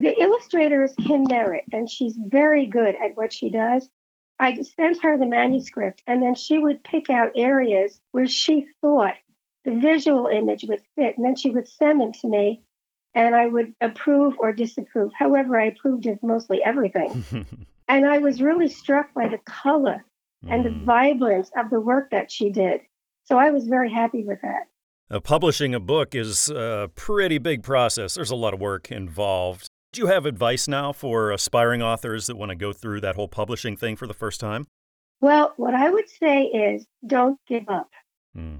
The 0.01 0.19
illustrator 0.19 0.83
is 0.83 0.93
Kim 0.95 1.23
Merritt, 1.29 1.63
and 1.71 1.89
she's 1.89 2.17
very 2.17 2.65
good 2.65 2.95
at 2.95 3.15
what 3.15 3.31
she 3.31 3.49
does. 3.49 3.89
I 4.37 4.61
sent 4.61 5.01
her 5.03 5.17
the 5.17 5.25
manuscript, 5.25 6.03
and 6.05 6.21
then 6.21 6.35
she 6.35 6.57
would 6.57 6.83
pick 6.83 7.09
out 7.09 7.31
areas 7.37 8.01
where 8.11 8.27
she 8.27 8.67
thought 8.81 9.13
the 9.65 9.75
visual 9.79 10.27
image 10.27 10.65
would 10.67 10.81
fit. 10.95 11.17
And 11.17 11.25
then 11.25 11.35
she 11.35 11.49
would 11.49 11.67
send 11.67 12.01
them 12.01 12.11
to 12.21 12.27
me 12.27 12.61
and 13.15 13.35
I 13.35 13.45
would 13.47 13.73
approve 13.81 14.35
or 14.39 14.51
disapprove. 14.51 15.11
However, 15.13 15.59
I 15.59 15.65
approved 15.67 16.05
of 16.07 16.21
mostly 16.23 16.63
everything. 16.63 17.25
And 17.89 18.05
I 18.05 18.17
was 18.19 18.41
really 18.41 18.69
struck 18.69 19.13
by 19.13 19.27
the 19.27 19.39
color 19.39 20.05
and 20.47 20.63
the 20.63 20.69
Mm. 20.69 20.85
vibrance 20.85 21.51
of 21.57 21.69
the 21.69 21.81
work 21.81 22.11
that 22.11 22.31
she 22.31 22.49
did. 22.49 22.79
So 23.25 23.37
I 23.37 23.51
was 23.51 23.67
very 23.67 23.91
happy 23.91 24.23
with 24.23 24.39
that. 24.41 24.63
Uh, 25.11 25.19
publishing 25.19 25.75
a 25.75 25.81
book 25.81 26.15
is 26.15 26.49
a 26.49 26.89
pretty 26.95 27.39
big 27.39 27.61
process. 27.61 28.13
There's 28.15 28.31
a 28.31 28.37
lot 28.37 28.53
of 28.53 28.61
work 28.61 28.89
involved. 28.89 29.67
Do 29.91 30.01
you 30.01 30.07
have 30.07 30.25
advice 30.25 30.65
now 30.67 30.93
for 30.93 31.29
aspiring 31.31 31.81
authors 31.81 32.27
that 32.27 32.37
want 32.37 32.49
to 32.51 32.55
go 32.55 32.71
through 32.71 33.01
that 33.01 33.15
whole 33.15 33.27
publishing 33.27 33.75
thing 33.75 33.97
for 33.97 34.07
the 34.07 34.13
first 34.13 34.39
time? 34.39 34.65
Well, 35.19 35.53
what 35.57 35.73
I 35.75 35.89
would 35.89 36.07
say 36.09 36.43
is 36.45 36.85
don't 37.05 37.37
give 37.47 37.67
up. 37.67 37.89
Hmm. 38.33 38.55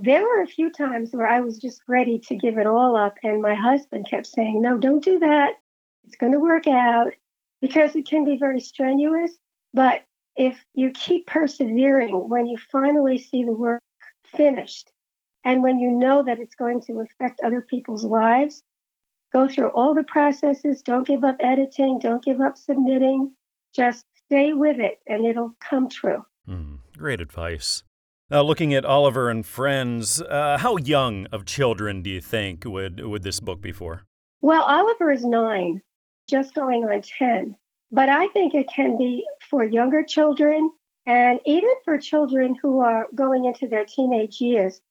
There 0.00 0.22
were 0.22 0.42
a 0.42 0.46
few 0.46 0.70
times 0.70 1.10
where 1.12 1.26
I 1.26 1.40
was 1.40 1.58
just 1.58 1.82
ready 1.88 2.20
to 2.20 2.36
give 2.36 2.56
it 2.56 2.66
all 2.66 2.96
up, 2.96 3.16
and 3.24 3.42
my 3.42 3.54
husband 3.54 4.06
kept 4.08 4.28
saying, 4.28 4.62
No, 4.62 4.78
don't 4.78 5.02
do 5.02 5.18
that. 5.18 5.54
It's 6.06 6.16
going 6.16 6.32
to 6.32 6.38
work 6.38 6.68
out 6.68 7.12
because 7.60 7.96
it 7.96 8.06
can 8.06 8.24
be 8.24 8.36
very 8.36 8.60
strenuous. 8.60 9.32
But 9.74 10.04
if 10.36 10.64
you 10.74 10.92
keep 10.92 11.26
persevering, 11.26 12.28
when 12.28 12.46
you 12.46 12.56
finally 12.70 13.18
see 13.18 13.42
the 13.42 13.52
work 13.52 13.82
finished, 14.24 14.92
and 15.44 15.64
when 15.64 15.80
you 15.80 15.90
know 15.90 16.22
that 16.22 16.38
it's 16.38 16.54
going 16.54 16.80
to 16.82 17.00
affect 17.00 17.40
other 17.40 17.60
people's 17.60 18.04
lives, 18.04 18.62
go 19.32 19.48
through 19.48 19.68
all 19.70 19.94
the 19.94 20.04
processes. 20.04 20.80
Don't 20.80 21.06
give 21.06 21.24
up 21.24 21.36
editing. 21.40 21.98
Don't 21.98 22.24
give 22.24 22.40
up 22.40 22.56
submitting. 22.56 23.32
Just 23.74 24.04
stay 24.26 24.52
with 24.52 24.78
it, 24.78 25.00
and 25.08 25.26
it'll 25.26 25.56
come 25.60 25.88
true. 25.88 26.24
Hmm. 26.46 26.76
Great 26.96 27.20
advice. 27.20 27.82
Now, 28.30 28.42
looking 28.42 28.74
at 28.74 28.84
Oliver 28.84 29.30
and 29.30 29.44
Friends, 29.46 30.20
uh, 30.20 30.58
how 30.58 30.76
young 30.76 31.26
of 31.32 31.46
children 31.46 32.02
do 32.02 32.10
you 32.10 32.20
think 32.20 32.66
would 32.66 33.00
would 33.00 33.22
this 33.22 33.40
book 33.40 33.62
be 33.62 33.72
for? 33.72 34.02
Well, 34.42 34.64
Oliver 34.64 35.10
is 35.10 35.24
nine, 35.24 35.80
just 36.28 36.54
going 36.54 36.84
on 36.84 37.00
10. 37.00 37.56
But 37.90 38.10
I 38.10 38.28
think 38.28 38.54
it 38.54 38.68
can 38.68 38.98
be 38.98 39.26
for 39.48 39.64
younger 39.64 40.02
children 40.02 40.70
and 41.06 41.40
even 41.46 41.70
for 41.86 41.96
children 41.96 42.54
who 42.60 42.80
are 42.80 43.06
going 43.14 43.46
into 43.46 43.66
their 43.66 43.86
teenage 43.86 44.42
years. 44.42 44.82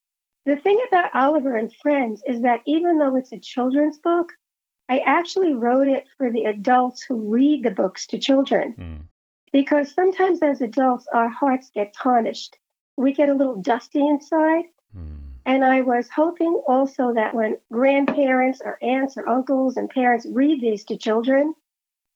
The 0.47 0.55
thing 0.55 0.79
about 0.88 1.13
Oliver 1.13 1.55
and 1.55 1.71
Friends 1.71 2.23
is 2.25 2.41
that 2.41 2.61
even 2.65 2.97
though 2.97 3.15
it's 3.17 3.33
a 3.33 3.39
children's 3.39 3.99
book, 3.99 4.33
I 4.89 4.99
actually 4.99 5.53
wrote 5.53 5.88
it 5.88 6.05
for 6.17 6.31
the 6.31 6.45
adults 6.45 7.03
who 7.03 7.29
read 7.31 7.61
the 7.61 7.69
books 7.69 8.07
to 8.07 8.17
children. 8.17 8.71
Hmm. 8.71 8.95
Because 9.51 9.91
sometimes 9.93 10.41
as 10.41 10.61
adults, 10.61 11.05
our 11.13 11.29
hearts 11.29 11.69
get 11.71 11.93
tarnished. 11.93 12.57
We 12.97 13.13
get 13.13 13.29
a 13.29 13.33
little 13.33 13.55
dusty 13.55 14.05
inside. 14.05 14.65
Hmm. 14.93 15.15
And 15.45 15.63
I 15.63 15.81
was 15.81 16.09
hoping 16.09 16.61
also 16.67 17.13
that 17.13 17.33
when 17.33 17.57
grandparents 17.71 18.61
or 18.63 18.77
aunts 18.83 19.15
or 19.15 19.29
uncles 19.29 19.77
and 19.77 19.89
parents 19.89 20.25
read 20.29 20.59
these 20.59 20.83
to 20.85 20.97
children, 20.97 21.53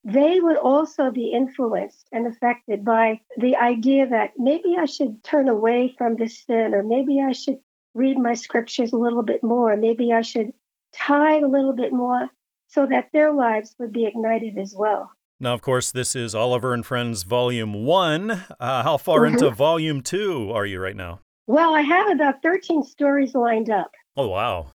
they 0.04 0.40
would 0.40 0.58
also 0.58 1.12
be 1.12 1.32
influenced 1.32 2.08
and 2.12 2.28
affected 2.28 2.84
by 2.84 3.22
the 3.38 3.56
idea 3.56 4.08
that 4.08 4.32
maybe 4.38 4.76
I 4.78 4.86
should 4.86 5.24
turn 5.24 5.48
away 5.48 5.94
from 5.98 6.16
this 6.16 6.40
sin, 6.40 6.74
or 6.74 6.84
maybe 6.84 7.22
I 7.22 7.34
should 7.34 7.60
read 7.94 8.18
my 8.18 8.34
scriptures 8.34 8.94
a 8.94 8.98
little 8.98 9.24
bit 9.24 9.44
more, 9.44 9.78
maybe 9.78 10.12
I 10.12 10.22
should 10.22 10.54
tithe 10.94 11.44
a 11.44 11.48
little 11.48 11.74
bit 11.74 11.94
more 11.94 12.30
so 12.68 12.86
that 12.86 13.10
their 13.14 13.32
lives 13.32 13.76
would 13.80 13.92
be 13.92 14.06
ignited 14.06 14.58
as 14.58 14.74
well. 14.76 15.12
Now, 15.42 15.56
of 15.56 15.64
course, 15.64 15.92
this 15.92 16.16
is 16.16 16.36
Oliver 16.36 16.72
and 16.72 16.86
Friends 16.86 17.24
Volume 17.24 17.84
1. 17.84 18.30
Uh, 18.60 18.84
how 18.84 18.98
far 18.98 19.22
Mhm. 19.22 19.32
into 19.34 19.50
Volume 19.50 20.02
2 20.02 20.52
are 20.54 20.68
you 20.68 20.80
right 20.80 20.96
now? 20.96 21.20
Well, 21.48 21.74
I 21.74 21.82
have 21.82 22.12
about 22.12 22.44
13 22.44 22.84
stories 22.84 23.34
lined 23.34 23.70
up. 23.72 23.92
Oh, 24.18 24.28
wow. 24.28 24.68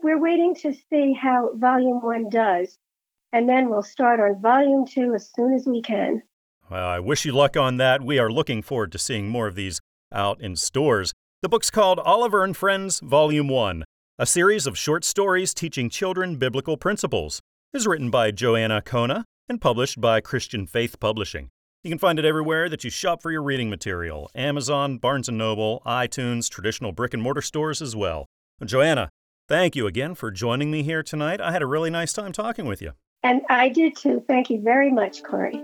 We're 0.00 0.20
waiting 0.20 0.54
to 0.62 0.72
see 0.72 1.12
how 1.12 1.50
volume 1.56 2.00
one 2.00 2.28
does, 2.30 2.78
and 3.32 3.48
then 3.48 3.68
we'll 3.68 3.82
start 3.82 4.20
on 4.20 4.40
volume 4.40 4.86
two 4.86 5.14
as 5.16 5.28
soon 5.34 5.52
as 5.52 5.66
we 5.66 5.82
can. 5.82 6.22
Well, 6.70 6.86
I 6.86 7.00
wish 7.00 7.24
you 7.24 7.32
luck 7.32 7.56
on 7.56 7.76
that. 7.78 8.02
We 8.02 8.20
are 8.20 8.30
looking 8.30 8.62
forward 8.62 8.92
to 8.92 8.98
seeing 8.98 9.28
more 9.28 9.48
of 9.48 9.56
these 9.56 9.80
out 10.12 10.40
in 10.40 10.54
stores. 10.54 11.12
The 11.42 11.48
book's 11.48 11.72
called 11.72 11.98
Oliver 11.98 12.44
and 12.44 12.56
Friends 12.56 13.00
Volume 13.00 13.48
1, 13.48 13.82
a 14.16 14.26
series 14.26 14.64
of 14.68 14.78
short 14.78 15.04
stories 15.04 15.52
teaching 15.52 15.90
children 15.90 16.36
biblical 16.36 16.76
principles. 16.76 17.40
Is 17.74 17.86
written 17.86 18.10
by 18.10 18.30
Joanna 18.30 18.80
Kona 18.80 19.24
and 19.50 19.60
published 19.60 20.00
by 20.00 20.20
Christian 20.20 20.66
Faith 20.66 21.00
Publishing. 21.00 21.50
You 21.82 21.90
can 21.90 21.98
find 21.98 22.18
it 22.18 22.24
everywhere 22.24 22.68
that 22.68 22.84
you 22.84 22.90
shop 22.90 23.20
for 23.20 23.32
your 23.32 23.42
reading 23.42 23.68
material 23.68 24.30
Amazon, 24.34 24.96
Barnes 24.96 25.28
& 25.28 25.30
Noble, 25.30 25.82
iTunes, 25.84 26.48
traditional 26.48 26.92
brick 26.92 27.12
and 27.12 27.22
mortar 27.22 27.42
stores 27.42 27.82
as 27.82 27.96
well. 27.96 28.26
Joanna, 28.64 29.10
thank 29.48 29.74
you 29.74 29.86
again 29.86 30.14
for 30.14 30.30
joining 30.30 30.70
me 30.70 30.84
here 30.84 31.02
tonight. 31.02 31.40
I 31.40 31.50
had 31.50 31.62
a 31.62 31.66
really 31.66 31.90
nice 31.90 32.12
time 32.12 32.32
talking 32.32 32.64
with 32.64 32.80
you. 32.80 32.92
And 33.22 33.42
I 33.50 33.68
did 33.70 33.96
too. 33.96 34.22
Thank 34.28 34.50
you 34.50 34.60
very 34.60 34.92
much, 34.92 35.22
Corey. 35.22 35.60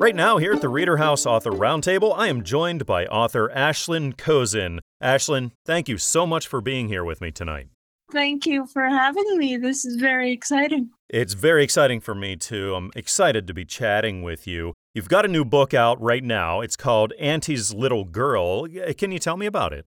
Right 0.00 0.14
now, 0.14 0.38
here 0.38 0.52
at 0.52 0.60
the 0.60 0.68
Reader 0.68 0.98
House 0.98 1.26
Author 1.26 1.50
Roundtable, 1.50 2.16
I 2.16 2.28
am 2.28 2.44
joined 2.44 2.86
by 2.86 3.06
author 3.06 3.50
Ashlyn 3.52 4.14
Kozin. 4.14 4.78
Ashlyn, 5.02 5.50
thank 5.66 5.88
you 5.88 5.98
so 5.98 6.24
much 6.24 6.46
for 6.46 6.60
being 6.60 6.86
here 6.86 7.04
with 7.04 7.20
me 7.20 7.32
tonight. 7.32 7.66
Thank 8.10 8.46
you 8.46 8.66
for 8.66 8.88
having 8.88 9.36
me. 9.36 9.56
This 9.56 9.84
is 9.84 9.96
very 9.96 10.32
exciting. 10.32 10.90
It's 11.10 11.34
very 11.34 11.62
exciting 11.62 12.00
for 12.00 12.14
me, 12.14 12.36
too. 12.36 12.74
I'm 12.74 12.90
excited 12.96 13.46
to 13.46 13.54
be 13.54 13.64
chatting 13.64 14.22
with 14.22 14.46
you. 14.46 14.74
You've 14.94 15.08
got 15.08 15.24
a 15.24 15.28
new 15.28 15.44
book 15.44 15.74
out 15.74 16.00
right 16.00 16.24
now. 16.24 16.60
It's 16.60 16.76
called 16.76 17.12
Auntie's 17.18 17.74
Little 17.74 18.04
Girl. 18.04 18.66
Uh, 18.66 18.92
Can 18.96 19.12
you 19.12 19.18
tell 19.18 19.36
me 19.36 19.46
about 19.46 19.72
it? 19.72 19.84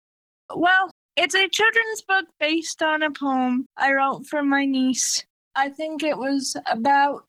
Well, 0.54 0.90
it's 1.16 1.34
a 1.34 1.48
children's 1.48 2.02
book 2.02 2.26
based 2.40 2.82
on 2.82 3.02
a 3.02 3.10
poem 3.10 3.66
I 3.76 3.92
wrote 3.92 4.26
for 4.26 4.42
my 4.42 4.64
niece. 4.64 5.24
I 5.54 5.68
think 5.70 6.02
it 6.02 6.16
was 6.16 6.56
about, 6.66 7.24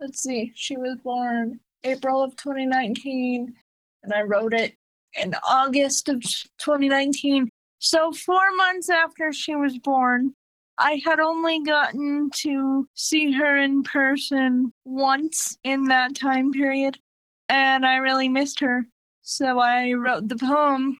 let's 0.00 0.22
see, 0.22 0.52
she 0.54 0.76
was 0.76 0.98
born 1.02 1.60
April 1.84 2.22
of 2.22 2.36
2019, 2.36 3.54
and 4.02 4.12
I 4.12 4.22
wrote 4.22 4.54
it 4.54 4.74
in 5.20 5.34
August 5.46 6.08
of 6.08 6.22
2019. 6.22 7.48
So, 7.78 8.12
four 8.12 8.54
months 8.56 8.90
after 8.90 9.32
she 9.32 9.54
was 9.54 9.78
born, 9.78 10.34
I 10.78 11.00
had 11.04 11.20
only 11.20 11.62
gotten 11.62 12.30
to 12.42 12.88
see 12.94 13.32
her 13.32 13.56
in 13.56 13.82
person 13.82 14.72
once 14.84 15.56
in 15.64 15.84
that 15.84 16.14
time 16.14 16.52
period, 16.52 16.98
and 17.48 17.86
I 17.86 17.96
really 17.96 18.28
missed 18.28 18.60
her. 18.60 18.86
So, 19.22 19.58
I 19.58 19.92
wrote 19.92 20.28
the 20.28 20.36
poem 20.36 20.98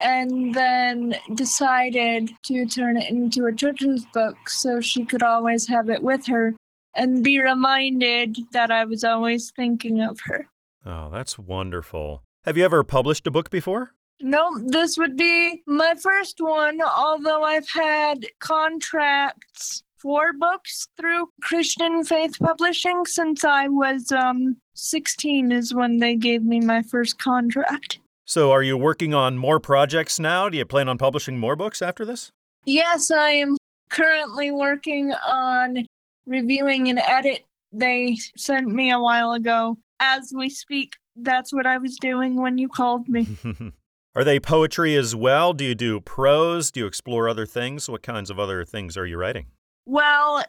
and 0.00 0.54
then 0.54 1.14
decided 1.34 2.30
to 2.44 2.66
turn 2.66 2.96
it 2.96 3.10
into 3.10 3.46
a 3.46 3.52
children's 3.52 4.06
book 4.06 4.48
so 4.48 4.80
she 4.80 5.04
could 5.04 5.22
always 5.22 5.68
have 5.68 5.90
it 5.90 6.02
with 6.02 6.26
her 6.26 6.54
and 6.94 7.22
be 7.22 7.40
reminded 7.40 8.38
that 8.52 8.70
I 8.70 8.84
was 8.84 9.04
always 9.04 9.50
thinking 9.50 10.00
of 10.00 10.20
her. 10.24 10.48
Oh, 10.84 11.10
that's 11.10 11.38
wonderful. 11.38 12.22
Have 12.44 12.56
you 12.56 12.64
ever 12.64 12.82
published 12.82 13.26
a 13.26 13.30
book 13.30 13.50
before? 13.50 13.92
No, 14.22 14.58
this 14.58 14.98
would 14.98 15.16
be 15.16 15.62
my 15.66 15.94
first 15.94 16.40
one, 16.40 16.80
although 16.82 17.42
I've 17.42 17.68
had 17.68 18.26
contracts 18.38 19.82
for 19.96 20.32
books 20.32 20.88
through 20.96 21.30
Christian 21.42 22.04
Faith 22.04 22.36
Publishing 22.38 23.04
since 23.06 23.44
I 23.44 23.68
was 23.68 24.12
um 24.12 24.56
16 24.74 25.52
is 25.52 25.74
when 25.74 25.98
they 25.98 26.16
gave 26.16 26.42
me 26.42 26.60
my 26.60 26.82
first 26.82 27.18
contract. 27.18 27.98
So, 28.24 28.52
are 28.52 28.62
you 28.62 28.76
working 28.76 29.12
on 29.12 29.38
more 29.38 29.58
projects 29.58 30.20
now? 30.20 30.48
Do 30.48 30.56
you 30.56 30.64
plan 30.64 30.88
on 30.88 30.98
publishing 30.98 31.38
more 31.38 31.56
books 31.56 31.82
after 31.82 32.04
this? 32.04 32.30
Yes, 32.64 33.10
I 33.10 33.30
am 33.30 33.56
currently 33.90 34.50
working 34.50 35.12
on 35.12 35.86
reviewing 36.26 36.88
an 36.88 36.98
edit 36.98 37.44
they 37.72 38.16
sent 38.36 38.68
me 38.68 38.90
a 38.90 39.00
while 39.00 39.32
ago. 39.32 39.78
As 39.98 40.32
we 40.34 40.48
speak, 40.48 40.94
that's 41.16 41.52
what 41.52 41.66
I 41.66 41.78
was 41.78 41.96
doing 41.96 42.40
when 42.40 42.58
you 42.58 42.68
called 42.68 43.08
me. 43.08 43.26
are 44.14 44.24
they 44.24 44.40
poetry 44.40 44.96
as 44.96 45.14
well? 45.14 45.52
Do 45.52 45.64
you 45.64 45.74
do 45.74 46.00
prose? 46.00 46.70
Do 46.70 46.80
you 46.80 46.86
explore 46.86 47.28
other 47.28 47.46
things? 47.46 47.88
What 47.88 48.02
kinds 48.02 48.30
of 48.30 48.38
other 48.38 48.64
things 48.64 48.96
are 48.96 49.06
you 49.06 49.16
writing? 49.16 49.46
Well, 49.86 50.44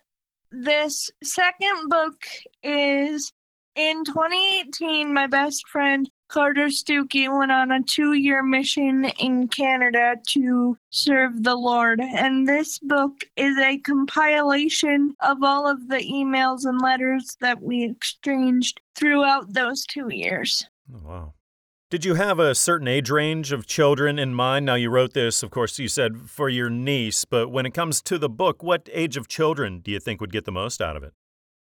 this 0.51 1.09
second 1.24 1.89
book 1.89 2.26
is 2.64 3.32
in 3.76 4.03
2018. 4.03 5.14
My 5.14 5.28
best 5.28 5.68
friend 5.68 6.09
Carter 6.32 6.68
Stuckey 6.68 7.28
went 7.28 7.51
on 7.51 7.72
a 7.72 7.84
two 7.84 8.14
year 8.14 8.41
mission 8.41 9.05
in 9.20 9.49
Canada 9.49 10.16
to 10.30 10.78
serve 10.89 11.43
the 11.43 11.55
Lord. 11.55 11.99
And 11.99 12.47
this 12.47 12.80
book 12.80 13.26
is 13.36 13.57
a 13.57 13.78
compilation 13.80 15.14
of 15.20 15.43
all 15.43 15.68
of 15.68 15.89
the 15.89 15.97
emails 15.97 16.64
and 16.64 16.82
letters 16.82 17.36
that 17.41 17.62
we 17.62 17.84
exchanged 17.84 18.80
throughout 18.95 19.53
those 19.53 19.86
two 19.86 20.07
years. 20.09 20.66
Oh, 20.93 20.99
wow. 21.03 21.34
Did 21.92 22.06
you 22.06 22.14
have 22.14 22.39
a 22.39 22.56
certain 22.56 22.88
age 22.88 23.10
range 23.10 23.52
of 23.52 23.68
children 23.68 24.18
in 24.18 24.34
mind? 24.34 24.66
Now, 24.66 24.76
you 24.76 24.89
wrote 24.89 25.12
this, 25.12 25.44
of 25.44 25.52
course, 25.52 25.78
you 25.78 25.89
said 25.89 26.30
for 26.30 26.48
your 26.48 26.70
niece, 26.70 27.26
but 27.26 27.50
when 27.50 27.66
it 27.66 27.74
comes 27.74 28.02
to 28.04 28.18
the 28.18 28.30
book, 28.30 28.64
what 28.64 28.88
age 28.94 29.18
of 29.18 29.28
children 29.28 29.80
do 29.80 29.92
you 29.92 30.00
think 30.00 30.22
would 30.22 30.32
get 30.32 30.46
the 30.46 30.54
most 30.54 30.82
out 30.82 30.96
of 30.96 31.04
it? 31.04 31.12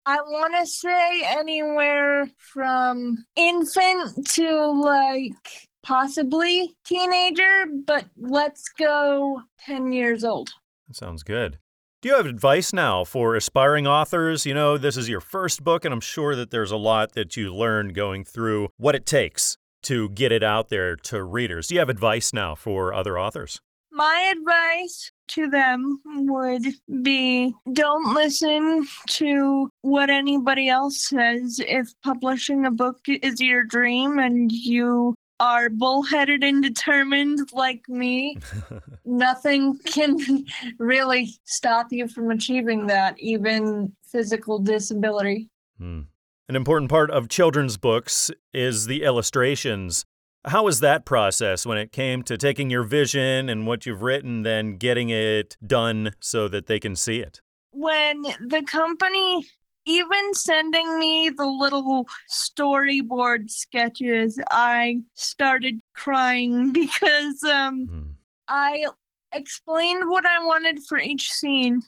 I 0.06 0.16
want 0.22 0.56
to 0.58 0.66
say 0.66 1.22
anywhere 1.24 2.28
from 2.36 3.26
infant 3.36 4.26
to 4.30 4.82
like 4.82 5.68
possibly 5.84 6.74
teenager, 6.84 7.66
but 7.86 8.06
let's 8.16 8.68
go 8.76 9.42
10 9.66 9.92
years 9.92 10.24
old. 10.24 10.50
That 10.88 10.96
sounds 10.96 11.22
good. 11.22 11.60
Do 12.02 12.08
you 12.08 12.16
have 12.16 12.26
advice 12.26 12.72
now 12.72 13.04
for 13.04 13.36
aspiring 13.36 13.86
authors? 13.86 14.44
You 14.44 14.54
know, 14.54 14.78
this 14.78 14.96
is 14.96 15.08
your 15.08 15.20
first 15.20 15.62
book, 15.62 15.84
and 15.84 15.94
I'm 15.94 16.00
sure 16.00 16.34
that 16.34 16.50
there's 16.50 16.72
a 16.72 16.76
lot 16.76 17.12
that 17.12 17.36
you 17.36 17.54
learned 17.54 17.94
going 17.94 18.24
through 18.24 18.70
what 18.78 18.96
it 18.96 19.06
takes 19.06 19.56
to 19.82 20.08
get 20.10 20.32
it 20.32 20.42
out 20.42 20.68
there 20.68 20.96
to 20.96 21.22
readers. 21.22 21.68
Do 21.68 21.74
you 21.74 21.80
have 21.80 21.88
advice 21.88 22.32
now 22.32 22.54
for 22.54 22.92
other 22.92 23.18
authors? 23.18 23.60
My 23.90 24.32
advice 24.36 25.10
to 25.28 25.48
them 25.48 26.00
would 26.06 26.66
be 27.02 27.54
don't 27.72 28.14
listen 28.14 28.86
to 29.08 29.70
what 29.82 30.10
anybody 30.10 30.68
else 30.68 31.08
says. 31.08 31.60
If 31.66 31.92
publishing 32.02 32.66
a 32.66 32.70
book 32.70 32.98
is 33.06 33.40
your 33.40 33.64
dream 33.64 34.18
and 34.18 34.52
you 34.52 35.14
are 35.40 35.68
bullheaded 35.68 36.42
and 36.42 36.62
determined 36.62 37.52
like 37.52 37.88
me, 37.88 38.38
nothing 39.04 39.78
can 39.78 40.44
really 40.78 41.34
stop 41.44 41.88
you 41.90 42.08
from 42.08 42.30
achieving 42.30 42.86
that, 42.86 43.18
even 43.18 43.92
physical 44.04 44.58
disability. 44.58 45.48
Hmm. 45.78 46.02
An 46.48 46.56
important 46.56 46.88
part 46.90 47.10
of 47.10 47.28
children's 47.28 47.76
books 47.76 48.30
is 48.54 48.86
the 48.86 49.02
illustrations. 49.02 50.06
How 50.46 50.64
was 50.64 50.80
that 50.80 51.04
process 51.04 51.66
when 51.66 51.76
it 51.76 51.92
came 51.92 52.22
to 52.22 52.38
taking 52.38 52.70
your 52.70 52.84
vision 52.84 53.50
and 53.50 53.66
what 53.66 53.84
you've 53.84 54.00
written, 54.00 54.44
then 54.44 54.78
getting 54.78 55.10
it 55.10 55.58
done 55.66 56.12
so 56.20 56.48
that 56.48 56.66
they 56.66 56.80
can 56.80 56.96
see 56.96 57.20
it? 57.20 57.42
When 57.72 58.22
the 58.40 58.62
company 58.66 59.46
even 59.84 60.32
sending 60.32 60.98
me 60.98 61.28
the 61.28 61.44
little 61.44 62.06
storyboard 62.32 63.50
sketches, 63.50 64.40
I 64.50 65.02
started 65.12 65.80
crying 65.94 66.72
because 66.72 67.44
um, 67.44 67.86
Hmm. 67.86 68.10
I 68.48 68.86
explained 69.32 70.08
what 70.08 70.24
I 70.24 70.42
wanted 70.46 70.82
for 70.82 70.98
each 70.98 71.30
scene. 71.30 71.82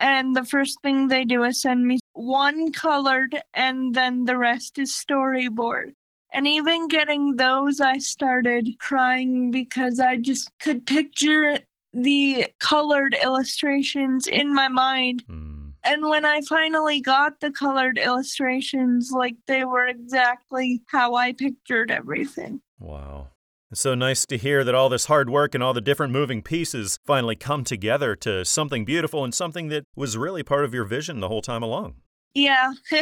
And 0.00 0.34
the 0.34 0.44
first 0.44 0.80
thing 0.82 1.08
they 1.08 1.24
do 1.24 1.44
is 1.44 1.62
send 1.62 1.86
me 1.86 1.98
one 2.12 2.72
colored, 2.72 3.40
and 3.54 3.94
then 3.94 4.24
the 4.24 4.36
rest 4.36 4.78
is 4.78 4.92
storyboard. 4.92 5.92
And 6.32 6.48
even 6.48 6.88
getting 6.88 7.36
those, 7.36 7.80
I 7.80 7.98
started 7.98 8.78
crying 8.80 9.50
because 9.52 10.00
I 10.00 10.16
just 10.16 10.50
could 10.58 10.84
picture 10.84 11.58
the 11.92 12.46
colored 12.58 13.16
illustrations 13.22 14.26
in 14.26 14.52
my 14.52 14.68
mind. 14.68 15.22
Hmm. 15.28 15.68
And 15.84 16.08
when 16.08 16.24
I 16.24 16.40
finally 16.40 17.00
got 17.00 17.40
the 17.40 17.50
colored 17.50 17.98
illustrations, 17.98 19.12
like 19.12 19.36
they 19.46 19.64
were 19.64 19.86
exactly 19.86 20.82
how 20.86 21.14
I 21.14 21.32
pictured 21.32 21.90
everything. 21.90 22.60
Wow. 22.80 23.28
It's 23.74 23.80
so 23.80 23.96
nice 23.96 24.24
to 24.26 24.36
hear 24.36 24.62
that 24.62 24.76
all 24.76 24.88
this 24.88 25.06
hard 25.06 25.28
work 25.28 25.52
and 25.52 25.60
all 25.60 25.74
the 25.74 25.80
different 25.80 26.12
moving 26.12 26.42
pieces 26.42 27.00
finally 27.04 27.34
come 27.34 27.64
together 27.64 28.14
to 28.14 28.44
something 28.44 28.84
beautiful 28.84 29.24
and 29.24 29.34
something 29.34 29.66
that 29.70 29.82
was 29.96 30.16
really 30.16 30.44
part 30.44 30.64
of 30.64 30.72
your 30.72 30.84
vision 30.84 31.18
the 31.18 31.26
whole 31.26 31.42
time 31.42 31.60
along. 31.60 31.96
Yeah. 32.34 32.74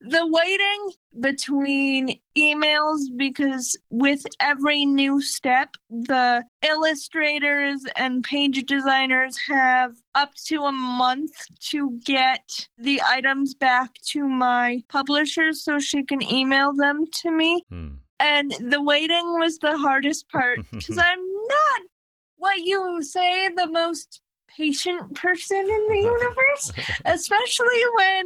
the 0.00 0.26
waiting 0.26 0.90
between 1.20 2.18
emails 2.36 2.98
because 3.16 3.78
with 3.90 4.26
every 4.40 4.84
new 4.84 5.22
step, 5.22 5.76
the 5.88 6.42
illustrators 6.66 7.84
and 7.94 8.24
page 8.24 8.66
designers 8.66 9.38
have 9.48 9.94
up 10.16 10.34
to 10.46 10.64
a 10.64 10.72
month 10.72 11.46
to 11.60 11.96
get 12.04 12.66
the 12.76 13.00
items 13.08 13.54
back 13.54 13.94
to 14.06 14.26
my 14.26 14.82
publisher 14.88 15.52
so 15.52 15.78
she 15.78 16.02
can 16.02 16.20
email 16.28 16.72
them 16.72 17.04
to 17.22 17.30
me. 17.30 17.62
Hmm. 17.70 17.98
And 18.20 18.52
the 18.60 18.82
waiting 18.82 19.38
was 19.38 19.58
the 19.58 19.76
hardest 19.78 20.28
part 20.30 20.58
because 20.72 20.98
I'm 20.98 21.20
not 21.20 21.80
what 22.36 22.58
you 22.58 23.02
say 23.02 23.48
the 23.48 23.68
most 23.70 24.20
patient 24.56 25.14
person 25.14 25.58
in 25.58 25.88
the 25.88 25.96
universe, 25.96 26.72
especially 27.04 27.82
when 27.96 28.24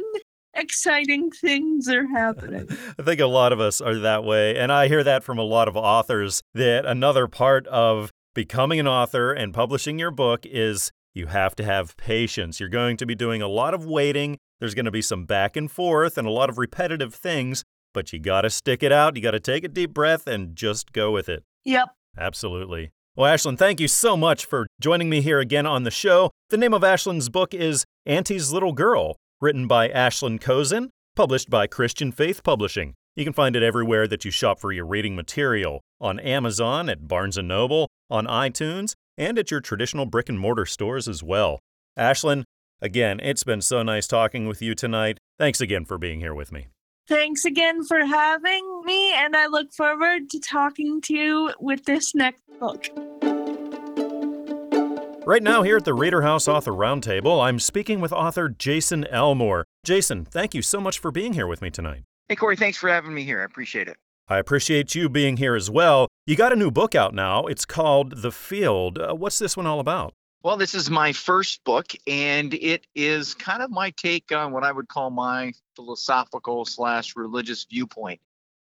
exciting 0.55 1.29
things 1.31 1.87
are 1.89 2.07
happening. 2.07 2.67
I 2.99 3.03
think 3.03 3.19
a 3.19 3.27
lot 3.27 3.51
of 3.51 3.59
us 3.59 3.81
are 3.81 3.95
that 3.99 4.23
way. 4.23 4.57
And 4.57 4.71
I 4.71 4.87
hear 4.87 5.03
that 5.03 5.23
from 5.23 5.37
a 5.37 5.43
lot 5.43 5.67
of 5.67 5.75
authors 5.75 6.41
that 6.53 6.85
another 6.85 7.27
part 7.27 7.67
of 7.67 8.11
becoming 8.33 8.79
an 8.79 8.87
author 8.87 9.31
and 9.31 9.53
publishing 9.53 9.99
your 9.99 10.11
book 10.11 10.45
is 10.45 10.91
you 11.13 11.27
have 11.27 11.55
to 11.55 11.63
have 11.63 11.95
patience. 11.97 12.59
You're 12.59 12.69
going 12.69 12.97
to 12.97 13.05
be 13.05 13.15
doing 13.15 13.41
a 13.41 13.47
lot 13.47 13.73
of 13.73 13.85
waiting. 13.85 14.37
There's 14.59 14.73
going 14.73 14.85
to 14.85 14.91
be 14.91 15.01
some 15.01 15.25
back 15.25 15.55
and 15.55 15.69
forth 15.69 16.17
and 16.17 16.27
a 16.27 16.31
lot 16.31 16.49
of 16.49 16.57
repetitive 16.57 17.13
things, 17.13 17.63
but 17.93 18.11
you 18.11 18.19
got 18.19 18.41
to 18.41 18.49
stick 18.49 18.83
it 18.83 18.91
out. 18.91 19.15
You 19.15 19.21
got 19.21 19.31
to 19.31 19.39
take 19.39 19.63
a 19.63 19.67
deep 19.67 19.93
breath 19.93 20.27
and 20.27 20.55
just 20.55 20.91
go 20.91 21.11
with 21.11 21.29
it. 21.29 21.43
Yep. 21.65 21.89
Absolutely. 22.17 22.91
Well, 23.15 23.31
Ashlyn, 23.31 23.57
thank 23.57 23.79
you 23.79 23.87
so 23.87 24.17
much 24.17 24.45
for 24.45 24.65
joining 24.81 25.09
me 25.09 25.21
here 25.21 25.39
again 25.39 25.67
on 25.67 25.83
the 25.83 25.91
show. 25.91 26.31
The 26.49 26.57
name 26.57 26.73
of 26.73 26.81
Ashlyn's 26.81 27.29
book 27.29 27.53
is 27.53 27.85
Auntie's 28.05 28.51
Little 28.51 28.73
Girl, 28.73 29.17
written 29.39 29.67
by 29.67 29.89
Ashlyn 29.89 30.41
Cozen, 30.41 30.89
published 31.15 31.49
by 31.49 31.67
Christian 31.67 32.11
Faith 32.11 32.43
Publishing. 32.43 32.95
You 33.15 33.23
can 33.23 33.33
find 33.33 33.55
it 33.55 33.61
everywhere 33.61 34.07
that 34.07 34.25
you 34.25 34.31
shop 34.31 34.59
for 34.59 34.71
your 34.71 34.87
reading 34.87 35.15
material 35.15 35.81
on 36.01 36.19
Amazon, 36.19 36.89
at 36.89 37.07
Barnes 37.07 37.37
& 37.37 37.43
Noble, 37.43 37.87
on 38.09 38.25
iTunes, 38.25 38.95
and 39.15 39.37
at 39.37 39.51
your 39.51 39.61
traditional 39.61 40.07
brick 40.07 40.27
and 40.27 40.39
mortar 40.39 40.65
stores 40.65 41.07
as 41.07 41.21
well. 41.21 41.59
Ashlyn, 41.97 42.43
again, 42.81 43.19
it's 43.21 43.43
been 43.43 43.61
so 43.61 43.83
nice 43.83 44.07
talking 44.07 44.47
with 44.47 44.61
you 44.61 44.73
tonight. 44.73 45.19
Thanks 45.37 45.61
again 45.61 45.85
for 45.85 45.99
being 45.99 46.19
here 46.19 46.33
with 46.33 46.51
me. 46.51 46.67
Thanks 47.07 47.43
again 47.43 47.83
for 47.83 48.05
having 48.05 48.81
me, 48.85 49.13
and 49.13 49.35
I 49.35 49.47
look 49.47 49.73
forward 49.73 50.29
to 50.29 50.39
talking 50.39 51.01
to 51.01 51.13
you 51.13 51.51
with 51.59 51.83
this 51.83 52.15
next 52.15 52.41
book. 52.59 52.87
Right 55.25 55.43
now, 55.43 55.63
here 55.63 55.77
at 55.77 55.85
the 55.85 55.93
Reader 55.93 56.21
House 56.21 56.47
Author 56.47 56.71
Roundtable, 56.71 57.43
I'm 57.43 57.59
speaking 57.59 57.99
with 57.99 58.13
author 58.13 58.47
Jason 58.49 59.05
Elmore. 59.07 59.65
Jason, 59.85 60.23
thank 60.25 60.53
you 60.53 60.61
so 60.61 60.79
much 60.79 60.99
for 60.99 61.11
being 61.11 61.33
here 61.33 61.47
with 61.47 61.61
me 61.61 61.69
tonight. 61.69 62.03
Hey, 62.29 62.35
Corey, 62.35 62.55
thanks 62.55 62.77
for 62.77 62.89
having 62.89 63.13
me 63.13 63.23
here. 63.23 63.41
I 63.41 63.45
appreciate 63.45 63.89
it. 63.89 63.97
I 64.29 64.37
appreciate 64.37 64.95
you 64.95 65.09
being 65.09 65.35
here 65.37 65.55
as 65.55 65.69
well. 65.69 66.07
You 66.25 66.37
got 66.37 66.53
a 66.53 66.55
new 66.55 66.71
book 66.71 66.95
out 66.95 67.13
now. 67.13 67.45
It's 67.47 67.65
called 67.65 68.21
The 68.21 68.31
Field. 68.31 68.97
Uh, 68.97 69.13
what's 69.13 69.39
this 69.39 69.57
one 69.57 69.65
all 69.65 69.81
about? 69.81 70.13
Well, 70.43 70.57
this 70.57 70.75
is 70.75 70.89
my 70.89 71.13
first 71.13 71.63
book, 71.63 71.93
and 72.05 72.53
it 72.53 72.85
is 72.93 73.33
kind 73.33 73.63
of 73.63 73.71
my 73.71 73.91
take 73.91 74.33
on 74.33 74.51
what 74.51 74.65
I 74.65 74.73
would 74.73 74.89
call 74.89 75.09
my 75.09 75.53
philosophical 75.77 76.65
slash 76.65 77.15
religious 77.15 77.63
viewpoint. 77.63 78.19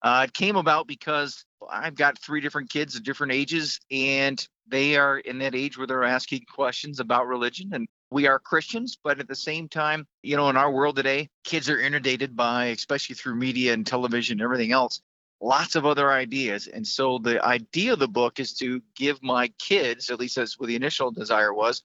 Uh, 0.00 0.26
it 0.28 0.32
came 0.32 0.54
about 0.54 0.86
because 0.86 1.44
I've 1.68 1.96
got 1.96 2.20
three 2.20 2.40
different 2.40 2.70
kids 2.70 2.94
of 2.94 3.02
different 3.02 3.32
ages, 3.32 3.80
and 3.90 4.46
they 4.68 4.94
are 4.94 5.18
in 5.18 5.38
that 5.38 5.56
age 5.56 5.76
where 5.76 5.88
they're 5.88 6.04
asking 6.04 6.44
questions 6.54 7.00
about 7.00 7.26
religion. 7.26 7.70
And 7.72 7.88
we 8.12 8.28
are 8.28 8.38
Christians, 8.38 8.96
but 9.02 9.18
at 9.18 9.26
the 9.26 9.34
same 9.34 9.68
time, 9.68 10.06
you 10.22 10.36
know, 10.36 10.48
in 10.48 10.56
our 10.56 10.70
world 10.70 10.94
today, 10.94 11.30
kids 11.42 11.68
are 11.68 11.80
inundated 11.80 12.36
by, 12.36 12.66
especially 12.66 13.16
through 13.16 13.34
media 13.34 13.72
and 13.72 13.84
television 13.84 14.34
and 14.34 14.44
everything 14.44 14.70
else, 14.70 15.00
lots 15.40 15.74
of 15.76 15.84
other 15.86 16.10
ideas. 16.10 16.66
And 16.66 16.86
so 16.86 17.18
the 17.18 17.44
idea 17.44 17.92
of 17.92 17.98
the 17.98 18.08
book 18.08 18.40
is 18.40 18.52
to 18.54 18.82
give 18.94 19.22
my 19.22 19.48
kids, 19.58 20.10
at 20.10 20.18
least 20.18 20.36
that's 20.36 20.58
what 20.58 20.66
the 20.68 20.76
initial 20.76 21.10
desire 21.10 21.52
was, 21.52 21.82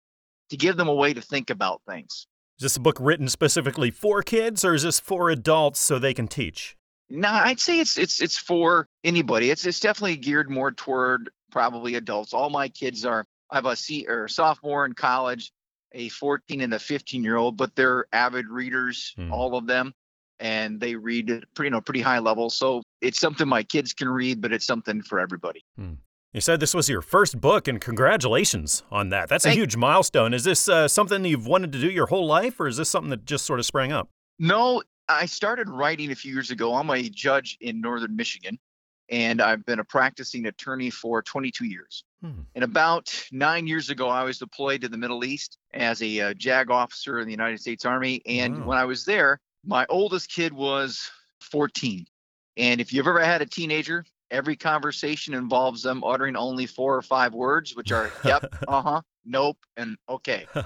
to 0.51 0.57
give 0.57 0.77
them 0.77 0.89
a 0.89 0.95
way 0.95 1.15
to 1.15 1.21
think 1.21 1.51
about 1.51 1.83
things. 1.89 2.27
Is 2.59 2.63
this 2.63 2.77
a 2.77 2.81
book 2.81 2.97
written 3.01 3.29
specifically 3.29 3.91
for 3.91 4.23
kids 4.23 4.65
or 4.65 4.75
is 4.75 4.83
this 4.83 4.99
for 5.01 5.31
adults 5.31 5.79
so 5.81 5.99
they 5.99 6.15
can 6.15 6.27
teach? 6.29 6.77
No, 7.11 7.29
I'd 7.31 7.61
say 7.61 7.81
it's 7.81 7.97
it's 7.97 8.21
it's 8.21 8.37
for 8.37 8.87
anybody. 9.03 9.51
It's 9.51 9.65
it's 9.65 9.81
definitely 9.81 10.17
geared 10.17 10.51
more 10.51 10.73
toward 10.73 11.31
probably 11.51 11.95
adults. 11.95 12.35
All 12.35 12.51
my 12.51 12.69
kids 12.69 13.07
are 13.07 13.25
I 13.51 13.55
have 13.55 13.65
a 13.65 13.77
C 13.77 14.05
or 14.07 14.29
sophomore 14.29 14.85
in 14.85 14.93
college, 14.93 15.51
a 15.93 16.11
14 16.11 16.61
and 16.61 16.75
a 16.75 16.79
15 16.79 17.25
year 17.25 17.37
old, 17.37 17.57
but 17.57 17.75
they're 17.77 18.05
avid 18.13 18.49
readers, 18.49 19.15
Hmm. 19.17 19.33
all 19.33 19.57
of 19.57 19.67
them, 19.67 19.95
and 20.39 20.79
they 20.81 20.97
read 20.97 21.31
at 21.31 21.45
pretty 21.55 21.69
you 21.69 21.71
know 21.71 21.81
pretty 21.81 22.03
high 22.03 22.19
level. 22.19 22.51
So 22.51 22.83
it's 23.01 23.19
something 23.21 23.47
my 23.49 23.63
kids 23.63 23.93
can 23.93 24.09
read, 24.09 24.41
but 24.41 24.53
it's 24.53 24.67
something 24.67 25.03
for 25.03 25.19
everybody. 25.21 25.65
You 26.33 26.41
said 26.41 26.61
this 26.61 26.75
was 26.75 26.89
your 26.89 27.01
first 27.03 27.41
book, 27.41 27.69
and 27.69 27.81
congratulations 27.81 28.83
on 28.91 29.09
that. 29.11 29.29
That's 29.29 29.45
a 29.47 29.51
huge 29.51 29.77
milestone. 29.77 30.35
Is 30.35 30.45
this 30.45 30.69
uh, 30.69 30.87
something 30.89 31.25
you've 31.25 31.47
wanted 31.47 31.73
to 31.73 31.81
do 31.81 31.89
your 31.91 32.07
whole 32.07 32.27
life, 32.27 32.61
or 32.61 32.67
is 32.69 32.77
this 32.77 32.89
something 32.91 33.11
that 33.11 33.25
just 33.25 33.47
sort 33.47 33.61
of 33.61 33.67
sprang 33.67 33.93
up? 33.93 34.09
No, 34.39 34.83
I 35.09 35.27
started 35.27 35.69
writing 35.71 36.11
a 36.11 36.15
few 36.15 36.33
years 36.33 36.51
ago. 36.51 36.75
I'm 36.75 36.91
a 36.91 37.09
judge 37.09 37.57
in 37.61 37.81
northern 37.81 38.15
Michigan, 38.15 38.59
and 39.09 39.41
I've 39.41 39.65
been 39.65 39.79
a 39.79 39.85
practicing 39.85 40.47
attorney 40.47 40.91
for 40.91 41.23
22 41.23 41.65
years. 41.65 42.05
Hmm. 42.23 42.41
And 42.55 42.63
about 42.63 43.11
nine 43.33 43.67
years 43.67 43.89
ago, 43.91 44.09
I 44.09 44.23
was 44.25 44.39
deployed 44.39 44.83
to 44.83 44.89
the 44.89 44.99
Middle 44.99 45.25
East 45.25 45.57
as 45.73 46.03
a 46.03 46.21
uh, 46.21 46.35
JAG 46.35 46.71
officer 46.71 47.21
in 47.21 47.27
the 47.27 47.33
United 47.33 47.61
States 47.61 47.85
Army. 47.87 48.21
And 48.27 48.61
Wow. 48.61 48.67
when 48.67 48.79
I 48.79 48.85
was 48.85 49.05
there, 49.05 49.41
my 49.65 49.87
oldest 49.89 50.31
kid 50.31 50.53
was 50.53 51.11
14. 51.41 52.07
And 52.59 52.81
if 52.81 52.93
you've 52.93 53.07
ever 53.07 53.25
had 53.25 53.41
a 53.41 53.47
teenager, 53.47 54.05
every 54.31 54.57
conversation 54.57 55.33
involves 55.33 55.83
them 55.83 56.03
uttering 56.05 56.37
only 56.37 56.67
four 56.67 56.97
or 56.97 57.03
five 57.03 57.33
words, 57.33 57.75
which 57.75 57.93
are 57.93 58.11
yep, 58.25 58.53
uh 58.67 58.83
huh, 58.83 59.03
nope, 59.25 59.59
and 59.77 59.97
okay. 60.09 60.47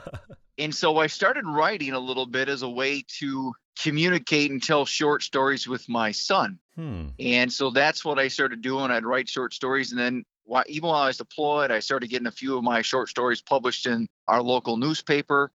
And 0.59 0.75
so 0.75 0.99
I 0.99 1.07
started 1.07 1.47
writing 1.47 1.93
a 1.93 1.99
little 1.99 2.27
bit 2.27 2.49
as 2.49 2.63
a 2.63 2.69
way 2.69 3.03
to 3.19 3.55
communicate 3.81 4.51
and 4.51 4.63
tell 4.63 4.85
short 4.85 5.23
stories 5.23 5.67
with 5.67 5.89
my 5.89 6.13
son. 6.13 6.59
hmm. 6.77 7.09
And 7.19 7.51
so 7.53 7.71
that's 7.71 8.05
what 8.05 8.19
I 8.19 8.29
started 8.29 8.61
doing. 8.61 8.91
I'd 8.91 9.07
write 9.07 9.29
short 9.29 9.55
stories. 9.55 9.93
And 9.93 10.01
then 10.01 10.25
while, 10.45 10.65
even 10.69 10.91
while 10.91 11.03
I 11.03 11.07
was 11.07 11.17
deployed, 11.17 11.71
I 11.71 11.79
started 11.79 12.11
getting 12.11 12.27
a 12.27 12.33
few 12.33 12.57
of 12.57 12.63
my 12.63 12.83
short 12.83 13.09
stories 13.09 13.41
published 13.41 13.87
in 13.87 14.07
our 14.29 14.43
local 14.43 14.77
newspaper. 14.77 15.51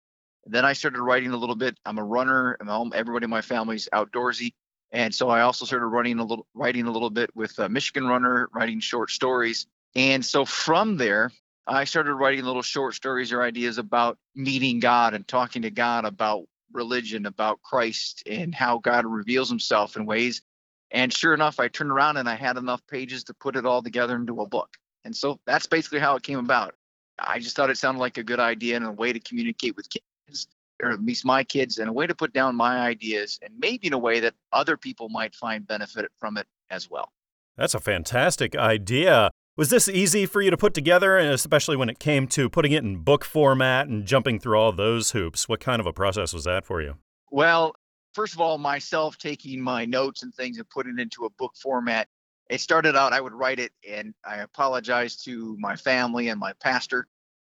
Then 0.45 0.65
I 0.65 0.73
started 0.73 1.01
writing 1.01 1.31
a 1.31 1.37
little 1.37 1.55
bit. 1.55 1.77
I'm 1.85 1.99
a 1.99 2.03
runner. 2.03 2.57
I'm 2.59 2.67
home. 2.67 2.91
Everybody 2.95 3.25
in 3.25 3.29
my 3.29 3.41
family's 3.41 3.87
outdoorsy. 3.93 4.53
And 4.91 5.13
so 5.13 5.29
I 5.29 5.41
also 5.41 5.65
started 5.65 5.87
running 5.87 6.19
a 6.19 6.23
little, 6.23 6.47
writing 6.53 6.87
a 6.87 6.91
little 6.91 7.09
bit 7.09 7.35
with 7.35 7.59
uh, 7.59 7.67
Michigan 7.69 8.07
Runner, 8.07 8.49
writing 8.53 8.79
short 8.79 9.11
stories. 9.11 9.67
And 9.95 10.23
so 10.23 10.45
from 10.45 10.97
there, 10.97 11.31
I 11.65 11.83
started 11.83 12.13
writing 12.13 12.45
little 12.45 12.61
short 12.61 12.95
stories 12.95 13.33
or 13.33 13.41
ideas 13.41 13.77
about 13.77 14.17
meeting 14.35 14.79
God 14.79 15.13
and 15.13 15.27
talking 15.27 15.63
to 15.63 15.71
God 15.71 16.05
about 16.05 16.45
religion, 16.71 17.25
about 17.25 17.61
Christ, 17.61 18.23
and 18.25 18.55
how 18.55 18.77
God 18.77 19.05
reveals 19.05 19.49
himself 19.49 19.97
in 19.97 20.05
ways. 20.05 20.41
And 20.91 21.13
sure 21.13 21.33
enough, 21.33 21.59
I 21.59 21.67
turned 21.67 21.91
around 21.91 22.17
and 22.17 22.29
I 22.29 22.35
had 22.35 22.57
enough 22.57 22.85
pages 22.87 23.25
to 23.25 23.33
put 23.33 23.57
it 23.57 23.65
all 23.65 23.81
together 23.81 24.15
into 24.15 24.41
a 24.41 24.47
book. 24.47 24.77
And 25.03 25.15
so 25.15 25.39
that's 25.45 25.67
basically 25.67 25.99
how 25.99 26.15
it 26.15 26.23
came 26.23 26.39
about. 26.39 26.75
I 27.19 27.39
just 27.39 27.55
thought 27.55 27.69
it 27.69 27.77
sounded 27.77 27.99
like 27.99 28.17
a 28.17 28.23
good 28.23 28.39
idea 28.39 28.75
and 28.75 28.85
a 28.85 28.91
way 28.91 29.11
to 29.11 29.19
communicate 29.19 29.75
with 29.75 29.89
kids, 29.89 30.47
or 30.81 30.91
at 30.91 31.03
least 31.03 31.25
my 31.25 31.43
kids, 31.43 31.77
and 31.77 31.89
a 31.89 31.93
way 31.93 32.07
to 32.07 32.15
put 32.15 32.33
down 32.33 32.55
my 32.55 32.79
ideas, 32.79 33.39
and 33.41 33.53
maybe 33.59 33.87
in 33.87 33.93
a 33.93 33.97
way 33.97 34.19
that 34.19 34.33
other 34.53 34.77
people 34.77 35.09
might 35.09 35.35
find 35.35 35.67
benefit 35.67 36.11
from 36.19 36.37
it 36.37 36.47
as 36.69 36.89
well. 36.89 37.11
That's 37.57 37.73
a 37.73 37.79
fantastic 37.79 38.55
idea. 38.55 39.31
Was 39.55 39.71
this 39.71 39.89
easy 39.89 40.27
for 40.27 40.41
you 40.41 40.51
to 40.51 40.57
put 40.57 40.75
together, 40.75 41.17
and 41.17 41.29
especially 41.29 41.75
when 41.75 41.89
it 41.89 41.97
came 41.97 42.27
to 42.27 42.47
putting 42.47 42.73
it 42.73 42.83
in 42.83 42.97
book 42.97 43.25
format 43.25 43.87
and 43.87 44.05
jumping 44.05 44.39
through 44.39 44.59
all 44.59 44.71
those 44.71 45.11
hoops? 45.11 45.49
What 45.49 45.59
kind 45.59 45.79
of 45.79 45.87
a 45.87 45.93
process 45.93 46.31
was 46.31 46.43
that 46.43 46.63
for 46.63 46.79
you? 46.79 46.97
Well, 47.31 47.75
first 48.13 48.35
of 48.35 48.41
all, 48.41 48.59
myself 48.59 49.17
taking 49.17 49.59
my 49.59 49.85
notes 49.85 50.21
and 50.21 50.33
things 50.33 50.59
and 50.59 50.69
putting 50.69 50.99
it 50.99 51.01
into 51.01 51.25
a 51.25 51.29
book 51.31 51.53
format. 51.59 52.07
It 52.51 52.61
started 52.61 52.95
out, 52.95 53.13
I 53.13 53.19
would 53.19 53.33
write 53.33 53.59
it, 53.59 53.71
and 53.89 54.13
I 54.23 54.37
apologize 54.37 55.15
to 55.23 55.57
my 55.59 55.75
family 55.75 56.29
and 56.29 56.39
my 56.39 56.53
pastor. 56.61 57.07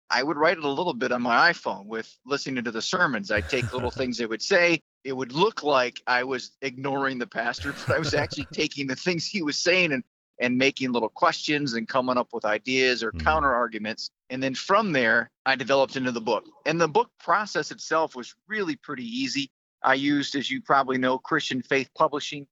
I 0.10 0.24
would 0.24 0.38
write 0.38 0.58
it 0.58 0.64
a 0.64 0.70
little 0.70 0.94
bit 0.94 1.12
on 1.12 1.22
my 1.22 1.52
iPhone 1.52 1.88
with 1.88 2.16
listening 2.26 2.64
to 2.64 2.72
the 2.72 2.82
sermons. 2.82 3.32
I'd 3.32 3.50
take 3.50 3.74
little 3.74 3.92
things 3.92 4.18
they 4.18 4.26
would 4.26 4.42
say. 4.42 4.82
It 5.04 5.14
would 5.14 5.32
look 5.32 5.64
like 5.64 6.02
I 6.08 6.24
was 6.24 6.52
ignoring 6.62 7.18
the 7.18 7.28
pastor, 7.28 7.74
but 7.88 7.96
I 7.96 8.00
was 8.00 8.14
actually 8.14 8.48
taking 8.54 8.88
the 8.88 8.96
things 8.96 9.26
he 9.26 9.42
was 9.42 9.58
saying 9.58 9.92
and 9.92 10.04
and 10.40 10.58
making 10.58 10.92
little 10.92 11.10
questions 11.10 11.74
and 11.74 11.88
coming 11.88 12.18
up 12.18 12.30
with 12.34 12.46
ideas 12.46 13.04
or 13.04 13.12
mm. 13.12 13.24
counter 13.24 13.54
arguments. 13.54 14.10
And 14.30 14.42
then 14.42 14.56
from 14.56 14.92
there, 14.92 15.32
I 15.46 15.56
developed 15.56 15.96
into 15.96 16.12
the 16.12 16.22
book. 16.22 16.46
And 16.66 16.80
the 16.80 16.88
book 16.88 17.10
process 17.20 17.72
itself 17.72 18.16
was 18.16 18.36
really 18.48 18.76
pretty 18.76 19.06
easy. 19.06 19.50
I 19.84 19.94
used, 19.94 20.36
as 20.36 20.50
you 20.50 20.62
probably 20.62 20.98
know, 20.98 21.18
Christian 21.18 21.62
Faith 21.62 21.90
Publishing. 21.96 22.48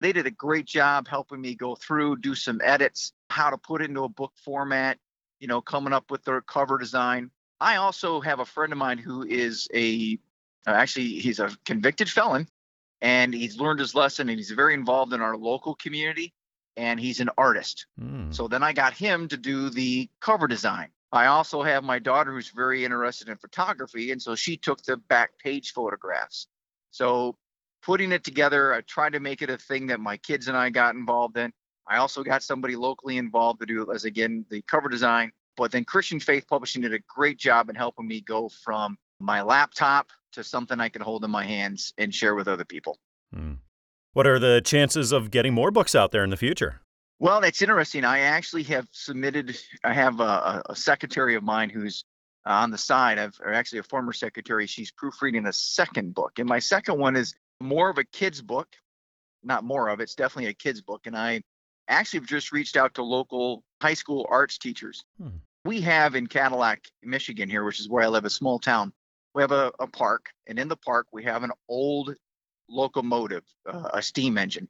They 0.00 0.12
did 0.12 0.26
a 0.26 0.30
great 0.30 0.66
job 0.66 1.08
helping 1.08 1.40
me 1.40 1.54
go 1.54 1.74
through, 1.74 2.16
do 2.18 2.34
some 2.34 2.60
edits, 2.62 3.12
how 3.30 3.50
to 3.50 3.58
put 3.58 3.82
it 3.82 3.88
into 3.88 4.04
a 4.04 4.08
book 4.08 4.32
format, 4.44 4.98
you 5.40 5.48
know, 5.48 5.60
coming 5.60 5.92
up 5.92 6.10
with 6.10 6.24
their 6.24 6.40
cover 6.40 6.78
design. 6.78 7.30
I 7.60 7.76
also 7.76 8.20
have 8.20 8.40
a 8.40 8.44
friend 8.44 8.72
of 8.72 8.78
mine 8.78 8.98
who 8.98 9.24
is 9.24 9.68
a, 9.74 10.18
uh, 10.66 10.70
actually, 10.70 11.18
he's 11.18 11.40
a 11.40 11.50
convicted 11.64 12.08
felon 12.08 12.48
and 13.00 13.34
he's 13.34 13.58
learned 13.58 13.80
his 13.80 13.94
lesson 13.94 14.28
and 14.28 14.38
he's 14.38 14.50
very 14.50 14.74
involved 14.74 15.12
in 15.12 15.20
our 15.20 15.36
local 15.36 15.74
community 15.74 16.32
and 16.76 17.00
he's 17.00 17.20
an 17.20 17.30
artist. 17.36 17.86
Mm. 18.00 18.32
So 18.34 18.48
then 18.48 18.62
I 18.62 18.72
got 18.72 18.94
him 18.94 19.28
to 19.28 19.36
do 19.36 19.70
the 19.70 20.08
cover 20.20 20.46
design. 20.46 20.88
I 21.10 21.26
also 21.26 21.62
have 21.62 21.82
my 21.84 21.98
daughter 21.98 22.32
who's 22.32 22.50
very 22.50 22.84
interested 22.84 23.28
in 23.28 23.36
photography, 23.36 24.12
and 24.12 24.20
so 24.20 24.34
she 24.34 24.56
took 24.56 24.82
the 24.82 24.96
back 24.96 25.38
page 25.38 25.72
photographs. 25.72 26.46
So 26.90 27.36
putting 27.82 28.12
it 28.12 28.24
together, 28.24 28.74
I 28.74 28.82
tried 28.82 29.14
to 29.14 29.20
make 29.20 29.42
it 29.42 29.50
a 29.50 29.56
thing 29.56 29.86
that 29.86 30.00
my 30.00 30.18
kids 30.18 30.48
and 30.48 30.56
I 30.56 30.70
got 30.70 30.94
involved 30.94 31.36
in. 31.38 31.52
I 31.88 31.96
also 31.96 32.22
got 32.22 32.42
somebody 32.42 32.76
locally 32.76 33.16
involved 33.16 33.60
to 33.60 33.66
do 33.66 33.90
as 33.92 34.04
again 34.04 34.44
the 34.50 34.62
cover 34.62 34.88
design. 34.88 35.32
But 35.56 35.72
then 35.72 35.84
Christian 35.84 36.20
Faith 36.20 36.46
Publishing 36.46 36.82
did 36.82 36.92
a 36.92 37.00
great 37.08 37.38
job 37.38 37.68
in 37.68 37.74
helping 37.74 38.06
me 38.06 38.20
go 38.20 38.48
from 38.48 38.96
my 39.18 39.42
laptop 39.42 40.10
to 40.32 40.44
something 40.44 40.78
I 40.78 40.88
could 40.88 41.02
hold 41.02 41.24
in 41.24 41.30
my 41.30 41.44
hands 41.44 41.92
and 41.98 42.14
share 42.14 42.34
with 42.34 42.46
other 42.46 42.64
people. 42.64 42.98
Mm. 43.34 43.58
What 44.12 44.26
are 44.26 44.38
the 44.38 44.60
chances 44.64 45.10
of 45.10 45.30
getting 45.30 45.54
more 45.54 45.70
books 45.70 45.94
out 45.94 46.12
there 46.12 46.22
in 46.22 46.30
the 46.30 46.36
future? 46.36 46.80
Well, 47.18 47.40
that's 47.40 47.60
interesting. 47.60 48.04
I 48.04 48.20
actually 48.20 48.62
have 48.64 48.86
submitted, 48.92 49.58
I 49.82 49.92
have 49.92 50.20
a, 50.20 50.62
a 50.68 50.76
secretary 50.76 51.34
of 51.34 51.42
mine 51.42 51.70
who's 51.70 52.04
on 52.46 52.70
the 52.70 52.78
side, 52.78 53.18
of, 53.18 53.34
or 53.44 53.52
actually 53.52 53.80
a 53.80 53.82
former 53.82 54.12
secretary. 54.12 54.66
She's 54.66 54.92
proofreading 54.92 55.46
a 55.46 55.52
second 55.52 56.14
book. 56.14 56.38
And 56.38 56.48
my 56.48 56.60
second 56.60 56.98
one 56.98 57.16
is 57.16 57.34
more 57.60 57.90
of 57.90 57.98
a 57.98 58.04
kid's 58.04 58.40
book, 58.40 58.68
not 59.42 59.64
more 59.64 59.88
of, 59.88 59.98
it's 59.98 60.14
definitely 60.14 60.50
a 60.50 60.54
kid's 60.54 60.80
book. 60.80 61.06
And 61.06 61.16
I 61.16 61.42
actually 61.88 62.20
just 62.20 62.52
reached 62.52 62.76
out 62.76 62.94
to 62.94 63.02
local 63.02 63.64
high 63.80 63.94
school 63.94 64.26
arts 64.30 64.58
teachers. 64.58 65.04
Hmm. 65.20 65.38
We 65.64 65.80
have 65.82 66.14
in 66.14 66.26
Cadillac, 66.26 66.84
Michigan, 67.02 67.48
here, 67.48 67.64
which 67.64 67.80
is 67.80 67.88
where 67.88 68.04
I 68.04 68.08
live, 68.08 68.24
a 68.24 68.30
small 68.30 68.58
town. 68.58 68.92
We 69.34 69.42
have 69.42 69.52
a, 69.52 69.72
a 69.78 69.86
park, 69.86 70.30
and 70.46 70.58
in 70.58 70.68
the 70.68 70.76
park, 70.76 71.06
we 71.12 71.24
have 71.24 71.42
an 71.42 71.52
old 71.68 72.14
locomotive, 72.68 73.44
uh, 73.70 73.88
a 73.94 74.02
steam 74.02 74.38
engine. 74.38 74.68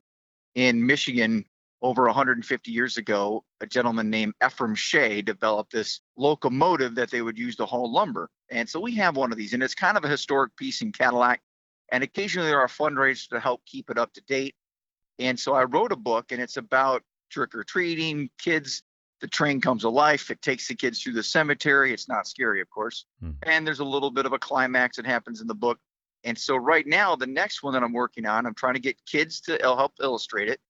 In 0.55 0.85
Michigan, 0.85 1.45
over 1.83 2.07
150 2.07 2.71
years 2.71 2.97
ago, 2.97 3.45
a 3.61 3.67
gentleman 3.67 4.11
named 4.11 4.35
Ephraim 4.45 4.75
Shay 4.75 5.23
developed 5.23 5.73
this 5.73 6.01
locomotive 6.17 6.95
that 6.97 7.11
they 7.11 7.23
would 7.23 7.39
use 7.39 7.57
to 7.57 7.67
haul 7.67 7.93
lumber. 7.93 8.29
And 8.51 8.69
so 8.69 8.81
we 8.81 8.95
have 8.97 9.17
one 9.17 9.31
of 9.31 9.39
these, 9.39 9.53
and 9.53 9.63
it's 9.63 9.75
kind 9.75 9.97
of 9.97 10.05
a 10.05 10.09
historic 10.09 10.57
piece 10.57 10.83
in 10.83 10.93
Cadillac. 10.93 11.41
And 11.91 12.03
occasionally 12.03 12.49
there 12.49 12.61
are 12.61 12.69
fundraisers 12.69 13.29
to 13.29 13.41
help 13.41 13.65
keep 13.65 13.91
it 13.91 13.99
up 13.99 14.13
to 14.15 14.21
date. 14.23 14.55
And 15.19 15.39
so 15.39 15.55
I 15.55 15.65
wrote 15.65 15.93
a 15.93 15.97
book, 15.97 16.33
and 16.33 16.41
it's 16.41 16.57
about 16.57 17.03
trick 17.29 17.55
or 17.55 17.65
treating, 17.65 18.31
kids. 18.39 18.83
The 19.21 19.29
train 19.29 19.61
comes 19.61 19.83
to 19.83 19.89
life. 19.89 20.31
It 20.31 20.41
takes 20.43 20.69
the 20.69 20.75
kids 20.75 21.03
through 21.03 21.15
the 21.15 21.23
cemetery. 21.23 21.93
It's 21.93 22.09
not 22.09 22.29
scary, 22.29 22.61
of 22.61 22.71
course. 22.71 23.05
Hmm. 23.21 23.33
And 23.43 23.67
there's 23.67 23.81
a 23.81 23.85
little 23.85 24.11
bit 24.11 24.27
of 24.27 24.33
a 24.33 24.39
climax 24.39 24.97
that 24.97 25.07
happens 25.07 25.41
in 25.41 25.49
the 25.49 25.55
book. 25.55 25.79
And 26.25 26.39
so 26.39 26.57
right 26.57 26.87
now, 26.87 27.17
the 27.17 27.27
next 27.27 27.63
one 27.63 27.73
that 27.73 27.83
I'm 27.83 27.93
working 27.93 28.27
on, 28.27 28.47
I'm 28.47 28.55
trying 28.55 28.75
to 28.75 28.81
get 28.81 28.97
kids 29.07 29.41
to 29.43 29.59
help 29.61 29.95
illustrate 30.01 30.49
it 30.49 30.61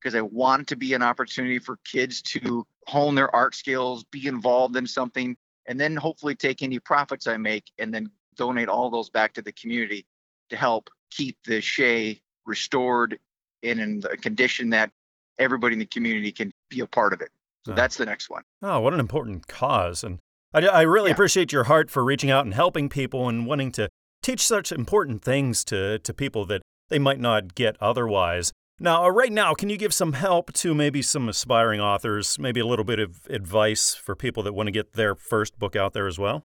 because 0.00 0.14
I 0.14 0.22
want 0.22 0.62
it 0.62 0.68
to 0.68 0.76
be 0.76 0.94
an 0.94 1.02
opportunity 1.02 1.58
for 1.58 1.78
kids 1.84 2.22
to 2.22 2.66
hone 2.86 3.14
their 3.14 3.34
art 3.34 3.54
skills, 3.54 4.04
be 4.04 4.26
involved 4.26 4.76
in 4.76 4.86
something, 4.86 5.36
and 5.66 5.78
then 5.78 5.96
hopefully 5.96 6.34
take 6.34 6.62
any 6.62 6.78
profits 6.78 7.26
I 7.26 7.36
make 7.36 7.70
and 7.78 7.94
then 7.94 8.10
donate 8.36 8.68
all 8.68 8.90
those 8.90 9.10
back 9.10 9.34
to 9.34 9.42
the 9.42 9.52
community 9.52 10.06
to 10.50 10.56
help 10.56 10.90
keep 11.10 11.38
the 11.44 11.60
Shay 11.60 12.20
restored 12.44 13.18
and 13.62 13.80
in 13.80 14.02
a 14.10 14.16
condition 14.16 14.70
that 14.70 14.90
everybody 15.38 15.74
in 15.74 15.78
the 15.78 15.86
community 15.86 16.32
can 16.32 16.52
be 16.68 16.80
a 16.80 16.86
part 16.86 17.12
of 17.12 17.20
it. 17.20 17.30
So 17.66 17.74
that's 17.74 17.96
the 17.96 18.06
next 18.06 18.28
one. 18.28 18.42
Oh, 18.62 18.80
what 18.80 18.92
an 18.92 19.00
important 19.00 19.46
cause. 19.46 20.02
And 20.02 20.18
I, 20.52 20.66
I 20.66 20.80
really 20.82 21.10
yeah. 21.10 21.14
appreciate 21.14 21.52
your 21.52 21.64
heart 21.64 21.90
for 21.90 22.04
reaching 22.04 22.30
out 22.30 22.44
and 22.44 22.54
helping 22.54 22.88
people 22.88 23.28
and 23.28 23.46
wanting 23.46 23.70
to 23.72 23.88
teach 24.22 24.40
such 24.40 24.72
important 24.72 25.22
things 25.22 25.64
to, 25.64 25.98
to 26.00 26.14
people 26.14 26.44
that 26.46 26.62
they 26.88 26.98
might 26.98 27.20
not 27.20 27.54
get 27.54 27.76
otherwise. 27.80 28.52
Now, 28.78 29.04
uh, 29.04 29.10
right 29.10 29.30
now, 29.30 29.54
can 29.54 29.68
you 29.68 29.76
give 29.76 29.94
some 29.94 30.14
help 30.14 30.52
to 30.54 30.74
maybe 30.74 31.02
some 31.02 31.28
aspiring 31.28 31.80
authors, 31.80 32.38
maybe 32.38 32.58
a 32.58 32.66
little 32.66 32.84
bit 32.84 32.98
of 32.98 33.20
advice 33.30 33.94
for 33.94 34.16
people 34.16 34.42
that 34.42 34.54
want 34.54 34.66
to 34.66 34.72
get 34.72 34.94
their 34.94 35.14
first 35.14 35.58
book 35.58 35.76
out 35.76 35.92
there 35.92 36.08
as 36.08 36.18
well? 36.18 36.42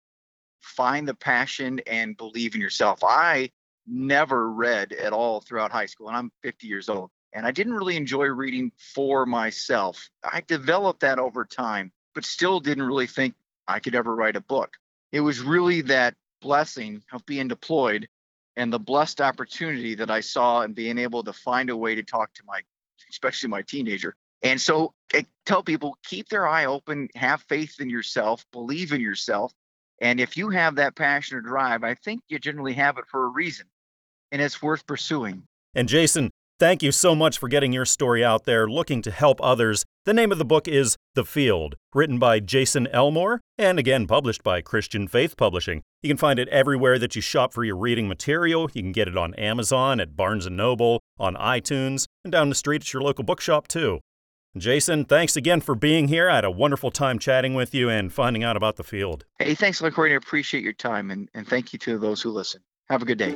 Find 0.62 1.08
the 1.08 1.14
passion 1.14 1.80
and 1.86 2.18
believe 2.18 2.56
in 2.56 2.62
yourself. 2.62 3.04
I 3.04 3.52
never 3.86 4.52
read 4.52 4.94
at 4.94 5.14
all 5.14 5.42
throughout 5.42 5.72
high 5.72 5.86
school, 5.86 6.08
and 6.08 6.18
I'm 6.18 6.32
50 6.42 6.66
years 6.66 6.90
old, 6.90 7.12
and 7.34 7.46
I 7.46 7.52
didn't 7.52 7.74
really 7.74 7.98
enjoy 7.98 8.26
reading 8.26 8.72
for 8.78 9.26
myself. 9.26 10.10
I 10.24 10.44
developed 10.48 11.02
that 11.02 11.20
over 11.20 11.46
time, 11.46 11.92
but 12.14 12.26
still 12.26 12.60
didn't 12.60 12.84
really 12.84 13.08
think 13.08 13.36
I 13.68 13.80
could 13.80 13.96
ever 13.96 14.16
write 14.16 14.36
a 14.36 14.42
book. 14.42 14.76
It 15.12 15.22
was 15.22 15.42
really 15.42 15.82
that 15.82 16.16
blessing 16.42 17.04
of 17.12 17.26
being 17.26 17.48
deployed 17.48 18.08
and 18.56 18.72
the 18.72 18.80
blessed 18.80 19.22
opportunity 19.22 19.96
that 19.96 20.12
I 20.12 20.20
saw 20.20 20.62
and 20.62 20.76
being 20.76 20.98
able 20.98 21.24
to 21.24 21.34
find 21.34 21.70
a 21.70 21.78
way 21.78 21.96
to 21.96 22.04
talk 22.04 22.34
to 22.36 22.44
my, 22.46 22.62
especially 23.10 23.50
my 23.50 23.64
teenager. 23.64 24.16
And 24.44 24.60
so 24.60 24.94
I 25.14 25.26
tell 25.46 25.64
people 25.64 25.98
keep 26.04 26.30
their 26.30 26.48
eye 26.48 26.66
open, 26.66 27.08
have 27.16 27.42
faith 27.44 27.80
in 27.80 27.90
yourself, 27.90 28.46
believe 28.52 28.92
in 28.92 29.02
yourself. 29.02 29.54
And 30.02 30.20
if 30.20 30.36
you 30.36 30.50
have 30.50 30.76
that 30.76 30.96
passion 30.96 31.38
or 31.38 31.42
drive, 31.42 31.84
I 31.84 31.96
think 31.96 32.22
you 32.28 32.38
generally 32.38 32.74
have 32.74 32.98
it 32.98 33.06
for 33.10 33.24
a 33.24 33.30
reason 33.30 33.66
and 34.32 34.42
it's 34.42 34.62
worth 34.62 34.86
pursuing. 34.86 35.44
And 35.76 35.88
Jason, 35.88 36.30
Thank 36.64 36.82
you 36.82 36.94
so 36.94 37.14
much 37.14 37.40
for 37.40 37.50
getting 37.50 37.74
your 37.74 37.84
story 37.84 38.24
out 38.24 38.46
there, 38.46 38.70
looking 38.70 39.02
to 39.02 39.12
help 39.12 39.44
others. 39.44 39.84
The 40.06 40.14
name 40.14 40.32
of 40.32 40.38
the 40.38 40.46
book 40.46 40.66
is 40.66 40.96
The 41.14 41.26
Field, 41.26 41.76
written 41.94 42.20
by 42.20 42.40
Jason 42.40 42.88
Elmore, 42.88 43.42
and 43.58 43.78
again 43.78 44.08
published 44.08 44.44
by 44.44 44.62
Christian 44.62 45.10
Faith 45.10 45.36
Publishing. 45.36 45.82
You 46.02 46.08
can 46.08 46.16
find 46.16 46.40
it 46.40 46.48
everywhere 46.48 46.98
that 47.00 47.18
you 47.18 47.22
shop 47.22 47.54
for 47.54 47.66
your 47.66 47.76
reading 47.76 48.08
material. 48.08 48.70
You 48.74 48.82
can 48.82 48.94
get 48.94 49.10
it 49.10 49.18
on 49.18 49.34
Amazon, 49.34 50.00
at 50.00 50.16
Barnes 50.16 50.50
& 50.50 50.50
Noble, 50.50 51.02
on 51.20 51.36
iTunes, 51.36 52.06
and 52.24 52.32
down 52.32 52.48
the 52.48 52.56
street 52.56 52.84
at 52.84 52.94
your 52.94 53.02
local 53.02 53.26
bookshop 53.26 53.68
too. 53.68 54.00
Jason, 54.56 55.04
thanks 55.04 55.36
again 55.36 55.60
for 55.60 55.76
being 55.76 56.08
here. 56.08 56.30
I 56.30 56.36
had 56.36 56.46
a 56.46 56.50
wonderful 56.50 56.92
time 56.92 57.20
chatting 57.20 57.56
with 57.56 57.76
you 57.76 57.90
and 57.90 58.14
finding 58.14 58.46
out 58.46 58.56
about 58.56 58.78
the 58.78 58.86
field. 58.86 59.26
Hey, 59.38 59.54
thanks. 59.54 59.84
I 59.84 59.88
appreciate 59.90 60.64
your 60.64 60.72
time, 60.72 61.12
and, 61.12 61.28
and 61.34 61.46
thank 61.46 61.74
you 61.74 61.80
to 61.80 61.98
those 61.98 62.22
who 62.22 62.32
listen. 62.32 62.62
Have 62.88 63.02
a 63.02 63.06
good 63.06 63.18
day. 63.18 63.36